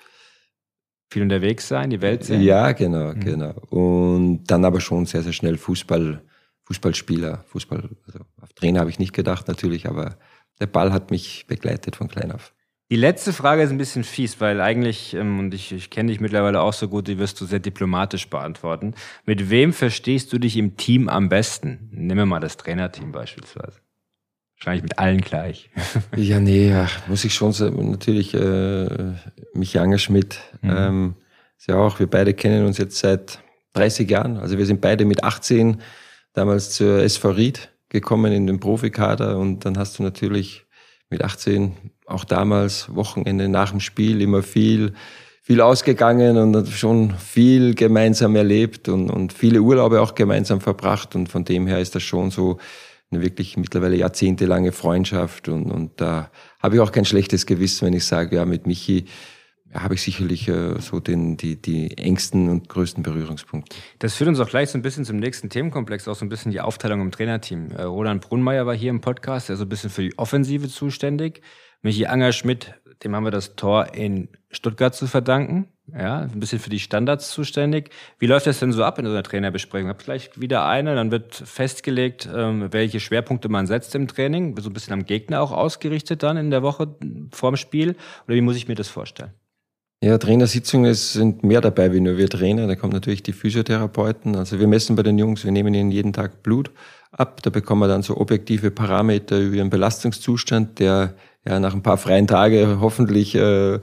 Viel 1.11 1.23
unterwegs 1.23 1.67
sein, 1.67 1.89
die 1.89 2.01
Welt 2.01 2.23
sehen? 2.23 2.41
Ja, 2.41 2.71
genau, 2.71 3.13
mhm. 3.13 3.19
genau. 3.19 3.53
Und 3.69 4.45
dann 4.45 4.63
aber 4.63 4.79
schon 4.79 5.05
sehr, 5.05 5.23
sehr 5.23 5.33
schnell 5.33 5.57
Fußball, 5.57 6.21
Fußballspieler, 6.63 7.43
Fußball, 7.47 7.89
also 8.05 8.19
auf 8.41 8.53
Trainer 8.53 8.79
habe 8.79 8.89
ich 8.89 8.99
nicht 8.99 9.13
gedacht 9.13 9.47
natürlich, 9.49 9.87
aber 9.87 10.17
der 10.59 10.67
Ball 10.67 10.93
hat 10.93 11.11
mich 11.11 11.45
begleitet 11.47 11.97
von 11.97 12.07
klein 12.07 12.31
auf. 12.31 12.53
Die 12.89 12.95
letzte 12.95 13.33
Frage 13.33 13.63
ist 13.63 13.69
ein 13.69 13.77
bisschen 13.77 14.05
fies, 14.05 14.39
weil 14.39 14.61
eigentlich, 14.61 15.13
ähm, 15.13 15.39
und 15.39 15.53
ich, 15.53 15.73
ich 15.73 15.89
kenne 15.89 16.09
dich 16.09 16.21
mittlerweile 16.21 16.61
auch 16.61 16.71
so 16.71 16.87
gut, 16.87 17.07
die 17.07 17.17
wirst 17.17 17.41
du 17.41 17.45
sehr 17.45 17.59
diplomatisch 17.59 18.29
beantworten. 18.29 18.93
Mit 19.25 19.49
wem 19.49 19.73
verstehst 19.73 20.31
du 20.31 20.37
dich 20.37 20.55
im 20.55 20.77
Team 20.77 21.09
am 21.09 21.27
besten? 21.27 21.89
Nehmen 21.91 22.19
wir 22.19 22.25
mal 22.25 22.39
das 22.39 22.55
Trainerteam 22.55 23.11
beispielsweise. 23.11 23.81
Wahrscheinlich 24.57 24.83
mit 24.83 24.99
allen 24.99 25.19
gleich. 25.19 25.69
ja, 26.15 26.39
nee, 26.39 26.73
ach, 26.73 27.07
muss 27.07 27.25
ich 27.25 27.33
schon 27.33 27.51
sagen, 27.51 27.91
natürlich 27.91 28.33
äh, 28.33 29.13
Michael 29.53 29.99
Schmidt. 29.99 30.39
Mhm. 30.61 30.75
Ähm, 30.75 31.15
ist 31.57 31.67
ja 31.67 31.75
auch, 31.75 31.99
wir 31.99 32.07
beide 32.07 32.33
kennen 32.33 32.65
uns 32.65 32.77
jetzt 32.77 32.99
seit 32.99 33.39
30 33.73 34.09
Jahren. 34.09 34.37
Also 34.37 34.57
wir 34.57 34.65
sind 34.65 34.79
beide 34.79 35.03
mit 35.03 35.25
18 35.25 35.81
damals 36.31 36.71
zur 36.71 37.03
SV 37.03 37.31
Ried 37.31 37.69
gekommen 37.89 38.31
in 38.31 38.47
den 38.47 38.59
Profikader 38.59 39.37
und 39.37 39.65
dann 39.65 39.77
hast 39.77 39.99
du 39.99 40.03
natürlich 40.03 40.66
mit 41.09 41.23
18 41.23 41.73
auch 42.05 42.23
damals 42.23 42.93
Wochenende 42.95 43.49
nach 43.49 43.71
dem 43.71 43.79
Spiel 43.79 44.21
immer 44.21 44.43
viel 44.43 44.93
viel 45.47 45.61
ausgegangen 45.61 46.37
und 46.37 46.67
schon 46.67 47.13
viel 47.17 47.73
gemeinsam 47.73 48.35
erlebt 48.35 48.89
und, 48.89 49.09
und 49.09 49.31
viele 49.31 49.61
Urlaube 49.61 50.01
auch 50.01 50.13
gemeinsam 50.13 50.59
verbracht. 50.59 51.15
Und 51.15 51.29
von 51.29 51.45
dem 51.45 51.67
her 51.67 51.79
ist 51.79 51.95
das 51.95 52.03
schon 52.03 52.31
so 52.31 52.57
eine 53.11 53.21
wirklich 53.21 53.55
mittlerweile 53.55 53.95
jahrzehntelange 53.95 54.73
Freundschaft. 54.73 55.47
Und, 55.47 55.71
und 55.71 56.01
da 56.01 56.31
habe 56.61 56.75
ich 56.75 56.81
auch 56.81 56.91
kein 56.91 57.05
schlechtes 57.05 57.45
Gewissen, 57.45 57.85
wenn 57.85 57.93
ich 57.93 58.03
sage, 58.03 58.35
ja, 58.35 58.43
mit 58.43 58.67
Michi 58.67 59.05
habe 59.77 59.93
ich 59.93 60.01
sicherlich 60.01 60.47
äh, 60.47 60.79
so 60.79 60.99
den, 60.99 61.37
die, 61.37 61.61
die 61.61 61.97
engsten 61.97 62.49
und 62.49 62.69
größten 62.69 63.03
Berührungspunkte. 63.03 63.75
Das 63.99 64.15
führt 64.15 64.27
uns 64.27 64.39
auch 64.39 64.49
gleich 64.49 64.69
so 64.69 64.77
ein 64.77 64.81
bisschen 64.81 65.05
zum 65.05 65.17
nächsten 65.17 65.49
Themenkomplex, 65.49 66.07
auch 66.07 66.15
so 66.15 66.25
ein 66.25 66.29
bisschen 66.29 66.51
die 66.51 66.61
Aufteilung 66.61 67.01
im 67.01 67.11
Trainerteam. 67.11 67.71
Äh, 67.71 67.83
Roland 67.83 68.21
Brunnmeier 68.21 68.65
war 68.65 68.75
hier 68.75 68.89
im 68.89 69.01
Podcast, 69.01 69.49
der 69.49 69.55
so 69.55 69.65
ein 69.65 69.69
bisschen 69.69 69.89
für 69.89 70.03
die 70.03 70.17
Offensive 70.17 70.67
zuständig. 70.67 71.41
Michi 71.81 72.07
Angerschmidt 72.07 72.75
dem 73.03 73.15
haben 73.15 73.23
wir 73.23 73.31
das 73.31 73.55
Tor 73.55 73.93
in 73.93 74.29
Stuttgart 74.49 74.95
zu 74.95 75.07
verdanken. 75.07 75.67
Ja, 75.93 76.19
ein 76.19 76.39
bisschen 76.39 76.59
für 76.59 76.69
die 76.69 76.79
Standards 76.79 77.31
zuständig. 77.31 77.91
Wie 78.19 78.27
läuft 78.27 78.45
das 78.45 78.59
denn 78.59 78.73
so 78.73 78.83
ab 78.83 78.99
in 78.99 79.05
so 79.05 79.11
einer 79.11 79.23
Trainerbesprechung? 79.23 79.87
Habt 79.87 80.03
gleich 80.03 80.31
wieder 80.35 80.65
eine, 80.65 80.95
dann 80.95 81.11
wird 81.11 81.33
festgelegt, 81.33 82.27
ähm, 82.33 82.73
welche 82.73 82.99
Schwerpunkte 82.99 83.47
man 83.47 83.67
setzt 83.67 83.95
im 83.95 84.07
Training, 84.07 84.57
so 84.59 84.69
ein 84.69 84.73
bisschen 84.73 84.93
am 84.93 85.05
Gegner 85.05 85.41
auch 85.41 85.51
ausgerichtet 85.51 86.23
dann 86.23 86.35
in 86.35 86.51
der 86.51 86.61
Woche 86.61 86.97
vorm 87.31 87.55
Spiel. 87.55 87.95
Oder 88.25 88.35
wie 88.35 88.41
muss 88.41 88.57
ich 88.57 88.67
mir 88.67 88.75
das 88.75 88.89
vorstellen? 88.89 89.31
Ja, 90.03 90.19
Trainersitzungen 90.19 90.93
sind 90.93 91.43
mehr 91.43 91.59
dabei 91.59 91.91
wie 91.91 91.99
nur 91.99 92.17
wir 92.17 92.29
Trainer. 92.29 92.67
Da 92.67 92.75
kommen 92.75 92.93
natürlich 92.93 93.23
die 93.23 93.33
Physiotherapeuten. 93.33 94.35
Also 94.35 94.59
wir 94.59 94.67
messen 94.67 94.95
bei 94.95 95.01
den 95.01 95.17
Jungs, 95.17 95.43
wir 95.43 95.51
nehmen 95.51 95.73
ihnen 95.73 95.89
jeden 95.91 96.13
Tag 96.13 96.43
Blut 96.43 96.71
ab. 97.11 97.41
Da 97.41 97.49
bekommen 97.49 97.81
wir 97.81 97.87
dann 97.87 98.03
so 98.03 98.17
objektive 98.17 98.69
Parameter 98.69 99.39
über 99.39 99.55
ihren 99.55 99.71
Belastungszustand, 99.71 100.77
der 100.77 101.15
ja 101.47 101.59
nach 101.59 101.73
ein 101.73 101.81
paar 101.81 101.97
freien 101.97 102.27
Tagen 102.27 102.79
hoffentlich 102.79 103.33
äh, 103.33 103.79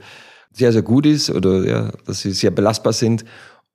sehr, 0.53 0.71
sehr 0.71 0.83
gut 0.83 1.05
ist 1.05 1.29
oder 1.29 1.65
ja, 1.67 1.91
dass 2.05 2.21
sie 2.21 2.31
sehr 2.31 2.51
belastbar 2.51 2.93
sind. 2.93 3.25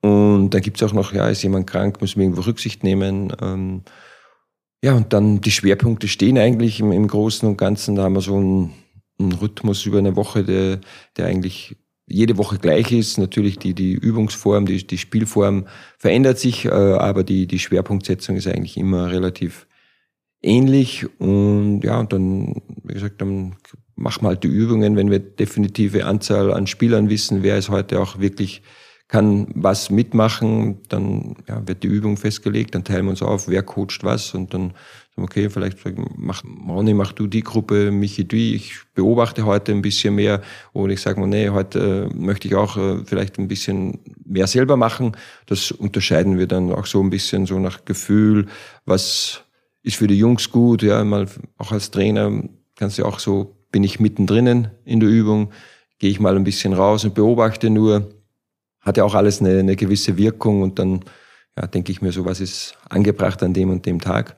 Und 0.01 0.51
dann 0.51 0.63
gibt's 0.63 0.83
auch 0.83 0.95
noch, 0.95 1.13
ja, 1.13 1.29
ist 1.29 1.43
jemand 1.43 1.67
krank, 1.67 2.01
müssen 2.01 2.21
wir 2.21 2.25
irgendwo 2.25 2.43
Rücksicht 2.43 2.83
nehmen. 2.83 3.35
Ähm, 3.43 3.83
ja, 4.83 4.95
und 4.95 5.13
dann 5.13 5.43
die 5.43 5.51
Schwerpunkte 5.51 6.09
stehen 6.09 6.39
eigentlich 6.39 6.81
im, 6.81 6.91
im 6.91 7.07
Großen 7.07 7.47
und 7.47 7.59
Ganzen. 7.59 7.97
Da 7.97 8.05
haben 8.05 8.15
wir 8.15 8.23
so 8.23 8.37
einen, 8.37 8.73
einen 9.19 9.33
Rhythmus 9.33 9.85
über 9.85 9.99
eine 9.99 10.17
Woche, 10.17 10.43
der, 10.43 10.81
der 11.19 11.27
eigentlich 11.27 11.77
jede 12.11 12.37
Woche 12.37 12.59
gleich 12.59 12.93
ist. 12.93 13.19
Natürlich 13.19 13.59
die, 13.59 13.75
die 13.75 13.93
Übungsform, 13.93 14.67
die, 14.67 14.87
die 14.87 14.99
Spielform 14.99 15.67
verändert 15.99 16.39
sich, 16.39 16.67
äh, 16.67 16.71
aber 16.71 17.25
die, 17.25 17.47
die 17.47 17.59
Schwerpunktsetzung 17.59 18.37
ist 18.37 18.47
eigentlich 18.47 18.77
immer 18.77 19.11
relativ 19.11 19.67
ähnlich. 20.43 21.07
Und 21.19 21.83
ja, 21.83 22.01
und 22.01 22.13
dann, 22.13 22.63
wie 22.85 22.95
gesagt, 22.95 23.21
dann 23.21 23.57
machen 23.95 24.25
wir 24.25 24.29
halt 24.29 24.43
die 24.43 24.49
Übungen, 24.49 24.97
wenn 24.97 25.11
wir 25.11 25.19
definitive 25.19 26.07
Anzahl 26.07 26.53
an 26.53 26.67
Spielern 26.67 27.11
wissen, 27.11 27.43
wer 27.43 27.59
ist 27.59 27.69
heute 27.69 28.01
auch 28.01 28.19
wirklich 28.19 28.63
kann 29.11 29.49
was 29.55 29.91
mitmachen, 29.91 30.79
dann 30.89 31.35
ja, 31.49 31.67
wird 31.67 31.83
die 31.83 31.89
Übung 31.89 32.17
festgelegt, 32.17 32.77
dann 32.77 32.85
teilen 32.85 33.07
wir 33.07 33.11
uns 33.11 33.23
auf, 33.23 33.49
wer 33.49 33.65
coacht 33.65 34.05
was 34.05 34.35
und 34.35 34.55
dann 34.55 34.73
okay, 35.23 35.51
vielleicht 35.51 35.79
mach, 36.17 36.43
Ronny, 36.69 36.95
mach 36.95 37.13
du 37.13 37.27
die 37.27 37.43
Gruppe, 37.43 37.91
Michi 37.91 38.27
die, 38.27 38.55
ich 38.55 38.75
beobachte 38.95 39.45
heute 39.45 39.73
ein 39.73 39.83
bisschen 39.83 40.15
mehr 40.15 40.43
oder 40.73 40.93
ich 40.93 41.01
sage 41.01 41.21
mal, 41.21 41.27
nee, 41.27 41.49
heute 41.49 42.11
äh, 42.11 42.15
möchte 42.15 42.49
ich 42.49 42.55
auch 42.55 42.77
äh, 42.77 43.05
vielleicht 43.05 43.39
ein 43.39 43.49
bisschen 43.49 43.99
mehr 44.25 44.47
selber 44.47 44.77
machen. 44.77 45.17
Das 45.47 45.71
unterscheiden 45.71 46.39
wir 46.39 46.47
dann 46.47 46.73
auch 46.73 46.87
so 46.87 47.03
ein 47.03 47.11
bisschen 47.11 47.47
so 47.47 47.59
nach 47.59 47.85
Gefühl, 47.85 48.47
was 48.85 49.43
ist 49.83 49.97
für 49.97 50.07
die 50.07 50.19
Jungs 50.19 50.51
gut, 50.51 50.83
ja, 50.83 51.03
mal 51.05 51.27
auch 51.59 51.73
als 51.73 51.91
Trainer 51.91 52.43
kannst 52.77 52.99
du 52.99 53.05
auch 53.05 53.19
so 53.19 53.57
bin 53.71 53.85
ich 53.85 54.01
mittendrin 54.01 54.69
in 54.85 55.01
der 55.01 55.09
Übung, 55.09 55.53
gehe 55.99 56.11
ich 56.11 56.21
mal 56.21 56.37
ein 56.37 56.45
bisschen 56.45 56.73
raus 56.73 57.05
und 57.05 57.15
beobachte 57.15 57.71
nur. 57.71 58.11
Hat 58.81 58.97
ja 58.97 59.05
auch 59.05 59.15
alles 59.15 59.41
eine, 59.41 59.59
eine 59.59 59.77
gewisse 59.77 60.17
Wirkung 60.17 60.63
und 60.63 60.79
dann 60.79 61.05
ja, 61.57 61.67
denke 61.67 61.93
ich 61.93 62.01
mir 62.01 62.13
so, 62.13 62.25
was 62.25 62.41
ist 62.41 62.79
angebracht 62.89 63.43
an 63.43 63.53
dem 63.53 63.69
und 63.69 63.85
dem 63.85 64.01
Tag 64.01 64.37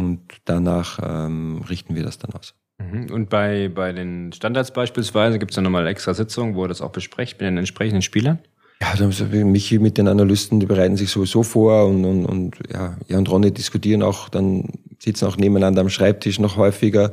und 0.00 0.20
danach 0.44 0.98
ähm, 1.02 1.62
richten 1.68 1.94
wir 1.94 2.02
das 2.02 2.18
dann 2.18 2.32
aus. 2.32 2.54
Mhm. 2.78 3.10
Und 3.12 3.30
bei, 3.30 3.68
bei 3.68 3.92
den 3.92 4.32
Standards 4.32 4.72
beispielsweise 4.72 5.38
gibt 5.38 5.50
es 5.50 5.56
dann 5.56 5.64
nochmal 5.64 5.86
extra 5.86 6.14
Sitzungen, 6.14 6.54
wo 6.54 6.64
ihr 6.64 6.68
das 6.68 6.80
auch 6.80 6.92
besprecht 6.92 7.40
mit 7.40 7.46
den 7.46 7.58
entsprechenden 7.58 8.02
Spielern? 8.02 8.38
Ja, 8.80 8.94
da 8.96 9.44
Michi 9.44 9.80
mit 9.80 9.98
den 9.98 10.06
Analysten, 10.06 10.60
die 10.60 10.66
bereiten 10.66 10.96
sich 10.96 11.10
sowieso 11.10 11.42
vor 11.42 11.86
und, 11.86 12.04
und, 12.04 12.26
und 12.26 12.58
ja, 12.72 12.96
ja, 13.08 13.18
und 13.18 13.28
Ronny 13.28 13.52
diskutieren 13.52 14.04
auch, 14.04 14.28
dann 14.28 14.68
sitzen 15.00 15.26
auch 15.26 15.36
nebeneinander 15.36 15.80
am 15.80 15.88
Schreibtisch 15.88 16.38
noch 16.38 16.56
häufiger 16.56 17.12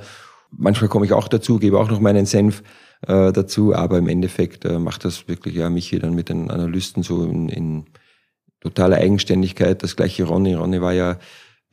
Manchmal 0.58 0.90
komme 0.90 1.06
ich 1.06 1.14
auch 1.14 1.28
dazu, 1.28 1.60
gebe 1.60 1.80
auch 1.80 1.90
noch 1.90 2.00
meinen 2.00 2.26
Senf 2.26 2.64
äh, 3.08 3.32
dazu, 3.32 3.74
aber 3.74 3.98
im 3.98 4.08
Endeffekt 4.08 4.66
äh, 4.66 4.80
macht 4.80 5.06
das 5.06 5.28
wirklich 5.28 5.56
ja 5.56 5.70
Michi 5.70 6.00
dann 6.00 6.16
mit 6.16 6.30
den 6.30 6.50
Analysten 6.50 7.04
so 7.04 7.24
in, 7.26 7.50
in 7.50 7.86
totaler 8.62 8.98
Eigenständigkeit. 8.98 9.84
Das 9.84 9.96
gleiche 9.96 10.24
Ronny. 10.24 10.54
Ronny 10.54 10.82
war 10.82 10.94
ja, 10.94 11.18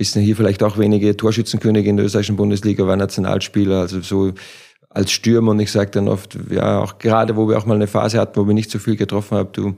wissen 0.03 0.21
hier 0.21 0.35
vielleicht 0.35 0.65
auch 0.65 0.79
wenige 0.79 1.17
Torschützenkönige 1.17 1.89
in 1.89 1.97
der 1.97 2.07
österreichischen 2.07 2.35
Bundesliga, 2.35 2.85
war 2.89 2.97
Nationalspieler, 2.97 3.83
also 3.83 4.01
so 4.01 4.33
als 4.91 5.13
Stürmer 5.13 5.53
und 5.53 5.61
ich 5.61 5.71
sage 5.71 5.93
dann 5.93 6.09
oft, 6.09 6.37
ja, 6.51 6.81
auch 6.81 6.99
gerade 6.99 7.37
wo 7.37 7.49
wir 7.49 7.57
auch 7.57 7.67
mal 7.67 7.77
eine 7.77 7.87
Phase 7.87 8.19
hatten, 8.19 8.35
wo 8.35 8.49
wir 8.49 8.53
nicht 8.53 8.69
so 8.69 8.81
viel 8.81 8.97
getroffen 8.97 9.39
haben, 9.39 9.53
du, 9.53 9.77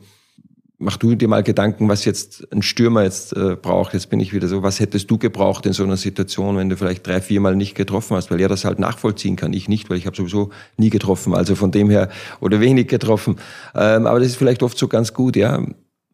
mach 0.79 0.97
du 0.97 1.15
dir 1.15 1.29
mal 1.29 1.43
Gedanken, 1.43 1.91
was 1.91 2.07
jetzt 2.07 2.51
ein 2.55 2.63
Stürmer 2.63 3.03
jetzt 3.03 3.37
äh, 3.37 3.55
braucht. 3.55 3.93
Jetzt 3.93 4.09
bin 4.09 4.19
ich 4.19 4.33
wieder 4.33 4.49
so, 4.49 4.63
was 4.63 4.81
hättest 4.81 5.11
du 5.11 5.19
gebraucht 5.19 5.67
in 5.67 5.75
so 5.75 5.85
einer 5.85 5.99
Situation, 5.99 6.57
wenn 6.57 6.71
du 6.71 6.77
vielleicht 6.79 7.07
drei, 7.07 7.21
vier 7.21 7.43
Mal 7.43 7.55
nicht 7.55 7.75
getroffen 7.75 8.17
hast, 8.17 8.31
weil 8.31 8.41
er 8.41 8.49
das 8.49 8.65
halt 8.65 8.79
nachvollziehen 8.79 9.37
kann, 9.37 9.53
ich 9.53 9.69
nicht, 9.69 9.91
weil 9.91 9.99
ich 9.99 10.07
habe 10.07 10.17
sowieso 10.17 10.51
nie 10.79 10.91
getroffen, 10.91 11.35
also 11.35 11.55
von 11.55 11.71
dem 11.71 11.91
her 11.91 12.09
oder 12.41 12.61
wenig 12.61 12.89
getroffen. 12.89 13.37
Ähm, 13.75 14.07
aber 14.07 14.21
das 14.21 14.29
ist 14.29 14.37
vielleicht 14.37 14.63
oft 14.63 14.79
so 14.79 14.89
ganz 14.89 15.13
gut, 15.13 15.37
ja. 15.37 15.63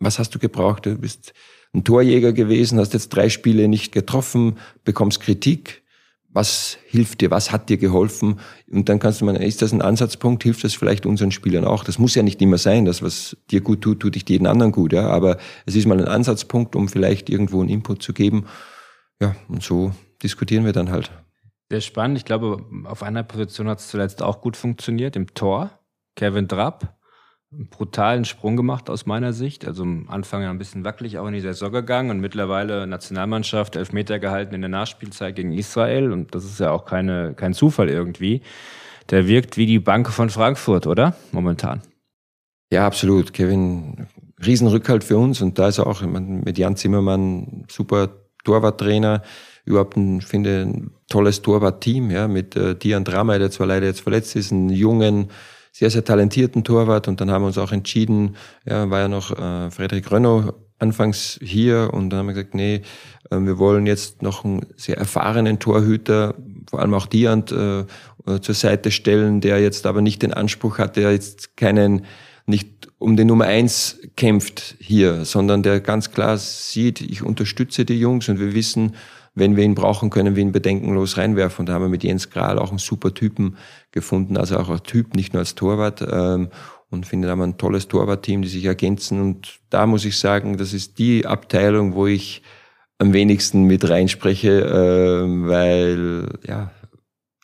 Was 0.01 0.19
hast 0.19 0.35
du 0.35 0.41
gebraucht? 0.41 0.85
Du 0.87 0.99
bist 0.99 1.33
ein 1.73 1.85
Torjäger 1.85 2.33
gewesen, 2.33 2.79
hast 2.79 2.95
jetzt 2.95 3.11
drei 3.11 3.29
Spiele 3.29 3.69
nicht 3.69 3.93
getroffen, 3.93 4.59
bekommst 4.85 5.21
Kritik 5.21 5.83
was 6.33 6.79
hilft 6.87 7.21
dir, 7.21 7.31
was 7.31 7.51
hat 7.51 7.69
dir 7.69 7.77
geholfen? 7.77 8.39
Und 8.71 8.89
dann 8.89 8.99
kannst 9.01 9.21
du 9.21 9.25
mal, 9.25 9.37
ist 9.37 9.63
das 9.63 9.73
ein 9.73 9.83
Ansatzpunkt, 9.83 10.43
hilft 10.45 10.63
das 10.63 10.75
vielleicht 10.75 11.05
unseren 11.05 11.33
Spielern 11.33 11.65
auch? 11.65 11.83
Das 11.83 11.99
muss 11.99 12.15
ja 12.15 12.23
nicht 12.23 12.41
immer 12.41 12.59
sein, 12.59 12.85
das, 12.85 13.03
was 13.03 13.37
dir 13.51 13.61
gut 13.61 13.83
tut, 13.83 14.01
tut 14.01 14.15
dich 14.15 14.29
jeden 14.29 14.47
anderen 14.47 14.73
gut, 14.73 14.93
ja. 14.93 15.09
Aber 15.09 15.39
es 15.67 15.75
ist 15.75 15.87
mal 15.87 15.99
ein 15.99 16.07
Ansatzpunkt, 16.07 16.77
um 16.77 16.89
vielleicht 16.89 17.29
irgendwo 17.31 17.61
einen 17.61 17.69
Input 17.69 18.03
zu 18.03 18.13
geben. 18.13 18.47
Ja, 19.21 19.35
und 19.49 19.63
so 19.63 19.93
diskutieren 20.23 20.65
wir 20.65 20.73
dann 20.73 20.91
halt. 20.91 21.11
Sehr 21.69 21.81
spannend. 21.81 22.19
Ich 22.19 22.25
glaube, 22.25 22.65
auf 22.85 23.03
einer 23.03 23.23
Position 23.23 23.69
hat 23.69 23.81
es 23.81 23.89
zuletzt 23.89 24.23
auch 24.23 24.41
gut 24.41 24.57
funktioniert, 24.57 25.17
im 25.17 25.35
Tor. 25.35 25.71
Kevin 26.17 26.49
Drapp 26.49 26.97
einen 27.53 27.69
brutalen 27.69 28.25
Sprung 28.25 28.57
gemacht 28.57 28.89
aus 28.89 29.07
meiner 29.07 29.33
Sicht. 29.33 29.67
Also 29.67 29.83
am 29.83 30.07
Anfang 30.09 30.43
ja 30.43 30.51
ein 30.51 30.59
bisschen 30.59 30.85
wackelig 30.85 31.19
auch 31.19 31.27
in 31.27 31.33
die 31.33 31.41
Saison 31.41 31.73
gegangen 31.73 32.11
und 32.11 32.21
mittlerweile 32.21 32.87
Nationalmannschaft 32.87 33.77
Elfmeter 33.77 34.19
gehalten 34.19 34.55
in 34.55 34.61
der 34.61 34.71
Nachspielzeit 34.71 35.35
gegen 35.35 35.53
Israel 35.53 36.13
und 36.13 36.35
das 36.35 36.45
ist 36.45 36.61
ja 36.61 36.71
auch 36.71 36.85
keine, 36.85 37.35
kein 37.35 37.55
Zufall 37.55 37.89
irgendwie. 37.89 38.43
Der 39.11 39.27
wirkt 39.27 39.57
wie 39.57 39.67
die 39.67 39.81
Bank 39.81 40.09
von 40.11 40.31
Frankfurt, 40.31 40.87
oder? 40.87 41.17
Momentan. 41.33 41.83
Ja, 42.73 42.87
absolut. 42.87 43.33
Kevin, 43.33 44.07
Riesenrückhalt 44.45 45.03
für 45.03 45.19
uns 45.19 45.41
und 45.41 45.59
da 45.59 45.69
ist 45.69 45.79
er 45.79 45.89
auch 45.89 46.03
mit 46.03 46.57
Jan 46.57 46.77
Zimmermann 46.77 47.65
super 47.69 48.11
Torwarttrainer, 48.45 49.23
überhaupt 49.65 49.97
ein, 49.97 50.21
finde, 50.21 50.63
ein 50.63 50.91
tolles 51.09 51.43
Torwartteam, 51.43 52.11
ja, 52.11 52.29
mit 52.29 52.55
äh, 52.55 52.77
Dian 52.77 53.05
Drama, 53.05 53.37
der 53.39 53.51
zwar 53.51 53.67
leider 53.67 53.87
jetzt 53.87 54.01
verletzt 54.01 54.37
ist, 54.37 54.53
einen 54.53 54.71
jungen, 54.71 55.31
sehr, 55.73 55.91
sehr 55.91 56.05
talentierten 56.05 56.65
Torwart. 56.65 57.09
Und 57.09 57.21
dann 57.21 57.31
haben 57.31 57.43
wir 57.43 57.47
uns 57.49 57.59
auch 57.59 57.73
entschieden, 57.73 58.37
ja, 58.67 58.91
war 58.91 59.01
ja 59.01 59.09
noch 59.09 59.31
äh, 59.31 59.71
Frederik 59.71 60.11
Rönno 60.11 60.53
anfangs 60.79 61.39
hier. 61.43 61.91
Und 61.93 62.11
dann 62.11 62.21
haben 62.21 62.27
wir 62.27 62.35
gesagt, 62.35 62.55
nee, 62.55 62.83
äh, 63.31 63.39
wir 63.39 63.59
wollen 63.59 63.87
jetzt 63.87 64.23
noch 64.23 64.45
einen 64.45 64.67
sehr 64.77 64.99
erfahrenen 64.99 65.59
Torhüter, 65.59 66.35
vor 66.69 66.81
allem 66.81 66.95
auch 66.95 67.07
Diant, 67.07 67.53
äh, 67.53 67.85
zur 68.43 68.55
Seite 68.55 68.91
stellen, 68.91 69.41
der 69.41 69.61
jetzt 69.61 69.87
aber 69.87 70.03
nicht 70.03 70.23
den 70.23 70.35
Anspruch 70.35 70.79
hat, 70.79 70.97
der 70.97 71.13
jetzt 71.13 71.57
keinen, 71.57 72.05
nicht 72.47 72.89
um 72.99 73.17
den 73.17 73.29
Nummer 73.29 73.47
eins 73.47 73.99
kämpft 74.17 74.77
hier, 74.79 75.25
sondern 75.25 75.63
der 75.63 75.81
ganz 75.81 76.11
klar 76.11 76.37
sieht, 76.37 77.01
ich 77.01 77.23
unterstütze 77.23 77.85
die 77.87 77.99
Jungs. 77.99 78.29
Und 78.29 78.39
wir 78.39 78.55
wissen, 78.55 78.95
wenn 79.35 79.57
wir 79.57 79.65
ihn 79.65 79.75
brauchen, 79.75 80.11
können 80.11 80.37
wir 80.37 80.43
ihn 80.43 80.53
bedenkenlos 80.53 81.17
reinwerfen. 81.17 81.63
Und 81.63 81.67
da 81.69 81.75
haben 81.75 81.83
wir 81.83 81.89
mit 81.89 82.05
Jens 82.05 82.31
Kral 82.31 82.59
auch 82.59 82.71
einen 82.71 82.79
super 82.79 83.15
Typen 83.15 83.57
gefunden, 83.93 84.37
also 84.37 84.59
auch 84.59 84.69
ein 84.69 84.83
Typ, 84.83 85.15
nicht 85.15 85.33
nur 85.33 85.41
als 85.41 85.55
Torwart. 85.55 86.05
Ähm, 86.11 86.51
und 86.91 87.07
finde, 87.07 87.29
da 87.29 87.33
haben 87.33 87.43
ein 87.43 87.59
tolles 87.59 87.87
Torwartteam, 87.87 88.43
die 88.43 88.49
sich 88.49 88.65
ergänzen. 88.65 89.21
Und 89.21 89.61
da 89.71 89.87
muss 89.87 90.05
ich 90.05 90.19
sagen, 90.19 90.57
das 90.57 90.73
ist 90.73 90.99
die 90.99 91.25
Abteilung, 91.25 91.95
wo 91.95 92.07
ich 92.07 92.43
am 92.99 93.13
wenigsten 93.13 93.65
mit 93.65 93.89
reinspreche, 93.89 94.61
äh, 94.61 95.49
weil 95.49 96.29
ja, 96.47 96.73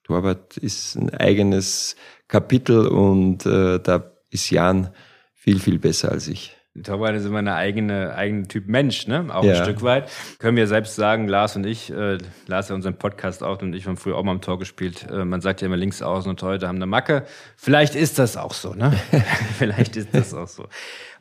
Torwart 0.05 0.57
ist 0.57 0.97
ein 0.97 1.11
eigenes 1.11 1.97
Kapitel 2.29 2.87
und 2.89 3.47
äh, 3.47 3.79
da 3.79 4.13
ist 4.31 4.51
Jan 4.51 4.91
viel, 5.35 5.61
viel 5.61 5.79
besser 5.79 6.11
als 6.11 6.29
ich. 6.29 6.56
Torwart 6.83 7.17
ist 7.17 7.25
immer 7.25 7.39
eine 7.39 7.55
eigene, 7.55 8.15
eigene 8.15 8.49
Typ 8.49 8.69
Mensch, 8.69 9.07
ne? 9.07 9.27
Auch 9.31 9.45
ja. 9.45 9.55
ein 9.55 9.63
Stück 9.65 9.83
weit. 9.83 10.11
Können 10.39 10.57
wir 10.57 10.67
selbst 10.67 10.97
sagen, 10.97 11.29
Lars 11.29 11.57
und 11.57 11.67
ich, 11.67 11.91
äh, 11.91 12.19
Lars 12.47 12.69
hat 12.69 12.75
unseren 12.75 12.99
Podcast 12.99 13.43
auch 13.43 13.61
und 13.63 13.75
ich 13.75 13.87
haben 13.87 13.97
früher 13.97 14.17
auch 14.17 14.23
mal 14.23 14.33
am 14.33 14.41
Tor 14.41 14.59
gespielt. 14.59 15.07
Äh, 15.11 15.25
man 15.25 15.41
sagt 15.41 15.61
ja 15.61 15.67
immer 15.67 15.77
links 15.77 16.03
außen 16.03 16.29
und 16.29 16.43
heute 16.43 16.69
haben 16.69 16.77
eine 16.77 16.87
Macke. 16.87 17.25
Vielleicht 17.57 17.95
ist 17.95 18.19
das 18.19 18.37
auch 18.37 18.55
so, 18.55 18.75
ne? 18.75 18.93
Vielleicht 19.59 19.97
ist 19.97 20.15
das 20.15 20.35
auch 20.35 20.49
so. 20.49 20.67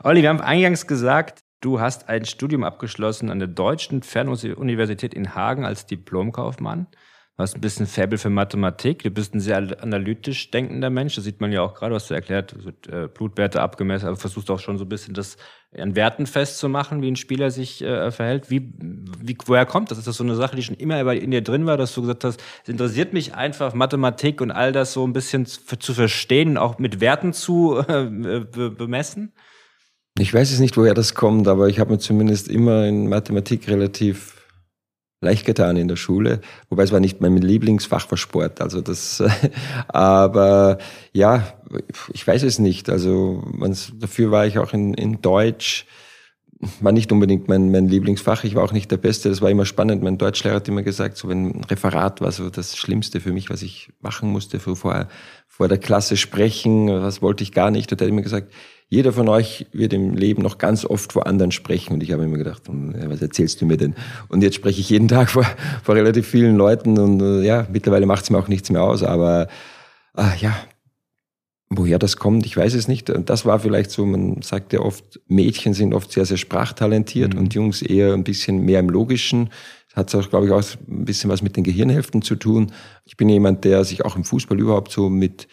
Olli, 0.03 0.21
wir 0.21 0.29
haben 0.29 0.41
eingangs 0.41 0.87
gesagt, 0.87 1.43
du 1.61 1.79
hast 1.79 2.09
ein 2.09 2.25
Studium 2.25 2.63
abgeschlossen 2.63 3.29
an 3.29 3.39
der 3.39 3.47
Deutschen 3.47 4.03
Fernuniversität 4.03 5.13
in 5.13 5.35
Hagen 5.35 5.65
als 5.65 5.85
Diplomkaufmann. 5.85 6.87
Hast 7.37 7.55
ein 7.55 7.59
bisschen 7.59 7.85
Faible 7.85 8.17
für 8.17 8.29
Mathematik. 8.29 9.03
Du 9.03 9.09
bist 9.09 9.36
ein 9.36 9.41
sehr 9.41 9.57
analytisch 9.57 10.51
denkender 10.51 10.89
Mensch. 10.89 11.15
Das 11.15 11.25
sieht 11.25 11.41
man 11.41 11.51
ja 11.51 11.63
auch 11.63 11.73
gerade, 11.73 11.93
was 11.93 12.07
du 12.07 12.13
erklärt, 12.13 12.63
wird, 12.63 12.88
äh, 12.88 13.09
Blutwerte 13.13 13.61
abgemessen, 13.61 14.07
aber 14.07 14.15
versuchst 14.15 14.49
auch 14.49 14.59
schon 14.59 14.77
so 14.77 14.86
ein 14.86 14.89
bisschen 14.89 15.13
das 15.13 15.36
an 15.77 15.97
Werten 15.97 16.27
festzumachen, 16.27 17.01
wie 17.01 17.11
ein 17.11 17.17
Spieler 17.17 17.51
sich 17.51 17.83
äh, 17.83 18.09
verhält. 18.11 18.49
Wie, 18.49 18.71
wie, 19.21 19.38
woher 19.45 19.65
kommt 19.65 19.91
das? 19.91 19.97
Ist 19.97 20.07
das 20.07 20.15
so 20.15 20.23
eine 20.23 20.36
Sache, 20.36 20.55
die 20.55 20.63
schon 20.63 20.77
immer 20.77 21.11
in 21.11 21.31
dir 21.31 21.41
drin 21.41 21.65
war, 21.65 21.75
dass 21.75 21.93
du 21.93 22.01
gesagt 22.01 22.23
hast, 22.23 22.41
es 22.63 22.69
interessiert 22.69 23.11
mich 23.11 23.36
einfach 23.36 23.73
Mathematik 23.73 24.39
und 24.39 24.51
all 24.51 24.71
das 24.71 24.93
so 24.93 25.05
ein 25.05 25.11
bisschen 25.11 25.45
zu, 25.45 25.75
zu 25.77 25.93
verstehen, 25.93 26.57
auch 26.57 26.79
mit 26.79 27.01
Werten 27.01 27.33
zu 27.33 27.77
äh, 27.86 28.39
bemessen? 28.39 29.33
Ich 30.17 30.33
weiß 30.33 30.53
es 30.53 30.61
nicht, 30.61 30.77
woher 30.77 30.93
das 30.93 31.15
kommt, 31.15 31.49
aber 31.49 31.67
ich 31.67 31.81
habe 31.81 31.91
mir 31.91 31.99
zumindest 31.99 32.47
immer 32.47 32.86
in 32.86 33.09
Mathematik 33.09 33.67
relativ 33.67 34.34
leicht 35.26 35.45
getan 35.45 35.78
in 35.78 35.88
der 35.88 35.95
Schule, 35.97 36.41
wobei 36.69 36.84
es 36.84 36.91
war 36.91 36.99
nicht 36.99 37.19
mein 37.21 37.38
Lieblingsfach 37.38 38.09
war 38.09 38.17
Sport, 38.17 38.61
also 38.61 38.82
das, 38.82 39.21
aber 39.88 40.78
ja, 41.11 41.53
ich 42.13 42.26
weiß 42.26 42.43
es 42.43 42.59
nicht, 42.59 42.89
also 42.89 43.43
dafür 43.99 44.32
war 44.32 44.45
ich 44.45 44.57
auch 44.57 44.73
in, 44.73 44.93
in 44.93 45.21
Deutsch, 45.21 45.86
war 46.80 46.91
nicht 46.91 47.11
unbedingt 47.11 47.47
mein, 47.47 47.71
mein 47.71 47.88
Lieblingsfach, 47.88 48.43
ich 48.43 48.55
war 48.55 48.63
auch 48.63 48.71
nicht 48.71 48.89
der 48.89 48.97
Beste, 48.97 49.30
das 49.30 49.41
war 49.41 49.49
immer 49.49 49.65
spannend, 49.65 50.03
mein 50.03 50.17
Deutschlehrer 50.17 50.55
hat 50.55 50.67
immer 50.67 50.84
gesagt, 50.84 51.17
so 51.17 51.28
wenn 51.28 51.59
ein 51.59 51.63
Referat 51.65 52.21
war 52.21 52.32
so 52.32 52.49
das 52.49 52.78
Schlimmste 52.78 53.19
für 53.19 53.34
mich, 53.34 53.49
was 53.49 53.61
ich 53.61 53.89
machen 53.99 54.32
musste, 54.32 54.59
vor, 54.59 55.07
vor 55.47 55.67
der 55.67 55.78
Klasse 55.78 56.17
sprechen, 56.17 56.88
was 56.88 57.21
wollte 57.21 57.43
ich 57.43 57.51
gar 57.51 57.71
nicht, 57.71 57.91
und 57.91 58.01
er 58.01 58.05
hat 58.05 58.11
immer 58.11 58.21
gesagt, 58.21 58.53
jeder 58.88 59.11
von 59.11 59.27
euch 59.29 59.65
wird 59.71 59.93
im 59.93 60.15
Leben 60.15 60.41
noch 60.43 60.57
ganz 60.57 60.86
oft 60.86 61.13
vor 61.13 61.25
anderen 61.25 61.51
sprechen. 61.51 61.93
Und 61.93 62.03
ich 62.03 62.11
habe 62.11 62.23
immer 62.23 62.38
gedacht, 62.38 62.67
hm, 62.67 62.93
was 63.07 63.21
erzählst 63.21 63.61
du 63.61 63.65
mir 63.65 63.77
denn? 63.77 63.95
Und 64.29 64.43
jetzt 64.43 64.55
spreche 64.55 64.79
ich 64.79 64.89
jeden 64.89 65.07
Tag 65.07 65.29
vor, 65.31 65.45
vor 65.83 65.95
relativ 65.95 66.27
vielen 66.27 66.55
Leuten 66.55 66.97
und 66.99 67.21
äh, 67.21 67.41
ja, 67.41 67.67
mittlerweile 67.71 68.05
macht 68.05 68.23
es 68.23 68.29
mir 68.29 68.38
auch 68.38 68.47
nichts 68.47 68.69
mehr 68.69 68.83
aus. 68.83 69.03
Aber 69.03 69.47
äh, 70.15 70.38
ja, 70.39 70.55
woher 71.69 71.99
das 71.99 72.17
kommt, 72.17 72.45
ich 72.45 72.55
weiß 72.55 72.75
es 72.75 72.88
nicht. 72.88 73.09
Und 73.09 73.29
das 73.29 73.45
war 73.45 73.59
vielleicht 73.59 73.91
so, 73.91 74.05
man 74.05 74.41
sagt 74.41 74.71
ja 74.73 74.81
oft, 74.81 75.19
Mädchen 75.27 75.73
sind 75.73 75.93
oft 75.93 76.11
sehr, 76.11 76.25
sehr 76.25 76.38
sprachtalentiert 76.38 77.33
mhm. 77.33 77.39
und 77.39 77.53
Jungs 77.53 77.81
eher 77.81 78.13
ein 78.13 78.23
bisschen 78.23 78.63
mehr 78.63 78.79
im 78.79 78.89
Logischen. 78.89 79.49
Das 79.89 80.13
hat 80.13 80.15
auch, 80.15 80.29
glaube 80.29 80.45
ich, 80.45 80.51
auch 80.51 80.63
ein 80.88 81.05
bisschen 81.05 81.29
was 81.29 81.41
mit 81.41 81.55
den 81.57 81.63
Gehirnhälften 81.63 82.21
zu 82.21 82.36
tun. 82.36 82.71
Ich 83.05 83.17
bin 83.17 83.29
jemand, 83.29 83.65
der 83.65 83.83
sich 83.83 84.05
auch 84.05 84.15
im 84.15 84.23
Fußball 84.23 84.59
überhaupt 84.59 84.91
so 84.91 85.09
mit 85.09 85.47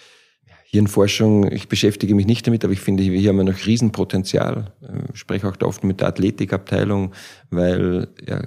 Hirnforschung, 0.72 1.52
ich 1.52 1.68
beschäftige 1.68 2.14
mich 2.14 2.24
nicht 2.24 2.46
damit, 2.46 2.64
aber 2.64 2.72
ich 2.72 2.80
finde, 2.80 3.02
hier 3.02 3.28
haben 3.28 3.36
wir 3.36 3.44
noch 3.44 3.66
Riesenpotenzial. 3.66 4.72
Ich 5.12 5.20
spreche 5.20 5.46
auch 5.46 5.56
da 5.56 5.66
oft 5.66 5.84
mit 5.84 6.00
der 6.00 6.08
Athletikabteilung, 6.08 7.12
weil 7.50 8.08
ja, 8.26 8.40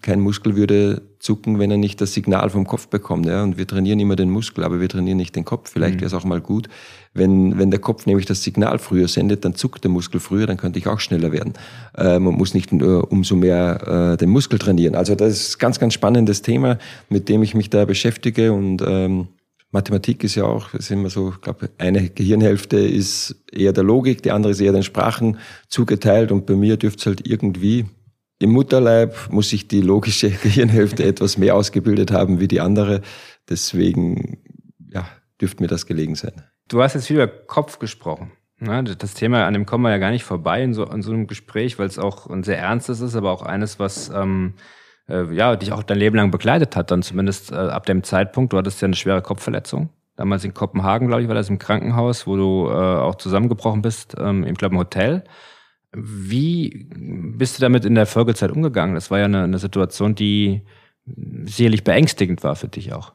kein 0.00 0.20
Muskel 0.20 0.54
würde 0.54 1.02
zucken, 1.18 1.58
wenn 1.58 1.72
er 1.72 1.76
nicht 1.76 2.00
das 2.00 2.14
Signal 2.14 2.48
vom 2.50 2.64
Kopf 2.64 2.86
bekommt. 2.86 3.26
Ja? 3.26 3.42
Und 3.42 3.58
wir 3.58 3.66
trainieren 3.66 3.98
immer 3.98 4.14
den 4.14 4.30
Muskel, 4.30 4.62
aber 4.62 4.80
wir 4.80 4.88
trainieren 4.88 5.16
nicht 5.16 5.34
den 5.34 5.44
Kopf. 5.44 5.68
Vielleicht 5.72 5.96
mhm. 5.96 6.02
wäre 6.02 6.06
es 6.06 6.14
auch 6.14 6.24
mal 6.24 6.40
gut, 6.40 6.68
wenn, 7.12 7.58
wenn 7.58 7.72
der 7.72 7.80
Kopf 7.80 8.06
nämlich 8.06 8.26
das 8.26 8.44
Signal 8.44 8.78
früher 8.78 9.08
sendet, 9.08 9.44
dann 9.44 9.56
zuckt 9.56 9.82
der 9.82 9.90
Muskel 9.90 10.20
früher, 10.20 10.46
dann 10.46 10.58
könnte 10.58 10.78
ich 10.78 10.86
auch 10.86 11.00
schneller 11.00 11.32
werden. 11.32 11.54
Äh, 11.98 12.20
man 12.20 12.34
muss 12.34 12.54
nicht 12.54 12.70
nur 12.72 13.10
umso 13.10 13.34
mehr 13.34 14.12
äh, 14.12 14.16
den 14.16 14.30
Muskel 14.30 14.60
trainieren. 14.60 14.94
Also 14.94 15.16
das 15.16 15.32
ist 15.32 15.56
ein 15.56 15.58
ganz, 15.58 15.80
ganz 15.80 15.92
spannendes 15.94 16.40
Thema, 16.42 16.78
mit 17.08 17.28
dem 17.28 17.42
ich 17.42 17.56
mich 17.56 17.68
da 17.68 17.84
beschäftige 17.84 18.52
und 18.52 18.80
ähm, 18.86 19.26
Mathematik 19.74 20.22
ist 20.22 20.36
ja 20.36 20.44
auch, 20.44 20.72
ist 20.72 20.92
immer 20.92 21.10
so, 21.10 21.30
ich 21.30 21.40
glaube, 21.40 21.68
eine 21.78 22.08
Gehirnhälfte 22.08 22.78
ist 22.78 23.44
eher 23.50 23.72
der 23.72 23.82
Logik, 23.82 24.22
die 24.22 24.30
andere 24.30 24.52
ist 24.52 24.60
eher 24.60 24.72
den 24.72 24.84
Sprachen 24.84 25.38
zugeteilt 25.68 26.30
und 26.30 26.46
bei 26.46 26.54
mir 26.54 26.76
dürfte 26.76 27.00
es 27.00 27.06
halt 27.06 27.26
irgendwie 27.26 27.84
im 28.38 28.50
Mutterleib 28.50 29.30
muss 29.30 29.52
ich 29.52 29.66
die 29.66 29.80
logische 29.80 30.30
Gehirnhälfte 30.42 31.04
etwas 31.04 31.38
mehr 31.38 31.56
ausgebildet 31.56 32.12
haben 32.12 32.38
wie 32.38 32.46
die 32.46 32.60
andere. 32.60 33.02
Deswegen, 33.48 34.38
ja, 34.92 35.08
dürfte 35.40 35.62
mir 35.62 35.68
das 35.68 35.86
gelegen 35.86 36.14
sein. 36.14 36.32
Du 36.68 36.80
hast 36.80 36.94
jetzt 36.94 37.08
viel 37.08 37.16
über 37.16 37.26
Kopf 37.26 37.78
gesprochen. 37.80 38.30
Das 38.60 39.14
Thema, 39.14 39.44
an 39.44 39.54
dem 39.54 39.66
kommen 39.66 39.82
wir 39.82 39.90
ja 39.90 39.98
gar 39.98 40.12
nicht 40.12 40.24
vorbei 40.24 40.62
in 40.62 40.72
so, 40.72 40.84
in 40.84 41.02
so 41.02 41.12
einem 41.12 41.26
Gespräch, 41.26 41.78
weil 41.78 41.88
es 41.88 41.98
auch 41.98 42.28
ein 42.28 42.44
sehr 42.44 42.58
ernstes 42.58 43.00
ist, 43.00 43.16
aber 43.16 43.32
auch 43.32 43.42
eines, 43.42 43.78
was 43.78 44.08
ähm, 44.14 44.54
äh, 45.08 45.32
ja, 45.34 45.56
dich 45.56 45.72
auch 45.72 45.82
dein 45.82 45.98
Leben 45.98 46.16
lang 46.16 46.30
begleitet 46.30 46.76
hat, 46.76 46.90
dann 46.90 47.02
zumindest 47.02 47.52
äh, 47.52 47.56
ab 47.56 47.86
dem 47.86 48.02
Zeitpunkt. 48.02 48.52
Du 48.52 48.58
hattest 48.58 48.80
ja 48.80 48.86
eine 48.86 48.96
schwere 48.96 49.22
Kopfverletzung. 49.22 49.90
Damals 50.16 50.44
in 50.44 50.54
Kopenhagen, 50.54 51.08
glaube 51.08 51.22
ich, 51.22 51.28
war 51.28 51.34
das 51.34 51.48
im 51.48 51.58
Krankenhaus, 51.58 52.26
wo 52.26 52.36
du 52.36 52.68
äh, 52.68 52.72
auch 52.72 53.16
zusammengebrochen 53.16 53.82
bist, 53.82 54.14
ähm, 54.18 54.44
im, 54.44 54.54
glaube 54.54 54.74
im 54.74 54.78
Hotel. 54.78 55.24
Wie 55.92 56.88
bist 56.90 57.58
du 57.58 57.60
damit 57.60 57.84
in 57.84 57.94
der 57.94 58.06
Folgezeit 58.06 58.50
umgegangen? 58.50 58.94
Das 58.94 59.10
war 59.10 59.18
ja 59.18 59.24
eine, 59.26 59.44
eine 59.44 59.58
Situation, 59.58 60.14
die 60.14 60.62
sicherlich 61.44 61.84
beängstigend 61.84 62.42
war 62.42 62.56
für 62.56 62.68
dich 62.68 62.92
auch. 62.92 63.12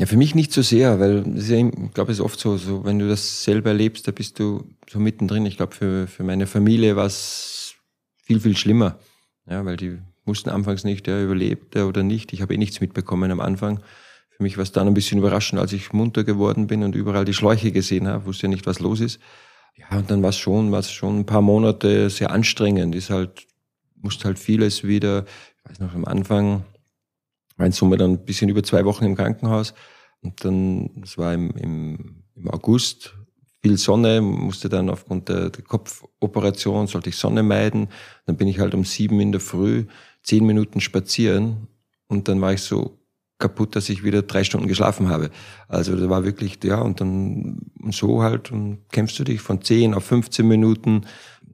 Ja, 0.00 0.06
für 0.06 0.16
mich 0.16 0.34
nicht 0.34 0.52
so 0.52 0.62
sehr, 0.62 0.98
weil 1.00 1.24
ja, 1.36 1.56
ich 1.58 1.94
glaube, 1.94 2.10
es 2.12 2.18
ist 2.18 2.24
oft 2.24 2.40
so, 2.40 2.56
so, 2.56 2.84
wenn 2.84 2.98
du 2.98 3.08
das 3.08 3.44
selber 3.44 3.70
erlebst, 3.70 4.08
da 4.08 4.12
bist 4.12 4.38
du 4.38 4.64
so 4.90 4.98
mittendrin. 4.98 5.46
Ich 5.46 5.56
glaube, 5.56 5.74
für, 5.74 6.06
für 6.06 6.24
meine 6.24 6.46
Familie 6.46 6.96
war 6.96 7.06
es 7.06 7.74
viel, 8.16 8.40
viel 8.40 8.56
schlimmer. 8.56 8.98
Ja, 9.48 9.64
weil 9.64 9.76
die 9.76 9.98
wussten 10.24 10.50
anfangs 10.50 10.84
nicht, 10.84 11.06
ja, 11.08 11.22
überlebt 11.22 11.74
er 11.74 11.88
oder 11.88 12.02
nicht. 12.02 12.32
Ich 12.32 12.42
habe 12.42 12.54
eh 12.54 12.58
nichts 12.58 12.80
mitbekommen 12.80 13.30
am 13.30 13.40
Anfang. 13.40 13.80
Für 14.30 14.42
mich 14.42 14.56
war 14.56 14.62
es 14.62 14.72
dann 14.72 14.86
ein 14.86 14.94
bisschen 14.94 15.18
überraschend, 15.18 15.60
als 15.60 15.72
ich 15.72 15.92
munter 15.92 16.24
geworden 16.24 16.66
bin 16.66 16.82
und 16.82 16.94
überall 16.94 17.24
die 17.24 17.34
Schläuche 17.34 17.72
gesehen 17.72 18.08
habe, 18.08 18.26
wusste 18.26 18.44
ja 18.44 18.48
nicht, 18.48 18.66
was 18.66 18.80
los 18.80 19.00
ist. 19.00 19.20
Ja, 19.76 19.98
und 19.98 20.10
dann 20.10 20.22
war 20.22 20.30
es 20.30 20.38
schon, 20.38 20.70
war 20.72 20.80
es 20.80 20.90
schon 20.90 21.20
ein 21.20 21.26
paar 21.26 21.42
Monate 21.42 22.10
sehr 22.10 22.30
anstrengend. 22.30 22.94
Ist 22.94 23.10
halt, 23.10 23.46
musste 23.96 24.24
halt 24.24 24.38
vieles 24.38 24.84
wieder, 24.84 25.24
ich 25.64 25.70
weiß 25.70 25.80
noch, 25.80 25.94
am 25.94 26.04
Anfang 26.04 26.64
war 27.56 27.66
in 27.66 27.72
Summe 27.72 27.96
dann 27.96 28.12
ein 28.12 28.24
bisschen 28.24 28.48
über 28.48 28.62
zwei 28.62 28.84
Wochen 28.84 29.04
im 29.04 29.16
Krankenhaus. 29.16 29.74
Und 30.20 30.44
dann, 30.44 30.90
das 31.00 31.18
war 31.18 31.34
im, 31.34 31.50
im, 31.52 32.24
im 32.34 32.50
August, 32.50 33.14
viel 33.62 33.78
Sonne, 33.78 34.20
musste 34.20 34.68
dann 34.68 34.90
aufgrund 34.90 35.28
der, 35.28 35.50
der 35.50 35.62
Kopfoperation, 35.62 36.88
sollte 36.88 37.10
ich 37.10 37.16
Sonne 37.16 37.42
meiden. 37.42 37.88
Dann 38.26 38.36
bin 38.36 38.48
ich 38.48 38.58
halt 38.58 38.74
um 38.74 38.84
sieben 38.84 39.20
in 39.20 39.32
der 39.32 39.40
Früh 39.40 39.86
zehn 40.22 40.44
Minuten 40.46 40.80
spazieren 40.80 41.68
und 42.06 42.28
dann 42.28 42.40
war 42.40 42.52
ich 42.52 42.62
so 42.62 42.98
kaputt, 43.42 43.74
dass 43.74 43.88
ich 43.88 44.04
wieder 44.04 44.22
drei 44.22 44.44
Stunden 44.44 44.68
geschlafen 44.68 45.08
habe. 45.08 45.30
Also 45.68 45.96
da 45.96 46.08
war 46.08 46.24
wirklich, 46.24 46.62
ja, 46.62 46.80
und 46.80 47.00
dann 47.00 47.58
und 47.80 47.94
so 47.94 48.22
halt 48.22 48.52
und 48.52 48.88
kämpfst 48.92 49.18
du 49.18 49.24
dich 49.24 49.40
von 49.40 49.60
zehn 49.62 49.94
auf 49.94 50.04
15 50.04 50.46
Minuten. 50.46 51.06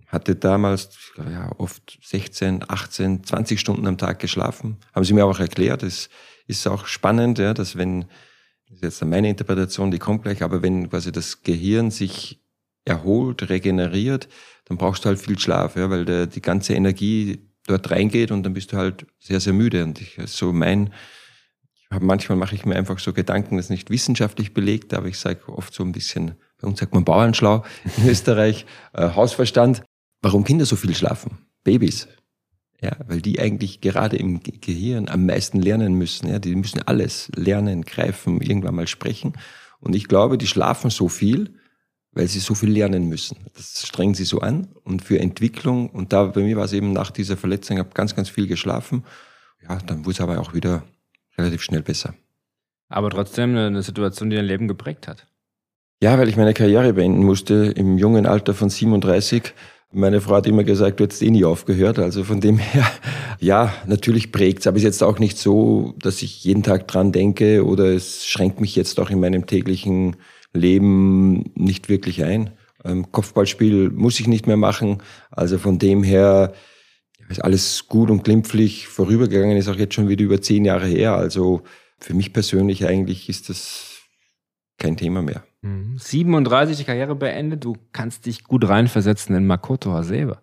Hatte 0.07 0.37
damals 0.37 0.91
ja, 1.16 1.51
oft 1.59 1.99
16, 2.03 2.64
18, 2.69 3.25
20 3.25 3.59
Stunden 3.59 3.87
am 3.87 3.99
Tag 3.99 4.19
geschlafen. 4.19 4.77
Haben 4.95 5.05
sie 5.05 5.14
mir 5.14 5.25
auch 5.25 5.41
erklärt. 5.41 5.83
Es 5.83 6.11
ist 6.47 6.66
auch 6.66 6.87
spannend, 6.87 7.39
ja, 7.39 7.55
dass 7.55 7.77
wenn, 7.77 8.03
das 8.69 8.77
ist 8.77 8.83
jetzt 8.83 9.05
meine 9.05 9.31
Interpretation, 9.31 9.91
die 9.91 9.99
kommt 9.99 10.23
gleich, 10.23 10.43
aber 10.43 10.62
wenn 10.62 10.91
quasi 10.91 11.11
das 11.11 11.43
Gehirn 11.43 11.91
sich 11.91 12.41
erholt, 12.85 13.49
regeneriert, 13.49 14.29
dann 14.66 14.77
brauchst 14.77 15.05
du 15.05 15.09
halt 15.09 15.19
viel 15.19 15.39
Schlaf, 15.39 15.77
ja, 15.77 15.89
weil 15.89 16.05
der, 16.05 16.27
die 16.27 16.43
ganze 16.43 16.75
Energie 16.75 17.47
dort 17.69 17.91
reingeht 17.91 18.31
und 18.31 18.43
dann 18.43 18.55
bist 18.55 18.73
du 18.73 18.77
halt 18.77 19.07
sehr, 19.19 19.41
sehr 19.41 19.53
müde. 19.53 19.85
Und 19.85 20.01
ich, 20.01 20.19
so 20.27 20.53
mein, 20.53 20.93
ich 21.75 21.87
hab, 21.91 22.03
manchmal 22.03 22.37
mache 22.37 22.55
ich 22.55 22.64
mir 22.64 22.77
einfach 22.77 22.99
so 22.99 23.12
Gedanken, 23.12 23.57
das 23.57 23.66
ist 23.66 23.71
nicht 23.71 23.91
wissenschaftlich 23.91 24.55
belegt, 24.55 24.95
aber 24.95 25.07
ich 25.07 25.19
sage 25.19 25.49
oft 25.49 25.73
so 25.73 25.85
ein 25.85 25.93
bisschen, 25.93 26.35
bei 26.61 26.66
uns 26.66 26.81
sagt 26.81 26.95
man 26.95 27.05
Bauernschlau 27.05 27.64
in 27.97 28.09
Österreich, 28.09 28.66
äh, 28.95 29.11
Hausverstand, 29.14 29.83
warum 30.23 30.45
Kinder 30.45 30.66
so 30.66 30.77
viel 30.77 30.95
schlafen. 30.95 31.39
Babys. 31.64 32.09
Ja, 32.81 32.93
weil 33.09 33.21
die 33.21 33.41
eigentlich 33.41 33.81
gerade 33.81 34.16
im 34.16 34.41
Gehirn 34.41 35.09
am 35.09 35.27
meisten 35.27 35.61
lernen 35.61 35.95
müssen. 35.95 36.29
Ja, 36.29 36.39
die 36.39 36.55
müssen 36.55 36.81
alles 36.87 37.29
lernen, 37.35 37.83
greifen, 37.83 38.41
irgendwann 38.41 38.77
mal 38.77 38.87
sprechen. 38.87 39.33
Und 39.81 39.97
ich 39.97 40.07
glaube, 40.07 40.39
die 40.39 40.47
schlafen 40.47 40.91
so 40.91 41.09
viel, 41.09 41.55
weil 42.19 42.27
sie 42.27 42.41
so 42.41 42.57
viel 42.57 42.71
lernen 42.71 43.09
müssen. 43.09 43.37
Das 43.55 43.87
strengen 43.87 44.14
sie 44.14 44.25
so 44.25 44.41
an 44.41 44.66
und 44.83 45.03
für 45.03 45.21
Entwicklung. 45.21 45.89
Und 45.89 46.12
da 46.12 46.25
bei 46.25 46.43
mir 46.43 46.57
war 46.57 46.64
es 46.64 46.73
eben 46.73 46.93
nach 46.93 47.12
dieser 47.12 47.37
Verletzung, 47.37 47.77
ich 47.77 47.81
habe 47.81 47.95
ganz, 47.95 48.16
ganz 48.16 48.29
viel 48.29 48.49
geschlafen. 48.49 49.05
Ja, 49.62 49.79
dann 49.87 50.05
wurde 50.05 50.14
es 50.14 50.21
aber 50.21 50.41
auch 50.41 50.53
wieder 50.53 50.83
relativ 51.39 51.62
schnell 51.62 51.83
besser. 51.83 52.14
Aber 52.89 53.11
trotzdem 53.11 53.57
eine 53.57 53.83
Situation, 53.85 54.31
die 54.31 54.37
dein 54.37 54.47
Leben 54.47 54.66
geprägt 54.66 55.07
hat. 55.07 55.29
Ja, 56.03 56.19
weil 56.19 56.29
ich 56.29 56.37
meine 56.37 56.55
Karriere 56.55 56.93
beenden 56.93 57.25
musste 57.25 57.73
im 57.77 57.99
jungen 57.99 58.27
Alter 58.27 58.53
von 58.53 58.69
37. 58.69 59.55
Meine 59.93 60.21
Frau 60.21 60.35
hat 60.35 60.49
immer 60.49 60.64
gesagt, 60.64 60.99
du 60.99 61.05
hättest 61.05 61.23
eh 61.23 61.31
nie 61.31 61.45
aufgehört. 61.45 62.01
Also 62.01 62.25
von 62.25 62.41
dem 62.41 62.59
her, 62.59 62.85
ja, 63.39 63.73
natürlich 63.87 64.33
prägt's. 64.33 64.66
Aber 64.66 64.77
es 64.77 64.83
ist 64.83 64.87
jetzt 64.87 65.03
auch 65.05 65.21
nicht 65.21 65.39
so, 65.39 65.95
dass 66.01 66.23
ich 66.23 66.43
jeden 66.43 66.64
Tag 66.64 66.89
dran 66.89 67.12
denke 67.12 67.64
oder 67.64 67.85
es 67.85 68.27
schränkt 68.27 68.61
mich 68.61 68.75
jetzt 68.75 68.99
auch 68.99 69.11
in 69.11 69.21
meinem 69.21 69.47
täglichen 69.47 70.16
Leben 70.59 71.50
nicht 71.54 71.88
wirklich 71.88 72.24
ein. 72.24 72.50
Ähm, 72.84 73.11
Kopfballspiel 73.11 73.90
muss 73.90 74.20
ich 74.20 74.28
nicht 74.28 74.46
mehr 74.46 74.56
machen. 74.56 74.98
Also 75.30 75.59
von 75.59 75.78
dem 75.78 76.02
her 76.02 76.52
ist 77.28 77.44
alles 77.44 77.88
gut 77.88 78.11
und 78.11 78.24
glimpflich 78.24 78.88
vorübergegangen, 78.88 79.56
ist 79.56 79.68
auch 79.68 79.76
jetzt 79.76 79.94
schon 79.94 80.09
wieder 80.09 80.24
über 80.24 80.40
zehn 80.40 80.64
Jahre 80.64 80.86
her. 80.86 81.14
Also 81.14 81.62
für 81.98 82.14
mich 82.14 82.32
persönlich 82.32 82.86
eigentlich 82.86 83.28
ist 83.28 83.48
das 83.48 83.98
kein 84.78 84.96
Thema 84.96 85.22
mehr. 85.22 85.44
37 85.62 86.78
mhm. 86.78 86.86
Karriere 86.86 87.14
beendet, 87.16 87.64
du 87.64 87.76
kannst 87.92 88.26
dich 88.26 88.44
gut 88.44 88.68
reinversetzen 88.68 89.34
in 89.34 89.46
Makoto 89.46 89.92
Hasebe. 89.92 90.38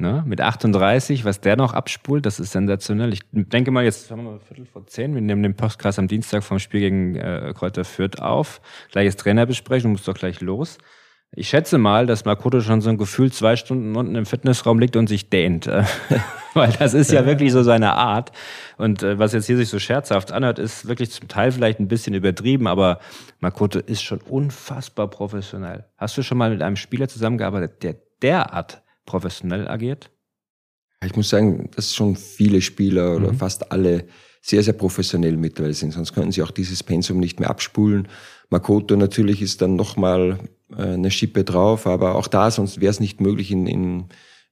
Ne? 0.00 0.22
Mit 0.24 0.40
38, 0.40 1.24
was 1.24 1.40
der 1.40 1.56
noch 1.56 1.74
abspult, 1.74 2.24
das 2.24 2.38
ist 2.38 2.52
sensationell. 2.52 3.12
Ich 3.12 3.22
denke 3.32 3.72
mal, 3.72 3.82
jetzt 3.82 4.08
haben 4.12 4.22
wir 4.22 4.38
Viertel 4.38 4.64
vor 4.64 4.86
zehn, 4.86 5.12
wir 5.12 5.20
nehmen 5.20 5.42
den 5.42 5.56
Podcast 5.56 5.98
am 5.98 6.06
Dienstag 6.06 6.44
vom 6.44 6.60
Spiel 6.60 6.78
gegen 6.78 7.16
äh, 7.16 7.52
Kräuter 7.52 7.84
Fürth 7.84 8.20
auf. 8.20 8.60
Gleiches 8.92 9.16
Trainerbesprechung, 9.16 9.90
muss 9.90 10.04
doch 10.04 10.14
gleich 10.14 10.40
los. 10.40 10.78
Ich 11.32 11.48
schätze 11.48 11.78
mal, 11.78 12.06
dass 12.06 12.24
Makoto 12.24 12.60
schon 12.60 12.80
so 12.80 12.90
ein 12.90 12.96
Gefühl 12.96 13.32
zwei 13.32 13.56
Stunden 13.56 13.96
unten 13.96 14.14
im 14.14 14.24
Fitnessraum 14.24 14.78
liegt 14.78 14.94
und 14.94 15.08
sich 15.08 15.30
dehnt. 15.30 15.66
Weil 16.54 16.72
das 16.78 16.94
ist 16.94 17.10
ja 17.10 17.26
wirklich 17.26 17.50
so 17.50 17.64
seine 17.64 17.94
Art. 17.94 18.30
Und 18.76 19.02
äh, 19.02 19.18
was 19.18 19.32
jetzt 19.32 19.46
hier 19.46 19.56
sich 19.56 19.68
so 19.68 19.80
scherzhaft 19.80 20.30
anhört, 20.30 20.60
ist 20.60 20.86
wirklich 20.86 21.10
zum 21.10 21.26
Teil 21.26 21.50
vielleicht 21.50 21.80
ein 21.80 21.88
bisschen 21.88 22.14
übertrieben, 22.14 22.68
aber 22.68 23.00
Makoto 23.40 23.80
ist 23.80 24.02
schon 24.02 24.20
unfassbar 24.20 25.08
professionell. 25.08 25.86
Hast 25.96 26.16
du 26.16 26.22
schon 26.22 26.38
mal 26.38 26.50
mit 26.50 26.62
einem 26.62 26.76
Spieler 26.76 27.08
zusammengearbeitet, 27.08 27.82
der 27.82 27.96
derart 28.22 28.82
professionell 29.08 29.66
agiert? 29.66 30.10
Ich 31.04 31.16
muss 31.16 31.28
sagen, 31.28 31.70
dass 31.74 31.94
schon 31.94 32.14
viele 32.16 32.60
Spieler 32.60 33.16
oder 33.16 33.32
mhm. 33.32 33.38
fast 33.38 33.72
alle 33.72 34.06
sehr, 34.40 34.62
sehr 34.62 34.74
professionell 34.74 35.36
mittlerweile 35.36 35.74
sind. 35.74 35.92
Sonst 35.92 36.12
könnten 36.12 36.32
sie 36.32 36.42
auch 36.42 36.50
dieses 36.50 36.82
Pensum 36.82 37.18
nicht 37.18 37.40
mehr 37.40 37.50
abspulen. 37.50 38.08
Makoto 38.50 38.96
natürlich 38.96 39.42
ist 39.42 39.60
dann 39.62 39.76
nochmal 39.76 40.38
äh, 40.76 40.82
eine 40.82 41.10
Schippe 41.10 41.44
drauf, 41.44 41.86
aber 41.86 42.14
auch 42.14 42.28
da, 42.28 42.50
sonst 42.50 42.80
wäre 42.80 42.90
es 42.90 43.00
nicht 43.00 43.20
möglich, 43.20 43.50
in, 43.50 43.66
in 43.66 44.04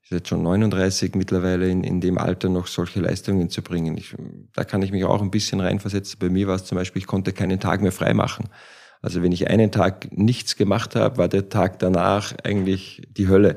ist 0.06 0.12
jetzt 0.12 0.28
schon 0.28 0.44
39 0.44 1.16
mittlerweile, 1.16 1.68
in, 1.68 1.82
in 1.82 2.00
dem 2.00 2.16
Alter 2.16 2.48
noch 2.48 2.68
solche 2.68 3.00
Leistungen 3.00 3.50
zu 3.50 3.60
bringen. 3.60 3.96
Ich, 3.98 4.14
da 4.52 4.62
kann 4.62 4.82
ich 4.82 4.92
mich 4.92 5.04
auch 5.04 5.20
ein 5.20 5.32
bisschen 5.32 5.58
reinversetzen. 5.58 6.20
Bei 6.20 6.28
mir 6.28 6.46
war 6.46 6.54
es 6.54 6.64
zum 6.64 6.76
Beispiel, 6.76 7.02
ich 7.02 7.08
konnte 7.08 7.32
keinen 7.32 7.58
Tag 7.58 7.82
mehr 7.82 7.90
frei 7.90 8.14
machen. 8.14 8.48
Also 9.02 9.20
wenn 9.22 9.32
ich 9.32 9.50
einen 9.50 9.72
Tag 9.72 10.16
nichts 10.16 10.54
gemacht 10.54 10.94
habe, 10.94 11.18
war 11.18 11.28
der 11.28 11.48
Tag 11.48 11.80
danach 11.80 12.34
eigentlich 12.44 13.02
die 13.10 13.26
Hölle. 13.26 13.56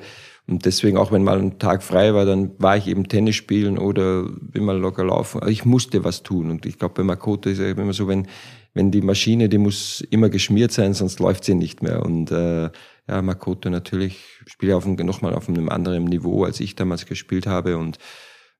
Und 0.49 0.65
deswegen, 0.65 0.97
auch 0.97 1.11
wenn 1.11 1.23
mal 1.23 1.37
ein 1.37 1.59
Tag 1.59 1.83
frei 1.83 2.13
war, 2.15 2.25
dann 2.25 2.51
war 2.57 2.75
ich 2.75 2.87
eben 2.87 3.07
Tennis 3.07 3.35
spielen 3.35 3.77
oder 3.77 4.23
bin 4.23 4.65
mal 4.65 4.77
locker 4.77 5.03
laufen. 5.03 5.41
Also 5.41 5.51
ich 5.51 5.63
musste 5.63 6.03
was 6.03 6.23
tun. 6.23 6.49
Und 6.49 6.65
ich 6.65 6.79
glaube, 6.79 6.95
bei 6.95 7.03
Makoto 7.03 7.49
ist 7.49 7.59
ja 7.59 7.69
immer 7.69 7.93
so, 7.93 8.07
wenn, 8.07 8.27
wenn 8.73 8.89
die 8.89 9.01
Maschine, 9.01 9.47
die 9.47 9.59
muss 9.59 10.01
immer 10.09 10.29
geschmiert 10.29 10.71
sein, 10.71 10.95
sonst 10.95 11.19
läuft 11.19 11.43
sie 11.43 11.53
nicht 11.53 11.83
mehr. 11.83 12.03
Und 12.03 12.31
äh, 12.31 12.71
ja, 13.07 13.21
Makoto 13.21 13.69
natürlich 13.69 14.25
spielt 14.47 14.73
auf 14.73 14.87
nochmal 14.87 15.35
auf 15.35 15.47
einem 15.47 15.69
anderen 15.69 16.05
Niveau, 16.05 16.43
als 16.45 16.59
ich 16.59 16.75
damals 16.75 17.05
gespielt 17.05 17.45
habe 17.45 17.77
und 17.77 17.99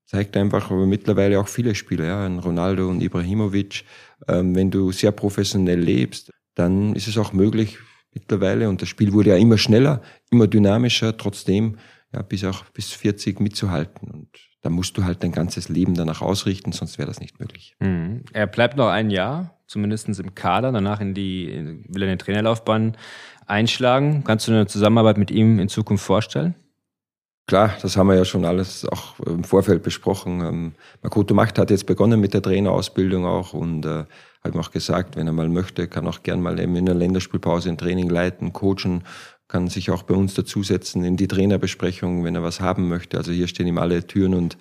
zeigt 0.06 0.36
einfach 0.36 0.70
aber 0.70 0.86
mittlerweile 0.86 1.40
auch 1.40 1.48
viele 1.48 1.74
Spieler, 1.74 2.04
ja, 2.04 2.26
Ronaldo 2.26 2.88
und 2.88 3.00
Ibrahimovic. 3.00 3.84
Ähm, 4.28 4.54
wenn 4.54 4.70
du 4.70 4.92
sehr 4.92 5.12
professionell 5.12 5.80
lebst, 5.80 6.30
dann 6.54 6.94
ist 6.94 7.08
es 7.08 7.18
auch 7.18 7.32
möglich, 7.32 7.78
mittlerweile. 8.12 8.68
Und 8.68 8.82
das 8.82 8.88
Spiel 8.88 9.12
wurde 9.12 9.30
ja 9.30 9.36
immer 9.36 9.58
schneller, 9.58 10.02
immer 10.30 10.46
dynamischer, 10.46 11.16
trotzdem 11.16 11.76
ja, 12.12 12.22
bis 12.22 12.44
auch 12.44 12.64
bis 12.66 12.92
40 12.92 13.40
mitzuhalten. 13.40 14.10
Und 14.10 14.28
da 14.62 14.70
musst 14.70 14.96
du 14.96 15.04
halt 15.04 15.22
dein 15.22 15.32
ganzes 15.32 15.68
Leben 15.68 15.94
danach 15.94 16.20
ausrichten, 16.22 16.72
sonst 16.72 16.98
wäre 16.98 17.08
das 17.08 17.20
nicht 17.20 17.40
möglich. 17.40 17.76
Mhm. 17.80 18.24
Er 18.32 18.46
bleibt 18.46 18.76
noch 18.76 18.88
ein 18.88 19.10
Jahr, 19.10 19.58
zumindest 19.66 20.08
im 20.08 20.34
Kader, 20.34 20.72
danach 20.72 21.00
in 21.00 21.14
die, 21.14 21.84
will 21.88 22.02
er 22.02 22.08
eine 22.08 22.18
Trainerlaufbahn 22.18 22.96
einschlagen. 23.46 24.24
Kannst 24.24 24.48
du 24.48 24.52
eine 24.52 24.66
Zusammenarbeit 24.66 25.18
mit 25.18 25.30
ihm 25.30 25.58
in 25.58 25.68
Zukunft 25.68 26.04
vorstellen? 26.04 26.54
Klar, 27.46 27.76
das 27.82 27.96
haben 27.96 28.06
wir 28.06 28.14
ja 28.14 28.24
schon 28.24 28.44
alles 28.44 28.86
auch 28.86 29.18
im 29.20 29.42
Vorfeld 29.42 29.82
besprochen. 29.82 30.40
Ähm, 30.40 30.72
Makoto 31.02 31.34
Macht 31.34 31.58
hat 31.58 31.70
jetzt 31.70 31.86
begonnen 31.86 32.20
mit 32.20 32.32
der 32.32 32.42
Trainerausbildung 32.42 33.26
auch 33.26 33.54
und 33.54 33.84
habe 34.42 34.56
ihm 34.56 34.60
auch 34.60 34.70
gesagt, 34.70 35.16
wenn 35.16 35.26
er 35.26 35.32
mal 35.32 35.48
möchte, 35.48 35.88
kann 35.88 36.06
auch 36.06 36.22
gern 36.22 36.40
mal 36.40 36.58
eben 36.58 36.76
in 36.76 36.86
der 36.86 36.94
Länderspielpause 36.94 37.68
ein 37.68 37.78
Training 37.78 38.08
leiten, 38.08 38.52
coachen, 38.52 39.04
kann 39.48 39.68
sich 39.68 39.90
auch 39.90 40.02
bei 40.04 40.14
uns 40.14 40.34
dazusetzen 40.34 41.04
in 41.04 41.16
die 41.16 41.28
Trainerbesprechung, 41.28 42.24
wenn 42.24 42.36
er 42.36 42.42
was 42.42 42.60
haben 42.60 42.88
möchte. 42.88 43.18
Also 43.18 43.32
hier 43.32 43.48
stehen 43.48 43.66
ihm 43.66 43.78
alle 43.78 44.06
Türen 44.06 44.34
und 44.34 44.56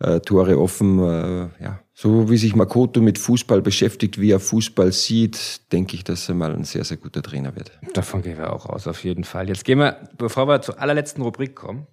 äh, 0.00 0.20
Tore 0.20 0.58
offen. 0.58 0.98
Äh, 0.98 1.62
ja. 1.62 1.80
So 1.94 2.28
wie 2.28 2.36
sich 2.36 2.56
Makoto 2.56 3.00
mit 3.00 3.18
Fußball 3.18 3.62
beschäftigt, 3.62 4.20
wie 4.20 4.32
er 4.32 4.40
Fußball 4.40 4.92
sieht, 4.92 5.72
denke 5.72 5.94
ich, 5.94 6.04
dass 6.04 6.28
er 6.28 6.34
mal 6.34 6.52
ein 6.52 6.64
sehr, 6.64 6.84
sehr 6.84 6.96
guter 6.96 7.22
Trainer 7.22 7.54
wird. 7.54 7.78
Davon 7.94 8.22
gehen 8.22 8.38
wir 8.38 8.52
auch 8.52 8.66
aus, 8.66 8.86
auf 8.86 9.04
jeden 9.04 9.24
Fall. 9.24 9.48
Jetzt 9.48 9.64
gehen 9.64 9.78
wir, 9.78 10.08
bevor 10.18 10.48
wir 10.48 10.60
zur 10.60 10.80
allerletzten 10.80 11.22
Rubrik 11.22 11.54
kommen, 11.54 11.86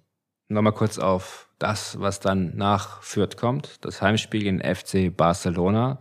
nochmal 0.48 0.72
kurz 0.72 0.98
auf 0.98 1.48
das, 1.58 2.00
was 2.00 2.18
dann 2.18 2.56
nach 2.56 3.02
Fürth 3.02 3.36
kommt. 3.36 3.84
Das 3.84 4.02
Heimspiel 4.02 4.46
in 4.46 4.60
FC 4.60 5.14
Barcelona. 5.14 6.00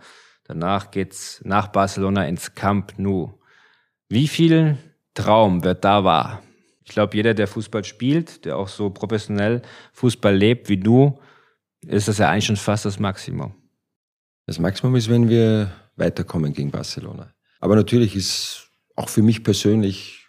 Danach 0.50 0.90
geht's 0.90 1.42
nach 1.46 1.68
Barcelona 1.68 2.26
ins 2.26 2.56
Camp 2.56 2.98
Nou. 2.98 3.40
Wie 4.10 4.28
viel 4.28 4.80
Traum 5.14 5.64
wird 5.64 5.86
da 5.86 6.04
wahr? 6.04 6.42
Ich 6.84 6.90
glaube, 6.90 7.16
jeder, 7.16 7.36
der 7.36 7.46
Fußball 7.46 7.84
spielt, 7.84 8.46
der 8.46 8.58
auch 8.58 8.68
so 8.68 8.90
professionell 8.90 9.62
Fußball 9.94 10.36
lebt 10.36 10.68
wie 10.68 10.78
du, 10.78 11.20
ist 11.86 12.08
das 12.08 12.18
ja 12.18 12.32
eigentlich 12.32 12.48
schon 12.48 12.56
fast 12.56 12.86
das 12.86 12.98
Maximum. 12.98 13.54
Das 14.48 14.58
Maximum 14.58 14.96
ist, 14.96 15.08
wenn 15.08 15.30
wir 15.30 15.72
weiterkommen 15.98 16.52
gegen 16.52 16.72
Barcelona. 16.72 17.32
Aber 17.60 17.76
natürlich 17.76 18.16
ist 18.16 18.72
auch 18.96 19.10
für 19.10 19.22
mich 19.22 19.44
persönlich 19.44 20.26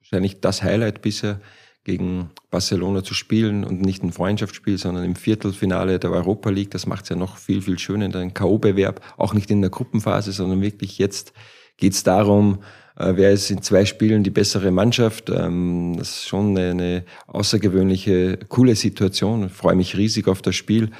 wahrscheinlich 0.00 0.40
das 0.40 0.64
Highlight 0.64 1.00
bisher, 1.00 1.40
gegen 1.84 2.30
Barcelona 2.50 3.04
zu 3.04 3.14
spielen 3.14 3.62
und 3.62 3.82
nicht 3.82 4.02
ein 4.02 4.12
Freundschaftsspiel, 4.12 4.78
sondern 4.78 5.04
im 5.04 5.16
Viertelfinale 5.16 5.98
der 5.98 6.10
Europa 6.10 6.50
League. 6.50 6.70
Das 6.70 6.86
macht 6.86 7.04
es 7.04 7.10
ja 7.10 7.16
noch 7.16 7.36
viel, 7.36 7.60
viel 7.60 7.78
schöner, 7.78 8.14
ein 8.16 8.34
K.O.-Bewerb, 8.34 9.00
auch 9.18 9.34
nicht 9.34 9.50
in 9.50 9.60
der 9.60 9.70
Gruppenphase, 9.70 10.32
sondern 10.32 10.62
wirklich 10.62 10.98
jetzt 10.98 11.34
geht 11.76 11.92
es 11.92 12.02
darum, 12.02 12.60
äh, 12.96 13.12
wer 13.16 13.32
ist 13.32 13.50
in 13.50 13.62
zwei 13.62 13.84
Spielen 13.84 14.22
die 14.22 14.30
bessere 14.30 14.70
Mannschaft. 14.70 15.30
Ähm, 15.30 15.94
das 15.98 16.10
ist 16.10 16.28
schon 16.28 16.56
eine, 16.56 16.70
eine 16.70 17.04
außergewöhnliche, 17.26 18.38
coole 18.48 18.76
Situation. 18.76 19.46
Ich 19.46 19.52
freue 19.52 19.76
mich 19.76 19.96
riesig 19.96 20.28
auf 20.28 20.42
das 20.42 20.56
Spiel. 20.56 20.90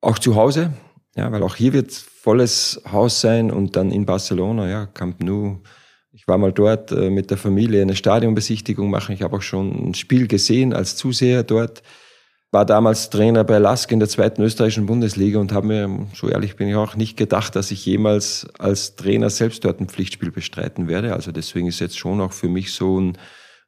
Auch 0.00 0.18
zu 0.18 0.36
Hause, 0.36 0.72
ja, 1.16 1.30
weil 1.32 1.42
auch 1.42 1.56
hier 1.56 1.72
wird 1.72 1.92
volles 1.92 2.80
Haus 2.90 3.20
sein 3.20 3.50
und 3.50 3.76
dann 3.76 3.90
in 3.90 4.06
Barcelona, 4.06 4.68
ja, 4.68 4.86
Camp 4.86 5.22
Nou, 5.22 5.60
ich 6.12 6.26
war 6.26 6.38
mal 6.38 6.52
dort 6.52 6.90
äh, 6.92 7.10
mit 7.10 7.30
der 7.30 7.38
Familie 7.38 7.82
eine 7.82 7.94
Stadionbesichtigung 7.94 8.90
machen. 8.90 9.14
Ich 9.14 9.22
habe 9.22 9.36
auch 9.36 9.42
schon 9.42 9.90
ein 9.90 9.94
Spiel 9.94 10.26
gesehen 10.26 10.72
als 10.72 10.96
Zuseher 10.96 11.42
dort. 11.44 11.82
War 12.52 12.66
damals 12.66 13.10
Trainer 13.10 13.44
bei 13.44 13.58
Lask 13.58 13.92
in 13.92 14.00
der 14.00 14.08
zweiten 14.08 14.42
österreichischen 14.42 14.86
Bundesliga 14.86 15.38
und 15.38 15.52
habe 15.52 15.68
mir, 15.68 16.08
so 16.14 16.28
ehrlich 16.28 16.56
bin 16.56 16.68
ich 16.68 16.74
auch, 16.74 16.96
nicht 16.96 17.16
gedacht, 17.16 17.54
dass 17.54 17.70
ich 17.70 17.86
jemals 17.86 18.48
als 18.58 18.96
Trainer 18.96 19.30
selbst 19.30 19.64
dort 19.64 19.80
ein 19.80 19.88
Pflichtspiel 19.88 20.32
bestreiten 20.32 20.88
werde. 20.88 21.12
Also 21.12 21.30
deswegen 21.30 21.68
ist 21.68 21.78
jetzt 21.78 21.96
schon 21.96 22.20
auch 22.20 22.32
für 22.32 22.48
mich 22.48 22.74
so 22.74 23.00
ein, 23.00 23.16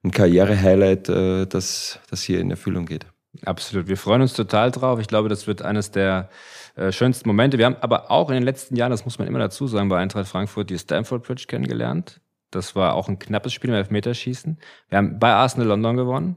ein 0.03 0.11
Karriere-Highlight, 0.11 1.09
äh, 1.11 1.47
dass 1.47 2.01
das 2.11 2.23
hier 2.23 2.41
in 2.41 2.51
Erfüllung 2.51 2.87
geht. 2.87 3.07
Absolut. 3.45 3.87
Wir 3.87 3.97
freuen 3.97 4.23
uns 4.23 4.35
total 4.35 4.73
drauf. 4.73 4.99
Ich 4.99 5.07
glaube, 5.07 5.29
das 5.29 5.47
wird 5.47 5.63
eines 5.63 5.93
der 5.93 6.29
äh, 6.75 6.91
schönsten 6.91 7.29
Momente. 7.29 7.59
Wir 7.59 7.67
haben 7.67 7.77
aber 7.81 8.11
auch 8.11 8.31
in 8.31 8.35
den 8.35 8.43
letzten 8.43 8.75
Jahren, 8.75 8.91
das 8.91 9.05
muss 9.05 9.19
man 9.21 9.29
immer 9.29 9.39
dazu 9.39 9.69
sagen, 9.69 9.89
bei 9.89 9.99
Eintracht 9.99 10.27
Frankfurt 10.27 10.71
die 10.71 10.79
Stanford 10.79 11.23
Bridge 11.23 11.45
kennengelernt. 11.47 12.21
Das 12.55 12.77
war 12.77 12.95
auch 12.95 13.09
ein 13.09 13.19
knappes 13.19 13.53
Spiel 13.53 13.71
im 13.71 13.77
Elfmeterschießen. 13.77 14.59
Wir 14.89 14.99
haben 14.99 15.19
bei 15.19 15.33
Arsenal 15.33 15.69
London 15.69 15.97
gewonnen. 15.97 16.37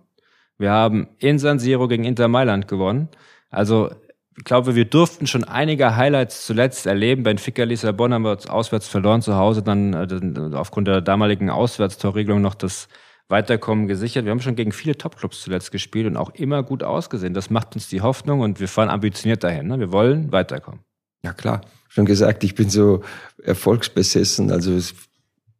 Wir 0.57 0.71
haben 0.71 1.07
in 1.19 1.37
San 1.39 1.59
Siro 1.59 1.87
gegen 1.87 2.03
Inter 2.03 2.27
Mailand 2.27 2.67
gewonnen. 2.67 3.09
Also 3.49 3.91
ich 4.37 4.43
glaube, 4.43 4.75
wir 4.75 4.85
durften 4.85 5.27
schon 5.27 5.43
einige 5.43 5.95
Highlights 5.95 6.45
zuletzt 6.45 6.85
erleben. 6.85 7.23
Benfica 7.23 7.63
Lissabon 7.63 8.13
haben 8.13 8.23
wir 8.23 8.37
auswärts 8.49 8.87
verloren 8.87 9.21
zu 9.21 9.35
Hause, 9.35 9.63
dann 9.63 9.93
äh, 9.93 10.55
aufgrund 10.55 10.87
der 10.87 11.01
damaligen 11.01 11.49
Auswärtstorregelung 11.49 12.41
noch 12.41 12.55
das 12.55 12.87
Weiterkommen 13.27 13.87
gesichert. 13.87 14.25
Wir 14.25 14.31
haben 14.31 14.41
schon 14.41 14.55
gegen 14.55 14.71
viele 14.71 14.97
Topclubs 14.97 15.41
zuletzt 15.41 15.71
gespielt 15.71 16.05
und 16.05 16.17
auch 16.17 16.31
immer 16.31 16.63
gut 16.63 16.83
ausgesehen. 16.83 17.33
Das 17.33 17.49
macht 17.49 17.75
uns 17.75 17.87
die 17.87 18.01
Hoffnung 18.01 18.41
und 18.41 18.59
wir 18.59 18.67
fahren 18.67 18.89
ambitioniert 18.89 19.43
dahin. 19.43 19.67
Ne? 19.67 19.79
Wir 19.79 19.91
wollen 19.91 20.31
weiterkommen. 20.31 20.81
Ja 21.23 21.33
klar, 21.33 21.61
schon 21.87 22.05
gesagt, 22.05 22.43
ich 22.43 22.53
bin 22.53 22.69
so 22.69 23.01
erfolgsbesessen. 23.41 24.51
Also 24.51 24.77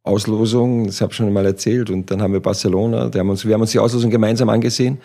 Auslosung, 0.06 0.86
das 0.86 1.00
habe 1.00 1.12
ich 1.12 1.16
schon 1.16 1.32
mal 1.32 1.46
erzählt. 1.46 1.90
Und 1.90 2.10
dann 2.10 2.22
haben 2.22 2.32
wir 2.32 2.40
Barcelona, 2.40 3.10
haben 3.14 3.30
uns, 3.30 3.44
wir 3.44 3.54
haben 3.54 3.60
uns 3.60 3.72
die 3.72 3.78
Auslosung 3.78 4.10
gemeinsam 4.10 4.48
angesehen. 4.48 4.98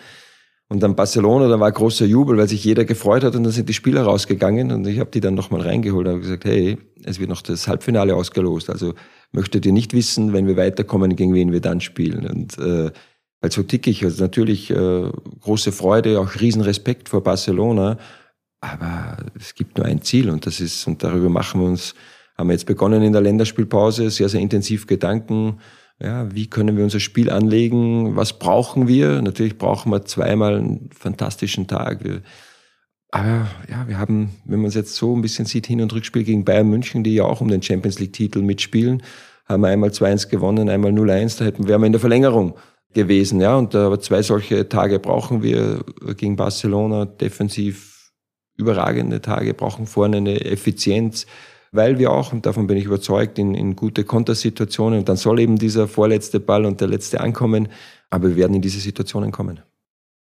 Und 0.68 0.82
dann 0.82 0.96
Barcelona, 0.96 1.48
da 1.48 1.60
war 1.60 1.70
großer 1.70 2.06
Jubel, 2.06 2.38
weil 2.38 2.48
sich 2.48 2.64
jeder 2.64 2.86
gefreut 2.86 3.24
hat 3.24 3.36
und 3.36 3.44
dann 3.44 3.52
sind 3.52 3.68
die 3.68 3.74
Spieler 3.74 4.04
rausgegangen 4.04 4.72
und 4.72 4.86
ich 4.86 5.00
habe 5.00 5.10
die 5.10 5.20
dann 5.20 5.34
nochmal 5.34 5.60
reingeholt 5.60 6.06
und 6.06 6.12
habe 6.12 6.22
gesagt, 6.22 6.46
hey, 6.46 6.78
es 7.04 7.20
wird 7.20 7.28
noch 7.28 7.42
das 7.42 7.68
Halbfinale 7.68 8.16
ausgelost. 8.16 8.70
Also 8.70 8.94
möchtet 9.32 9.66
ihr 9.66 9.72
nicht 9.72 9.92
wissen, 9.92 10.32
wenn 10.32 10.46
wir 10.46 10.56
weiterkommen, 10.56 11.14
gegen 11.14 11.34
wen 11.34 11.52
wir 11.52 11.60
dann 11.60 11.82
spielen. 11.82 12.26
Und 12.26 12.58
äh, 12.58 12.90
halt 13.42 13.52
so 13.52 13.62
tick 13.62 13.86
ich. 13.86 14.02
Also 14.02 14.22
natürlich 14.22 14.70
äh, 14.70 15.10
große 15.40 15.72
Freude, 15.72 16.18
auch 16.20 16.40
Riesenrespekt 16.40 17.10
vor 17.10 17.22
Barcelona. 17.22 17.98
Aber 18.62 19.18
es 19.38 19.54
gibt 19.54 19.76
nur 19.76 19.86
ein 19.86 20.00
Ziel 20.00 20.30
und 20.30 20.46
das 20.46 20.60
ist, 20.60 20.86
und 20.86 21.02
darüber 21.02 21.28
machen 21.28 21.60
wir 21.60 21.66
uns 21.66 21.94
haben 22.36 22.48
wir 22.48 22.54
jetzt 22.54 22.66
begonnen 22.66 23.02
in 23.02 23.12
der 23.12 23.22
Länderspielpause, 23.22 24.10
sehr, 24.10 24.28
sehr 24.28 24.40
intensiv 24.40 24.86
Gedanken, 24.86 25.58
ja, 26.00 26.34
wie 26.34 26.48
können 26.48 26.76
wir 26.76 26.84
unser 26.84 27.00
Spiel 27.00 27.30
anlegen, 27.30 28.16
was 28.16 28.38
brauchen 28.38 28.88
wir? 28.88 29.22
Natürlich 29.22 29.56
brauchen 29.56 29.92
wir 29.92 30.04
zweimal 30.04 30.56
einen 30.56 30.90
fantastischen 30.92 31.68
Tag. 31.68 32.02
Wir, 32.02 32.22
aber 33.10 33.46
ja, 33.70 33.86
wir 33.86 33.98
haben, 33.98 34.30
wenn 34.44 34.60
man 34.60 34.68
es 34.68 34.74
jetzt 34.74 34.96
so 34.96 35.14
ein 35.14 35.22
bisschen 35.22 35.44
sieht, 35.44 35.66
Hin- 35.66 35.80
und 35.80 35.92
Rückspiel 35.92 36.24
gegen 36.24 36.44
Bayern 36.44 36.68
München, 36.68 37.04
die 37.04 37.14
ja 37.14 37.24
auch 37.24 37.40
um 37.40 37.48
den 37.48 37.62
Champions 37.62 38.00
League-Titel 38.00 38.42
mitspielen, 38.42 39.02
haben 39.46 39.62
wir 39.62 39.68
einmal 39.68 39.90
2-1 39.90 40.28
gewonnen, 40.28 40.68
einmal 40.68 40.92
0-1, 40.92 41.38
da 41.38 41.44
hätten 41.44 41.68
wir 41.68 41.76
in 41.76 41.92
der 41.92 42.00
Verlängerung 42.00 42.56
gewesen. 42.94 43.40
Ja, 43.40 43.56
und 43.56 43.74
aber 43.74 44.00
zwei 44.00 44.22
solche 44.22 44.68
Tage 44.68 44.98
brauchen 44.98 45.42
wir 45.42 45.84
gegen 46.16 46.36
Barcelona 46.36 47.04
defensiv 47.04 48.10
überragende 48.56 49.20
Tage, 49.20 49.54
brauchen 49.54 49.86
vorne 49.86 50.18
eine 50.18 50.44
Effizienz, 50.44 51.26
weil 51.72 51.98
wir 51.98 52.12
auch, 52.12 52.32
und 52.32 52.46
davon 52.46 52.66
bin 52.66 52.76
ich 52.76 52.84
überzeugt, 52.84 53.38
in, 53.38 53.54
in 53.54 53.74
gute 53.74 54.04
Kontersituationen, 54.04 55.00
und 55.00 55.08
dann 55.08 55.16
soll 55.16 55.40
eben 55.40 55.56
dieser 55.56 55.88
vorletzte 55.88 56.38
Ball 56.38 56.64
und 56.66 56.80
der 56.80 56.88
letzte 56.88 57.20
ankommen, 57.20 57.68
aber 58.10 58.28
wir 58.28 58.36
werden 58.36 58.54
in 58.54 58.62
diese 58.62 58.78
Situationen 58.78 59.32
kommen. 59.32 59.60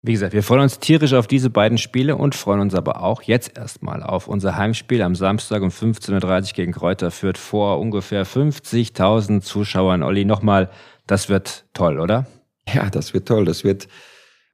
Wie 0.03 0.13
gesagt, 0.13 0.33
wir 0.33 0.41
freuen 0.41 0.61
uns 0.61 0.79
tierisch 0.79 1.13
auf 1.13 1.27
diese 1.27 1.51
beiden 1.51 1.77
Spiele 1.77 2.15
und 2.15 2.33
freuen 2.33 2.61
uns 2.61 2.73
aber 2.73 3.03
auch 3.03 3.21
jetzt 3.21 3.55
erstmal 3.55 4.01
auf 4.01 4.27
unser 4.27 4.57
Heimspiel 4.57 5.03
am 5.03 5.13
Samstag 5.13 5.61
um 5.61 5.69
15.30 5.69 6.15
Uhr 6.47 6.53
gegen 6.55 6.71
Kräuter 6.71 7.11
führt 7.11 7.37
vor 7.37 7.79
ungefähr 7.79 8.25
50.000 8.25 9.41
Zuschauern. 9.41 10.01
Olli, 10.01 10.25
nochmal, 10.25 10.71
das 11.05 11.29
wird 11.29 11.65
toll, 11.73 11.99
oder? 11.99 12.25
Ja, 12.73 12.89
das 12.89 13.13
wird 13.13 13.27
toll. 13.27 13.45
Das 13.45 13.63
wird, 13.63 13.87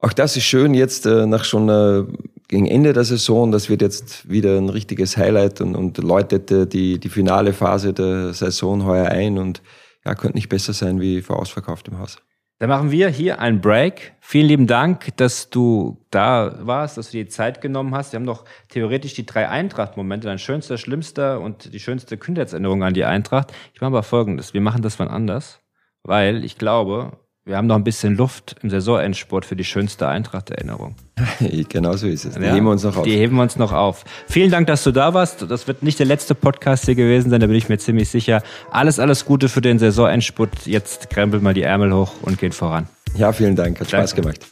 auch 0.00 0.12
das 0.12 0.36
ist 0.36 0.44
schön 0.44 0.74
jetzt 0.74 1.06
äh, 1.06 1.24
nach 1.24 1.44
schon 1.44 1.68
äh, 1.70 2.04
gegen 2.48 2.66
Ende 2.66 2.92
der 2.92 3.04
Saison. 3.04 3.52
Das 3.52 3.68
wird 3.68 3.82
jetzt 3.82 4.28
wieder 4.28 4.56
ein 4.56 4.70
richtiges 4.70 5.16
Highlight 5.16 5.60
und, 5.60 5.76
und 5.76 5.98
läutet 5.98 6.72
die, 6.72 6.98
die 6.98 7.08
finale 7.08 7.52
Phase 7.52 7.92
der 7.92 8.32
Saison 8.32 8.84
heuer 8.84 9.08
ein 9.08 9.38
und 9.38 9.62
ja, 10.04 10.14
könnte 10.14 10.36
nicht 10.36 10.48
besser 10.48 10.72
sein 10.72 11.00
wie 11.00 11.20
vor 11.22 11.38
ausverkauft 11.38 11.88
im 11.88 11.98
Haus. 11.98 12.18
Dann 12.60 12.70
machen 12.70 12.90
wir 12.90 13.08
hier 13.08 13.38
einen 13.38 13.60
Break. 13.60 14.14
Vielen 14.20 14.46
lieben 14.46 14.66
Dank, 14.66 15.16
dass 15.16 15.48
du 15.48 16.04
da 16.10 16.58
warst, 16.60 16.96
dass 16.98 17.12
du 17.12 17.18
dir 17.18 17.28
Zeit 17.28 17.60
genommen 17.60 17.94
hast. 17.94 18.12
Wir 18.12 18.18
haben 18.18 18.26
doch 18.26 18.44
theoretisch 18.68 19.14
die 19.14 19.24
drei 19.24 19.48
Eintracht-Momente, 19.48 20.26
dein 20.26 20.40
schönster, 20.40 20.76
schlimmster 20.76 21.40
und 21.40 21.72
die 21.72 21.78
schönste 21.78 22.16
Kindheitserinnerung 22.16 22.82
an 22.82 22.94
die 22.94 23.04
Eintracht. 23.04 23.52
Ich 23.74 23.80
mache 23.80 23.88
aber 23.88 24.02
folgendes. 24.02 24.54
Wir 24.54 24.60
machen 24.60 24.82
das 24.82 24.98
wann 24.98 25.06
anders, 25.06 25.60
weil 26.02 26.44
ich 26.44 26.58
glaube, 26.58 27.18
wir 27.48 27.56
haben 27.56 27.66
noch 27.66 27.76
ein 27.76 27.84
bisschen 27.84 28.14
Luft 28.14 28.56
im 28.62 28.68
Saisonendsport 28.68 29.46
für 29.46 29.56
die 29.56 29.64
schönste 29.64 30.06
Eintracht-Erinnerung. 30.06 30.94
genau 31.68 31.96
so 31.96 32.06
ist 32.06 32.26
es. 32.26 32.34
Die 32.34 32.42
ja, 32.42 32.54
heben 32.54 32.66
wir 32.66 32.72
uns 32.72 32.84
noch 32.84 32.98
auf. 32.98 33.04
Die 33.04 33.16
heben 33.16 33.36
wir 33.36 33.42
uns 33.42 33.56
noch 33.56 33.72
auf. 33.72 34.04
Vielen 34.28 34.50
Dank, 34.50 34.66
dass 34.66 34.84
du 34.84 34.92
da 34.92 35.14
warst. 35.14 35.50
Das 35.50 35.66
wird 35.66 35.82
nicht 35.82 35.98
der 35.98 36.06
letzte 36.06 36.34
Podcast 36.34 36.84
hier 36.84 36.94
gewesen 36.94 37.30
sein, 37.30 37.40
da 37.40 37.46
bin 37.46 37.56
ich 37.56 37.70
mir 37.70 37.78
ziemlich 37.78 38.10
sicher. 38.10 38.42
Alles, 38.70 38.98
alles 39.00 39.24
Gute 39.24 39.48
für 39.48 39.62
den 39.62 39.78
Saisonendspurt. 39.78 40.66
Jetzt 40.66 41.08
krempelt 41.08 41.42
mal 41.42 41.54
die 41.54 41.62
Ärmel 41.62 41.92
hoch 41.94 42.12
und 42.20 42.38
geht 42.38 42.54
voran. 42.54 42.86
Ja, 43.16 43.32
vielen 43.32 43.56
Dank. 43.56 43.80
Hat 43.80 43.90
Danke. 43.92 44.08
Spaß 44.08 44.14
gemacht. 44.14 44.46